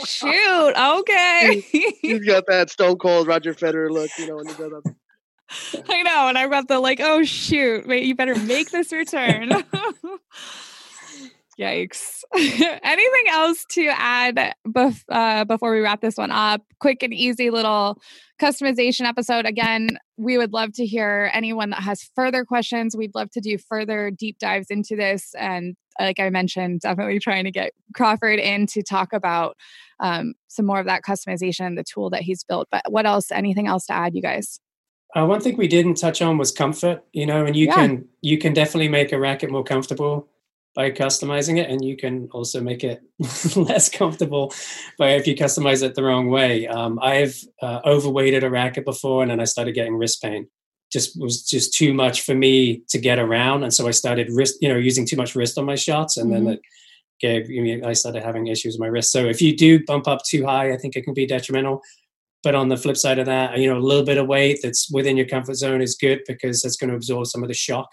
shoot 0.05 0.73
okay 0.75 1.61
he's 2.01 2.25
got 2.25 2.45
that 2.47 2.69
stone 2.69 2.97
cold 2.97 3.27
roger 3.27 3.53
federer 3.53 3.89
look 3.89 4.09
you 4.17 4.27
know 4.27 4.35
when 4.35 4.47
he 4.47 4.53
does 4.53 4.71
that 4.71 4.95
I 5.89 6.03
know, 6.03 6.27
and 6.27 6.37
I 6.37 6.47
got 6.47 6.67
the 6.67 6.79
like, 6.79 6.99
oh 6.99 7.23
shoot, 7.23 7.87
wait, 7.87 8.03
you 8.03 8.13
better 8.15 8.35
make 8.35 8.69
this 8.69 8.91
return. 8.91 9.49
Yikes. 11.59 12.23
Anything 12.35 13.23
else 13.29 13.65
to 13.71 13.87
add 13.87 14.55
bef- 14.65 15.03
uh, 15.09 15.43
before 15.43 15.73
we 15.73 15.81
wrap 15.81 16.01
this 16.01 16.15
one 16.15 16.31
up? 16.31 16.61
Quick 16.79 17.03
and 17.03 17.13
easy 17.13 17.49
little 17.49 17.99
customization 18.39 19.01
episode. 19.01 19.45
Again, 19.45 19.97
we 20.19 20.38
would 20.38 20.51
love 20.51 20.73
to 20.73 20.86
hear 20.86 21.32
anyone 21.34 21.69
that 21.69 21.82
has 21.82 22.10
further 22.13 22.43
questions. 22.43 22.95
We'd 22.95 23.15
love 23.15 23.32
to 23.32 23.39
do 23.39 23.58
further 23.58 24.12
deep 24.12 24.38
dives 24.38 24.67
into 24.69 24.97
this. 24.97 25.34
And 25.39 25.77
like 25.97 26.19
I 26.19 26.29
mentioned, 26.29 26.82
definitely 26.82 27.19
trying 27.19 27.45
to 27.45 27.51
get 27.51 27.71
Crawford 27.95 28.38
in 28.38 28.67
to 28.67 28.84
talk 28.84 29.13
about 29.13 29.55
um, 30.01 30.34
some 30.49 30.65
more 30.65 30.79
of 30.79 30.88
that 30.88 31.03
customization, 31.03 31.77
the 31.77 31.86
tool 31.86 32.10
that 32.10 32.21
he's 32.21 32.43
built. 32.43 32.67
But 32.69 32.84
what 32.89 33.05
else? 33.05 33.32
Anything 33.32 33.67
else 33.67 33.86
to 33.86 33.93
add, 33.93 34.13
you 34.13 34.21
guys? 34.21 34.60
Uh, 35.15 35.25
one 35.25 35.39
thing 35.39 35.55
we 35.55 35.69
didn't 35.69 35.95
touch 35.95 36.21
on 36.21 36.38
was 36.38 36.51
comfort. 36.51 37.01
You 37.13 37.25
know, 37.25 37.45
and 37.45 37.55
you 37.55 37.67
yeah. 37.67 37.75
can 37.75 38.05
you 38.21 38.38
can 38.38 38.53
definitely 38.53 38.89
make 38.89 39.13
a 39.13 39.19
racket 39.19 39.49
more 39.49 39.63
comfortable 39.63 40.27
by 40.79 40.89
customizing 40.89 41.57
it 41.57 41.69
and 41.69 41.83
you 41.83 41.97
can 41.97 42.29
also 42.31 42.61
make 42.61 42.85
it 42.85 43.01
less 43.57 43.89
comfortable 43.89 44.53
by 44.97 45.09
if 45.09 45.27
you 45.27 45.35
customize 45.35 45.83
it 45.83 45.93
the 45.93 46.01
wrong 46.01 46.29
way. 46.29 46.67
Um, 46.67 46.97
i've 47.01 47.35
uh, 47.61 47.81
overweighted 47.83 48.45
a 48.45 48.49
racket 48.49 48.85
before 48.85 49.21
and 49.21 49.29
then 49.29 49.41
i 49.41 49.43
started 49.43 49.73
getting 49.73 49.97
wrist 49.97 50.21
pain. 50.21 50.47
Just 50.89 51.19
was 51.19 51.43
just 51.43 51.73
too 51.73 51.93
much 51.93 52.21
for 52.21 52.33
me 52.33 52.83
to 52.91 52.97
get 52.97 53.19
around 53.19 53.63
and 53.63 53.73
so 53.73 53.89
i 53.89 53.91
started 53.91 54.29
wrist 54.31 54.55
you 54.61 54.69
know 54.69 54.77
using 54.77 55.05
too 55.05 55.17
much 55.17 55.35
wrist 55.35 55.57
on 55.57 55.65
my 55.65 55.75
shots 55.75 56.15
and 56.15 56.31
mm-hmm. 56.31 56.45
then 56.45 56.53
it 56.53 56.61
gave 57.19 57.49
me 57.49 57.83
i 57.83 57.91
started 57.91 58.23
having 58.23 58.47
issues 58.47 58.75
with 58.75 58.79
my 58.85 58.87
wrist. 58.87 59.11
So 59.11 59.25
if 59.25 59.41
you 59.41 59.57
do 59.57 59.83
bump 59.83 60.07
up 60.07 60.21
too 60.23 60.45
high 60.45 60.71
i 60.71 60.77
think 60.77 60.95
it 60.95 61.03
can 61.03 61.13
be 61.13 61.27
detrimental. 61.27 61.81
But 62.41 62.55
on 62.55 62.69
the 62.69 62.77
flip 62.77 62.95
side 62.95 63.19
of 63.19 63.25
that 63.25 63.57
you 63.57 63.69
know 63.69 63.77
a 63.77 63.87
little 63.89 64.05
bit 64.05 64.17
of 64.17 64.27
weight 64.27 64.59
that's 64.63 64.89
within 64.89 65.17
your 65.17 65.27
comfort 65.35 65.55
zone 65.55 65.81
is 65.81 65.97
good 66.05 66.21
because 66.25 66.61
that's 66.61 66.77
going 66.77 66.91
to 66.91 66.95
absorb 66.95 67.27
some 67.27 67.43
of 67.43 67.49
the 67.49 67.63
shock 67.67 67.89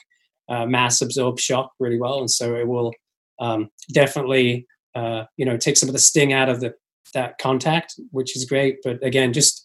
uh, 0.49 0.67
mass 0.67 1.01
absorb 1.01 1.39
shock 1.39 1.73
really 1.79 1.99
well, 1.99 2.21
and 2.21 2.31
so 2.31 2.55
it 2.55 2.67
will 2.67 2.93
um, 3.41 3.71
definitely 3.93 4.67
uh, 4.95 5.25
you 5.37 5.45
know 5.45 5.57
take 5.57 5.77
some 5.77 5.89
of 5.89 5.93
the 5.93 5.99
sting 5.99 6.33
out 6.33 6.49
of 6.49 6.61
the 6.61 6.75
that 7.15 7.39
contact, 7.39 7.95
which 8.11 8.37
is 8.37 8.45
great. 8.45 8.79
But 8.83 9.05
again, 9.05 9.33
just 9.33 9.65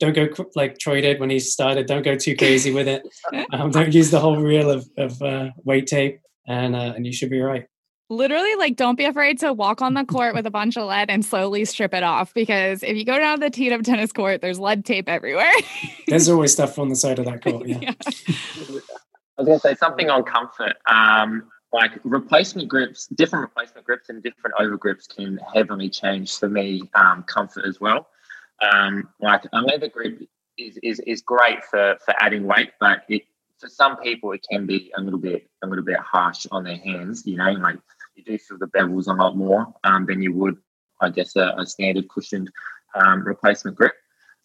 don't 0.00 0.14
go 0.14 0.28
like 0.54 0.78
Troy 0.78 1.00
did 1.00 1.20
when 1.20 1.30
he 1.30 1.38
started. 1.40 1.86
Don't 1.86 2.04
go 2.04 2.16
too 2.16 2.36
crazy 2.36 2.72
with 2.72 2.88
it. 2.88 3.02
Um, 3.52 3.70
don't 3.70 3.94
use 3.94 4.10
the 4.10 4.20
whole 4.20 4.36
reel 4.36 4.70
of, 4.70 4.86
of 4.96 5.20
uh, 5.22 5.50
weight 5.64 5.86
tape, 5.86 6.20
and 6.46 6.76
uh, 6.76 6.92
and 6.96 7.06
you 7.06 7.12
should 7.12 7.30
be 7.30 7.40
right. 7.40 7.66
Literally, 8.10 8.54
like, 8.56 8.76
don't 8.76 8.96
be 8.96 9.04
afraid 9.04 9.38
to 9.40 9.52
walk 9.52 9.82
on 9.82 9.92
the 9.92 10.04
court 10.04 10.34
with 10.34 10.46
a 10.46 10.50
bunch 10.50 10.78
of 10.78 10.86
lead 10.86 11.10
and 11.10 11.22
slowly 11.22 11.66
strip 11.66 11.92
it 11.92 12.02
off. 12.02 12.32
Because 12.32 12.82
if 12.82 12.96
you 12.96 13.04
go 13.04 13.18
down 13.18 13.38
to 13.38 13.46
the 13.46 13.50
teed 13.50 13.72
up 13.72 13.82
tennis 13.82 14.12
court, 14.12 14.40
there's 14.40 14.58
lead 14.58 14.84
tape 14.86 15.08
everywhere. 15.08 15.52
there's 16.06 16.28
always 16.30 16.52
stuff 16.52 16.78
on 16.78 16.88
the 16.88 16.96
side 16.96 17.18
of 17.18 17.26
that 17.26 17.42
court. 17.42 17.66
Yeah. 17.66 17.78
yeah. 17.82 17.92
I 19.38 19.42
was 19.42 19.46
going 19.46 19.60
to 19.60 19.68
say 19.68 19.74
something 19.76 20.10
on 20.10 20.24
comfort. 20.24 20.74
Um, 20.86 21.50
like 21.72 21.92
replacement 22.02 22.68
grips, 22.68 23.06
different 23.06 23.42
replacement 23.42 23.86
grips 23.86 24.08
and 24.08 24.22
different 24.22 24.56
over 24.58 24.76
grips 24.76 25.06
can 25.06 25.38
heavily 25.54 25.88
change 25.88 26.36
for 26.36 26.48
me 26.48 26.82
um, 26.94 27.22
comfort 27.24 27.64
as 27.66 27.80
well. 27.80 28.08
Um, 28.60 29.08
like 29.20 29.44
a 29.52 29.60
leather 29.60 29.88
grip 29.88 30.22
is, 30.56 30.78
is, 30.82 30.98
is 31.00 31.22
great 31.22 31.64
for, 31.64 31.96
for 32.04 32.14
adding 32.18 32.44
weight, 32.44 32.70
but 32.80 33.02
it, 33.08 33.22
for 33.58 33.68
some 33.68 33.96
people 33.98 34.32
it 34.32 34.44
can 34.50 34.66
be 34.66 34.90
a 34.96 35.00
little 35.00 35.18
bit 35.18 35.48
a 35.62 35.66
little 35.66 35.84
bit 35.84 35.98
harsh 35.98 36.46
on 36.50 36.64
their 36.64 36.76
hands. 36.76 37.26
You 37.26 37.36
know, 37.36 37.52
like 37.52 37.78
you 38.16 38.24
do 38.24 38.38
feel 38.38 38.58
the 38.58 38.66
bevels 38.66 39.06
a 39.06 39.12
lot 39.12 39.36
more 39.36 39.72
um, 39.84 40.06
than 40.06 40.22
you 40.22 40.32
would, 40.32 40.56
I 41.00 41.10
guess, 41.10 41.36
a, 41.36 41.54
a 41.58 41.66
standard 41.66 42.08
cushioned 42.08 42.50
um, 42.94 43.24
replacement 43.24 43.76
grip. 43.76 43.92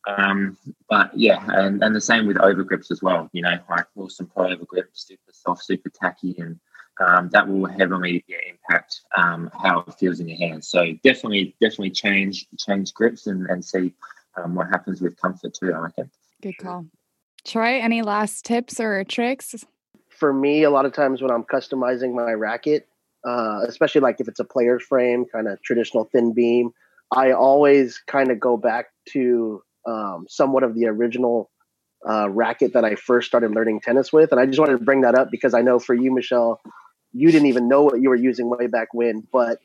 Um, 0.06 0.58
but 0.90 1.18
yeah, 1.18 1.44
and, 1.48 1.82
and 1.84 1.96
the 1.96 2.02
same 2.02 2.28
with 2.28 2.38
overgrips 2.38 2.92
as 2.92 3.02
well. 3.02 3.30
You 3.34 3.42
know, 3.44 3.58
like 3.70 3.86
Wilson 3.96 4.28
Pro 4.28 4.48
overgrip, 4.48 4.86
super 4.94 5.32
soft, 5.32 5.64
super 5.64 5.90
tacky, 5.90 6.36
and 6.38 6.60
um, 7.00 7.30
that 7.30 7.48
will 7.48 7.66
heavily 7.66 8.24
yeah, 8.28 8.38
impact 8.50 9.02
um, 9.18 9.50
how 9.62 9.80
it 9.88 9.94
feels 9.96 10.20
in 10.20 10.28
your 10.28 10.38
hands. 10.38 10.68
So 10.68 10.94
definitely, 11.04 11.56
definitely 11.62 11.92
change 11.92 12.48
change 12.58 12.94
grips 12.94 13.28
and, 13.28 13.48
and 13.48 13.64
see 13.64 13.94
um, 14.36 14.56
what 14.56 14.68
happens 14.68 15.02
with 15.02 15.20
comfort 15.20 15.54
too. 15.54 15.74
I 15.74 15.80
reckon. 15.80 16.12
Good 16.42 16.58
call. 16.58 16.86
Troy, 17.46 17.80
any 17.80 18.02
last 18.02 18.46
tips 18.46 18.80
or 18.80 19.04
tricks? 19.04 19.66
For 20.10 20.34
me, 20.34 20.64
a 20.64 20.70
lot 20.70 20.86
of 20.86 20.94
times 20.94 21.22
when 21.22 21.32
I'm 21.32 21.44
customizing 21.44 22.14
my 22.14 22.32
racket, 22.32 22.88
uh, 23.26 23.62
especially 23.68 24.02
like 24.02 24.20
if 24.20 24.28
it's 24.28 24.40
a 24.40 24.46
player's 24.46 24.84
frame, 24.84 25.26
kind 25.26 25.48
of 25.48 25.62
traditional 25.62 26.06
thin 26.06 26.34
beam, 26.34 26.72
I 27.16 27.32
always 27.32 28.02
kind 28.08 28.32
of 28.32 28.40
go 28.40 28.56
back 28.58 28.88
to 29.10 29.62
um, 29.86 30.26
somewhat 30.30 30.64
of 30.64 30.76
the 30.76 30.88
original 30.88 31.50
uh, 32.08 32.30
racket 32.30 32.74
that 32.74 32.86
I 32.86 32.96
first 32.96 33.28
started 33.28 33.52
learning 33.52 33.82
tennis 33.82 34.12
with. 34.12 34.32
And 34.32 34.40
I 34.40 34.46
just 34.46 34.60
wanted 34.60 34.78
to 34.78 34.84
bring 34.84 35.02
that 35.02 35.16
up 35.16 35.32
because 35.32 35.54
I 35.54 35.62
know 35.62 35.80
for 35.80 35.94
you, 35.94 36.14
Michelle, 36.14 36.62
you 37.14 37.32
didn't 37.32 37.48
even 37.48 37.68
know 37.68 37.84
what 37.84 38.02
you 38.02 38.10
were 38.10 38.16
using 38.16 38.50
way 38.50 38.68
back 38.68 38.94
when, 38.94 39.28
but 39.32 39.60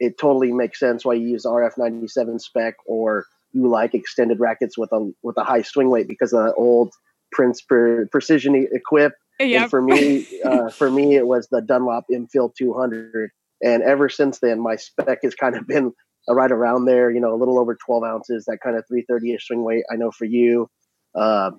it 0.00 0.18
totally 0.18 0.52
makes 0.52 0.80
sense 0.80 1.04
why 1.04 1.14
you 1.14 1.28
use 1.28 1.44
RF97 1.44 2.40
spec 2.40 2.74
or 2.86 3.26
you 3.52 3.68
like 3.68 3.94
extended 3.94 4.40
rackets 4.40 4.76
with 4.76 4.90
a 4.92 5.12
with 5.22 5.36
a 5.36 5.44
high 5.44 5.62
swing 5.62 5.88
weight 5.88 6.08
because 6.08 6.32
of 6.32 6.44
the 6.44 6.54
old 6.54 6.92
Prince 7.30 7.62
per, 7.62 8.06
Precision 8.06 8.54
Equipe. 8.72 9.12
Yep. 9.38 9.62
And 9.62 9.70
for 9.70 9.82
me, 9.82 10.26
uh, 10.44 10.70
for 10.70 10.90
me, 10.90 11.16
it 11.16 11.26
was 11.26 11.48
the 11.50 11.60
Dunlop 11.60 12.06
Infield 12.10 12.54
200. 12.56 13.30
And 13.62 13.82
ever 13.82 14.08
since 14.08 14.40
then, 14.40 14.60
my 14.60 14.76
spec 14.76 15.20
has 15.22 15.34
kind 15.34 15.56
of 15.56 15.66
been 15.66 15.92
right 16.28 16.50
around 16.50 16.86
there. 16.86 17.10
You 17.10 17.20
know, 17.20 17.34
a 17.34 17.36
little 17.36 17.58
over 17.58 17.76
12 17.86 18.04
ounces, 18.04 18.44
that 18.46 18.58
kind 18.62 18.76
of 18.76 18.84
330ish 18.90 19.42
swing 19.42 19.64
weight. 19.64 19.84
I 19.92 19.96
know 19.96 20.10
for 20.10 20.24
you, 20.24 20.68
uh, 21.14 21.50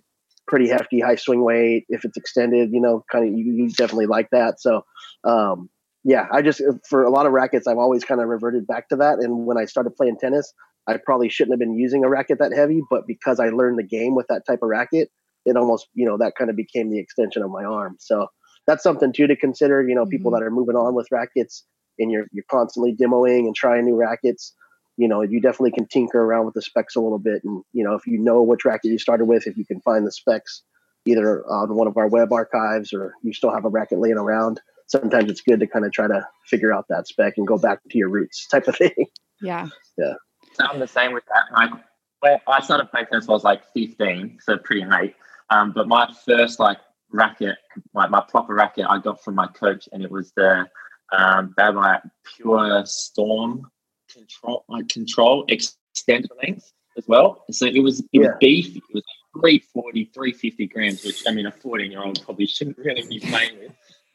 pretty 0.48 0.70
hefty 0.70 1.00
high 1.00 1.16
swing 1.16 1.44
weight. 1.44 1.86
If 1.90 2.06
it's 2.06 2.18
extended, 2.18 2.72
you 2.72 2.82
know, 2.82 3.04
kind 3.12 3.28
of 3.28 3.38
you, 3.38 3.54
you 3.54 3.70
definitely 3.70 4.08
like 4.08 4.30
that. 4.32 4.60
So, 4.60 4.86
um, 5.24 5.70
yeah, 6.04 6.28
I 6.32 6.42
just 6.42 6.62
for 6.88 7.04
a 7.04 7.10
lot 7.10 7.26
of 7.26 7.32
rackets, 7.32 7.68
I've 7.68 7.78
always 7.78 8.04
kind 8.04 8.22
of 8.22 8.28
reverted 8.28 8.68
back 8.68 8.90
to 8.90 8.96
that. 8.98 9.18
And 9.20 9.46
when 9.46 9.58
I 9.58 9.66
started 9.66 9.96
playing 9.96 10.18
tennis, 10.20 10.54
I 10.88 10.98
probably 11.04 11.30
shouldn't 11.30 11.54
have 11.54 11.60
been 11.60 11.78
using 11.78 12.04
a 12.04 12.10
racket 12.10 12.40
that 12.40 12.54
heavy, 12.54 12.82
but 12.90 13.08
because 13.08 13.40
I 13.40 13.50
learned 13.50 13.80
the 13.80 13.84
game 13.84 14.14
with 14.14 14.28
that 14.28 14.46
type 14.46 14.60
of 14.62 14.70
racket, 14.70 15.10
it 15.46 15.58
almost 15.58 15.88
you 15.94 16.06
know 16.06 16.18
that 16.18 16.34
kind 16.38 16.50
of 16.50 16.56
became 16.56 16.92
the 16.92 17.00
extension 17.00 17.42
of 17.42 17.50
my 17.50 17.64
arm. 17.64 17.98
So 18.00 18.28
that's 18.68 18.84
something 18.84 19.14
too 19.14 19.28
to 19.28 19.36
consider. 19.36 19.88
You 19.88 19.96
know, 19.96 20.04
mm-hmm. 20.04 20.10
people 20.10 20.32
that 20.32 20.44
are 20.44 20.52
moving 20.52 20.76
on 20.76 20.94
with 20.94 21.08
rackets 21.12 21.66
and 22.00 22.12
you're 22.12 22.28
you're 22.32 22.46
constantly 22.50 22.96
demoing 22.96 23.46
and 23.46 23.56
trying 23.56 23.86
new 23.86 23.96
rackets 23.96 24.54
you 24.98 25.08
know, 25.08 25.22
you 25.22 25.42
definitely 25.42 25.72
can 25.72 25.88
tinker 25.88 26.20
around 26.20 26.46
with 26.46 26.54
the 26.54 26.62
specs 26.62 26.96
a 26.96 27.02
little 27.02 27.20
bit. 27.20 27.44
And, 27.44 27.64
you 27.74 27.84
know, 27.84 27.96
if 27.96 28.08
you 28.08 28.18
know 28.18 28.42
which 28.44 28.66
racket 28.66 28.92
you 28.92 29.00
started 29.00 29.26
with, 29.26 29.48
if 29.48 29.58
you 29.58 29.66
can 29.66 29.82
find 29.82 30.08
the 30.08 30.12
specs 30.12 30.62
either 31.06 31.46
on 31.46 31.76
one 31.76 31.88
of 31.88 31.98
our 31.98 32.08
web 32.08 32.32
archives 32.32 32.94
or 32.94 33.14
you 33.22 33.34
still 33.34 33.54
have 33.54 33.66
a 33.66 33.70
racket 33.70 34.00
laying 34.00 34.18
around, 34.18 34.62
sometimes 34.88 35.30
it's 35.30 35.42
good 35.42 35.60
to 35.60 35.68
kind 35.68 35.86
of 35.86 35.92
try 35.92 36.08
to 36.08 36.26
figure 36.46 36.74
out 36.74 36.86
that 36.90 37.08
spec 37.08 37.34
and 37.38 37.48
go 37.48 37.58
back 37.58 37.80
to 37.90 37.98
your 37.98 38.10
roots 38.10 38.48
type 38.48 38.68
of 38.68 38.76
thing. 38.78 39.08
Yeah. 39.42 39.68
Yeah. 39.98 40.14
So 40.54 40.66
I'm 40.66 40.80
the 40.80 40.88
same 40.88 41.14
with 41.14 41.24
that. 41.26 41.54
Like, 41.54 42.42
I 42.48 42.62
started 42.62 42.90
playing 42.90 43.08
tennis 43.12 43.28
when 43.28 43.34
I 43.34 43.36
was 43.36 43.44
like 43.44 43.62
15, 43.74 44.40
so 44.42 44.58
pretty 44.58 44.86
late. 44.86 45.16
Um, 45.52 45.74
but 45.76 45.88
my 45.88 46.12
first 46.26 46.60
like 46.60 46.80
racket, 47.12 47.58
like 47.94 48.10
my 48.10 48.24
proper 48.28 48.56
racket, 48.56 48.86
I 48.90 48.98
got 48.98 49.24
from 49.24 49.36
my 49.36 49.46
coach, 49.48 49.88
and 49.92 50.04
it 50.04 50.10
was 50.10 50.32
the 50.32 50.66
um, 51.12 51.54
Babolat 51.58 52.10
Pure 52.24 52.86
Storm 52.86 53.70
control 54.12 54.66
like 54.70 54.88
control 54.90 55.46
extended 55.48 56.32
length 56.42 56.72
as 56.98 57.08
well. 57.08 57.44
So 57.52 57.66
it 57.66 57.82
was 57.82 58.00
it 58.00 58.08
yeah. 58.14 58.28
was 58.28 58.36
beefy. 58.40 58.78
It 58.78 58.94
was 58.94 59.04
like 59.36 59.42
340, 59.42 60.06
350 60.14 60.68
grams, 60.68 61.04
which 61.04 61.24
I 61.28 61.32
mean 61.32 61.46
a 61.46 61.52
14 61.52 61.92
year 61.92 62.04
old 62.04 62.24
probably 62.24 62.46
shouldn't 62.46 62.78
really 62.78 63.08
be 63.08 63.20
playing 63.20 63.60
with. 63.60 63.72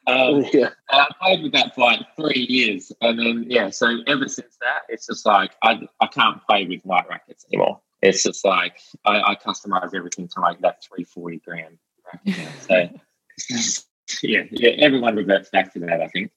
Um, 0.07 0.45
yeah. 0.53 0.69
I 0.89 1.07
played 1.21 1.43
with 1.43 1.53
that 1.53 1.75
for 1.75 1.81
like 1.81 2.01
three 2.15 2.45
years, 2.49 2.91
and 3.01 3.19
then 3.19 3.45
yeah. 3.47 3.69
So 3.69 3.99
ever 4.07 4.27
since 4.27 4.57
that, 4.61 4.81
it's 4.89 5.07
just 5.07 5.25
like 5.25 5.51
I 5.61 5.87
I 5.99 6.07
can't 6.07 6.41
play 6.45 6.65
with 6.65 6.85
light 6.85 7.05
rackets 7.09 7.45
anymore. 7.51 7.81
It's 8.01 8.23
just 8.23 8.43
like 8.43 8.79
I, 9.05 9.21
I 9.21 9.35
customize 9.35 9.93
everything 9.93 10.27
to 10.29 10.39
like 10.39 10.59
that 10.61 10.83
340 10.83 11.37
gram 11.37 11.79
racket. 12.25 12.51
So 13.39 14.17
yeah, 14.27 14.43
yeah. 14.51 14.71
Everyone 14.71 15.15
reverts 15.15 15.49
back 15.49 15.71
to 15.73 15.79
that. 15.81 16.01
I 16.01 16.07
think. 16.07 16.31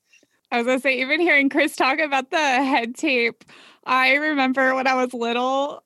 I 0.54 0.58
was 0.58 0.66
gonna 0.66 0.78
say, 0.78 1.00
even 1.00 1.20
hearing 1.20 1.48
Chris 1.48 1.74
talk 1.74 1.98
about 1.98 2.30
the 2.30 2.36
head 2.36 2.94
tape, 2.94 3.44
I 3.84 4.14
remember 4.14 4.76
when 4.76 4.86
I 4.86 4.94
was 4.94 5.12
little, 5.12 5.82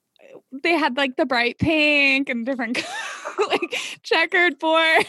they 0.62 0.72
had 0.72 0.94
like 0.94 1.16
the 1.16 1.24
bright 1.24 1.59
pink 1.59 2.28
and 2.28 2.44
different 2.44 2.76
like 3.48 3.74
checkered 4.02 4.59
board. 4.59 5.07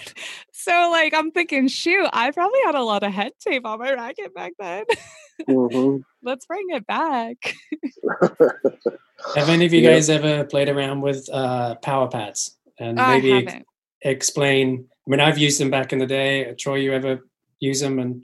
So 0.53 0.71
like 0.93 1.13
I'm 1.13 1.31
thinking, 1.31 1.67
shoot, 1.67 2.07
I 2.13 2.31
probably 2.31 2.61
had 2.63 2.75
a 2.75 2.83
lot 2.83 3.03
of 3.03 3.11
head 3.11 3.33
tape 3.45 3.65
on 3.65 3.79
my 3.79 3.91
racket 3.91 4.33
back 4.33 4.53
then. 4.57 4.85
Mm-hmm. 5.45 6.03
Let's 6.23 6.45
bring 6.45 6.65
it 6.69 6.87
back. 6.87 7.53
Have 9.35 9.49
any 9.49 9.65
of 9.65 9.73
you 9.73 9.81
guys 9.89 10.09
ever 10.09 10.45
played 10.45 10.69
around 10.69 11.01
with 11.01 11.27
uh, 11.33 11.75
power 11.75 12.07
pads 12.07 12.57
and 12.79 12.95
maybe 12.95 13.33
ex- 13.33 13.55
explain? 14.03 14.87
I 15.05 15.09
mean, 15.09 15.19
I've 15.19 15.37
used 15.37 15.59
them 15.59 15.69
back 15.69 15.91
in 15.91 15.99
the 15.99 16.07
day. 16.07 16.53
Troy, 16.57 16.75
you 16.75 16.93
ever 16.93 17.27
use 17.59 17.81
them 17.81 17.99
and 17.99 18.23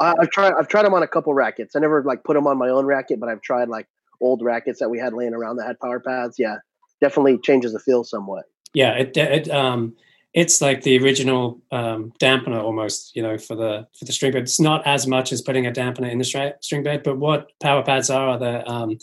I, 0.00 0.14
have 0.20 0.30
tried. 0.30 0.54
I've 0.58 0.68
tried 0.68 0.84
them 0.84 0.94
on 0.94 1.02
a 1.02 1.08
couple 1.08 1.34
rackets. 1.34 1.76
I 1.76 1.78
never 1.78 2.02
like 2.02 2.24
put 2.24 2.34
them 2.34 2.46
on 2.46 2.58
my 2.58 2.68
own 2.68 2.86
racket, 2.86 3.20
but 3.20 3.28
I've 3.28 3.42
tried 3.42 3.68
like 3.68 3.86
old 4.20 4.42
rackets 4.42 4.80
that 4.80 4.88
we 4.88 4.98
had 4.98 5.12
laying 5.12 5.34
around 5.34 5.56
that 5.56 5.66
had 5.66 5.78
power 5.78 6.00
pads. 6.00 6.38
Yeah, 6.38 6.56
definitely 7.00 7.38
changes 7.38 7.72
the 7.72 7.78
feel 7.78 8.04
somewhat. 8.04 8.44
Yeah, 8.72 8.92
it, 8.92 9.16
it 9.16 9.50
um, 9.50 9.94
it's 10.32 10.60
like 10.60 10.82
the 10.82 10.98
original 10.98 11.60
um, 11.70 12.12
dampener 12.20 12.62
almost. 12.62 13.14
You 13.14 13.22
know, 13.22 13.36
for 13.36 13.54
the 13.54 13.86
for 13.98 14.06
the 14.06 14.12
string 14.12 14.32
bed. 14.32 14.42
It's 14.42 14.60
not 14.60 14.86
as 14.86 15.06
much 15.06 15.32
as 15.32 15.42
putting 15.42 15.66
a 15.66 15.72
dampener 15.72 16.10
in 16.10 16.18
the 16.18 16.54
string 16.60 16.82
bed, 16.82 17.02
but 17.02 17.18
what 17.18 17.50
power 17.60 17.82
pads 17.82 18.10
are 18.10 18.28
are 18.28 18.38
the 18.38 18.66
um, 18.68 18.98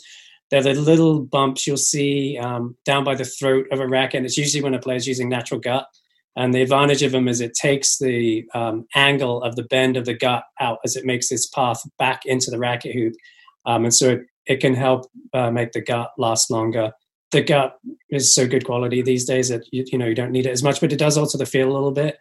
they're 0.49 0.63
the 0.63 0.73
little 0.73 1.21
bumps 1.21 1.67
you'll 1.67 1.77
see 1.77 2.37
um, 2.37 2.75
down 2.85 3.03
by 3.03 3.15
the 3.15 3.25
throat 3.25 3.67
of 3.71 3.79
a 3.79 3.87
racket. 3.87 4.25
It's 4.25 4.37
usually 4.37 4.63
when 4.63 4.73
a 4.73 4.79
player's 4.79 5.07
using 5.07 5.29
natural 5.29 5.59
gut. 5.59 5.87
And 6.37 6.53
the 6.53 6.61
advantage 6.61 7.01
of 7.01 7.11
them 7.11 7.27
is 7.27 7.41
it 7.41 7.55
takes 7.55 7.97
the 7.97 8.45
um, 8.53 8.85
angle 8.93 9.41
of 9.41 9.55
the 9.55 9.63
bend 9.63 9.97
of 9.97 10.05
the 10.05 10.13
gut 10.13 10.43
out 10.61 10.77
as 10.85 10.95
it 10.95 11.03
makes 11.03 11.31
its 11.31 11.47
path 11.47 11.81
back 11.97 12.27
into 12.27 12.51
the 12.51 12.59
racket 12.59 12.93
hoop. 12.93 13.15
Um, 13.65 13.85
and 13.85 13.93
so 13.93 14.11
it, 14.11 14.21
it 14.45 14.57
can 14.57 14.75
help 14.75 15.09
uh, 15.33 15.49
make 15.49 15.71
the 15.71 15.81
gut 15.81 16.11
last 16.19 16.51
longer. 16.51 16.91
The 17.31 17.41
gut 17.41 17.79
is 18.11 18.33
so 18.33 18.47
good 18.47 18.65
quality 18.65 19.01
these 19.01 19.25
days 19.25 19.49
that 19.49 19.63
you, 19.71 19.83
you 19.87 19.97
know 19.97 20.05
you 20.05 20.13
don't 20.13 20.31
need 20.31 20.45
it 20.45 20.51
as 20.51 20.61
much, 20.61 20.79
but 20.79 20.93
it 20.93 20.99
does 20.99 21.17
alter 21.17 21.39
the 21.39 21.45
feel 21.45 21.71
a 21.71 21.73
little 21.73 21.91
bit. 21.91 22.19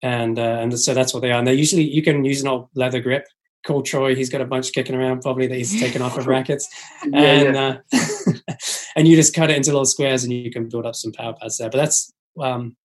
And 0.00 0.38
uh, 0.38 0.58
and 0.60 0.78
so 0.78 0.94
that's 0.94 1.12
what 1.12 1.20
they 1.20 1.32
are. 1.32 1.38
And 1.38 1.46
they 1.46 1.54
usually 1.54 1.82
you 1.82 2.02
can 2.02 2.24
use 2.24 2.40
an 2.40 2.48
old 2.48 2.68
leather 2.74 3.00
grip. 3.00 3.26
Call 3.66 3.82
Troy, 3.82 4.14
he's 4.14 4.30
got 4.30 4.40
a 4.40 4.46
bunch 4.46 4.72
kicking 4.72 4.94
around 4.94 5.20
probably 5.20 5.46
that 5.48 5.56
he's 5.56 5.78
taken 5.78 6.00
off 6.00 6.16
of 6.16 6.26
rackets, 6.28 6.66
yeah, 7.04 7.20
and 7.20 7.54
yeah. 7.54 7.76
Uh, 7.92 8.54
and 8.96 9.06
you 9.06 9.16
just 9.16 9.34
cut 9.34 9.50
it 9.50 9.56
into 9.56 9.70
little 9.70 9.84
squares 9.84 10.24
and 10.24 10.32
you 10.32 10.50
can 10.50 10.68
build 10.68 10.86
up 10.86 10.94
some 10.94 11.12
power 11.12 11.34
pads 11.34 11.58
there. 11.58 11.68
But 11.68 11.76
that's 11.76 12.10
um, 12.40 12.76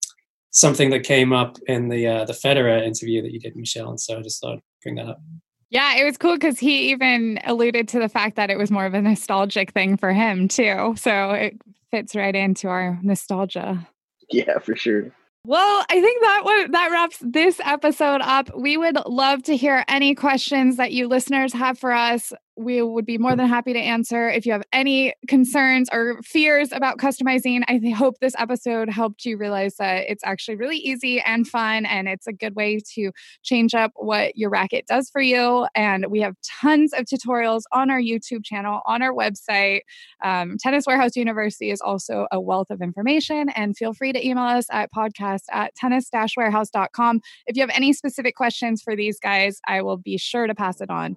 something 0.56 0.88
that 0.88 1.04
came 1.04 1.34
up 1.34 1.58
in 1.66 1.88
the 1.88 2.06
uh, 2.06 2.24
the 2.24 2.32
Federer 2.32 2.82
interview 2.82 3.22
that 3.22 3.30
you 3.30 3.38
did, 3.38 3.54
Michelle, 3.54 3.90
and 3.90 4.00
so 4.00 4.18
I 4.18 4.22
just 4.22 4.40
thought 4.40 4.54
I'd 4.54 4.62
bring 4.82 4.96
that 4.96 5.06
up. 5.06 5.20
Yeah, 5.68 5.96
it 5.96 6.04
was 6.04 6.16
cool 6.16 6.34
because 6.34 6.58
he 6.58 6.90
even 6.90 7.38
alluded 7.44 7.88
to 7.88 7.98
the 7.98 8.08
fact 8.08 8.36
that 8.36 8.50
it 8.50 8.58
was 8.58 8.70
more 8.70 8.86
of 8.86 8.94
a 8.94 9.02
nostalgic 9.02 9.72
thing 9.72 9.96
for 9.96 10.12
him 10.12 10.48
too. 10.48 10.94
So 10.96 11.32
it 11.32 11.60
fits 11.90 12.16
right 12.16 12.34
into 12.34 12.68
our 12.68 12.98
nostalgia. 13.02 13.86
Yeah, 14.30 14.58
for 14.58 14.74
sure. 14.74 15.12
Well, 15.44 15.84
I 15.88 16.00
think 16.00 16.20
that 16.22 16.40
what 16.44 16.72
that 16.72 16.90
wraps 16.90 17.18
this 17.20 17.60
episode 17.64 18.20
up. 18.22 18.50
We 18.56 18.76
would 18.76 18.96
love 19.06 19.42
to 19.44 19.56
hear 19.56 19.84
any 19.88 20.14
questions 20.14 20.76
that 20.76 20.92
you 20.92 21.06
listeners 21.06 21.52
have 21.52 21.78
for 21.78 21.92
us 21.92 22.32
we 22.56 22.80
would 22.80 23.04
be 23.04 23.18
more 23.18 23.36
than 23.36 23.46
happy 23.46 23.72
to 23.72 23.78
answer. 23.78 24.28
If 24.28 24.46
you 24.46 24.52
have 24.52 24.62
any 24.72 25.12
concerns 25.28 25.88
or 25.92 26.20
fears 26.22 26.72
about 26.72 26.98
customizing, 26.98 27.62
I 27.68 27.90
hope 27.90 28.18
this 28.20 28.34
episode 28.38 28.88
helped 28.88 29.24
you 29.24 29.36
realize 29.36 29.76
that 29.76 30.04
it's 30.08 30.24
actually 30.24 30.56
really 30.56 30.78
easy 30.78 31.20
and 31.20 31.46
fun, 31.46 31.84
and 31.84 32.08
it's 32.08 32.26
a 32.26 32.32
good 32.32 32.56
way 32.56 32.80
to 32.94 33.12
change 33.42 33.74
up 33.74 33.92
what 33.96 34.36
your 34.36 34.48
racket 34.48 34.86
does 34.86 35.10
for 35.10 35.20
you. 35.20 35.66
And 35.74 36.06
we 36.08 36.20
have 36.20 36.34
tons 36.62 36.92
of 36.92 37.04
tutorials 37.04 37.62
on 37.72 37.90
our 37.90 38.00
YouTube 38.00 38.44
channel, 38.44 38.80
on 38.86 39.02
our 39.02 39.12
website. 39.12 39.80
Um, 40.24 40.56
Tennis 40.58 40.86
Warehouse 40.86 41.16
University 41.16 41.70
is 41.70 41.80
also 41.80 42.26
a 42.32 42.40
wealth 42.40 42.70
of 42.70 42.80
information, 42.80 43.50
and 43.50 43.76
feel 43.76 43.92
free 43.92 44.12
to 44.12 44.26
email 44.26 44.44
us 44.44 44.66
at 44.70 44.90
podcast 44.92 45.42
at 45.52 45.74
tennis-warehouse.com. 45.74 47.20
If 47.46 47.56
you 47.56 47.62
have 47.62 47.70
any 47.74 47.92
specific 47.92 48.34
questions 48.34 48.82
for 48.82 48.96
these 48.96 49.20
guys, 49.20 49.60
I 49.66 49.82
will 49.82 49.98
be 49.98 50.16
sure 50.16 50.46
to 50.46 50.54
pass 50.54 50.80
it 50.80 50.90
on. 50.90 51.16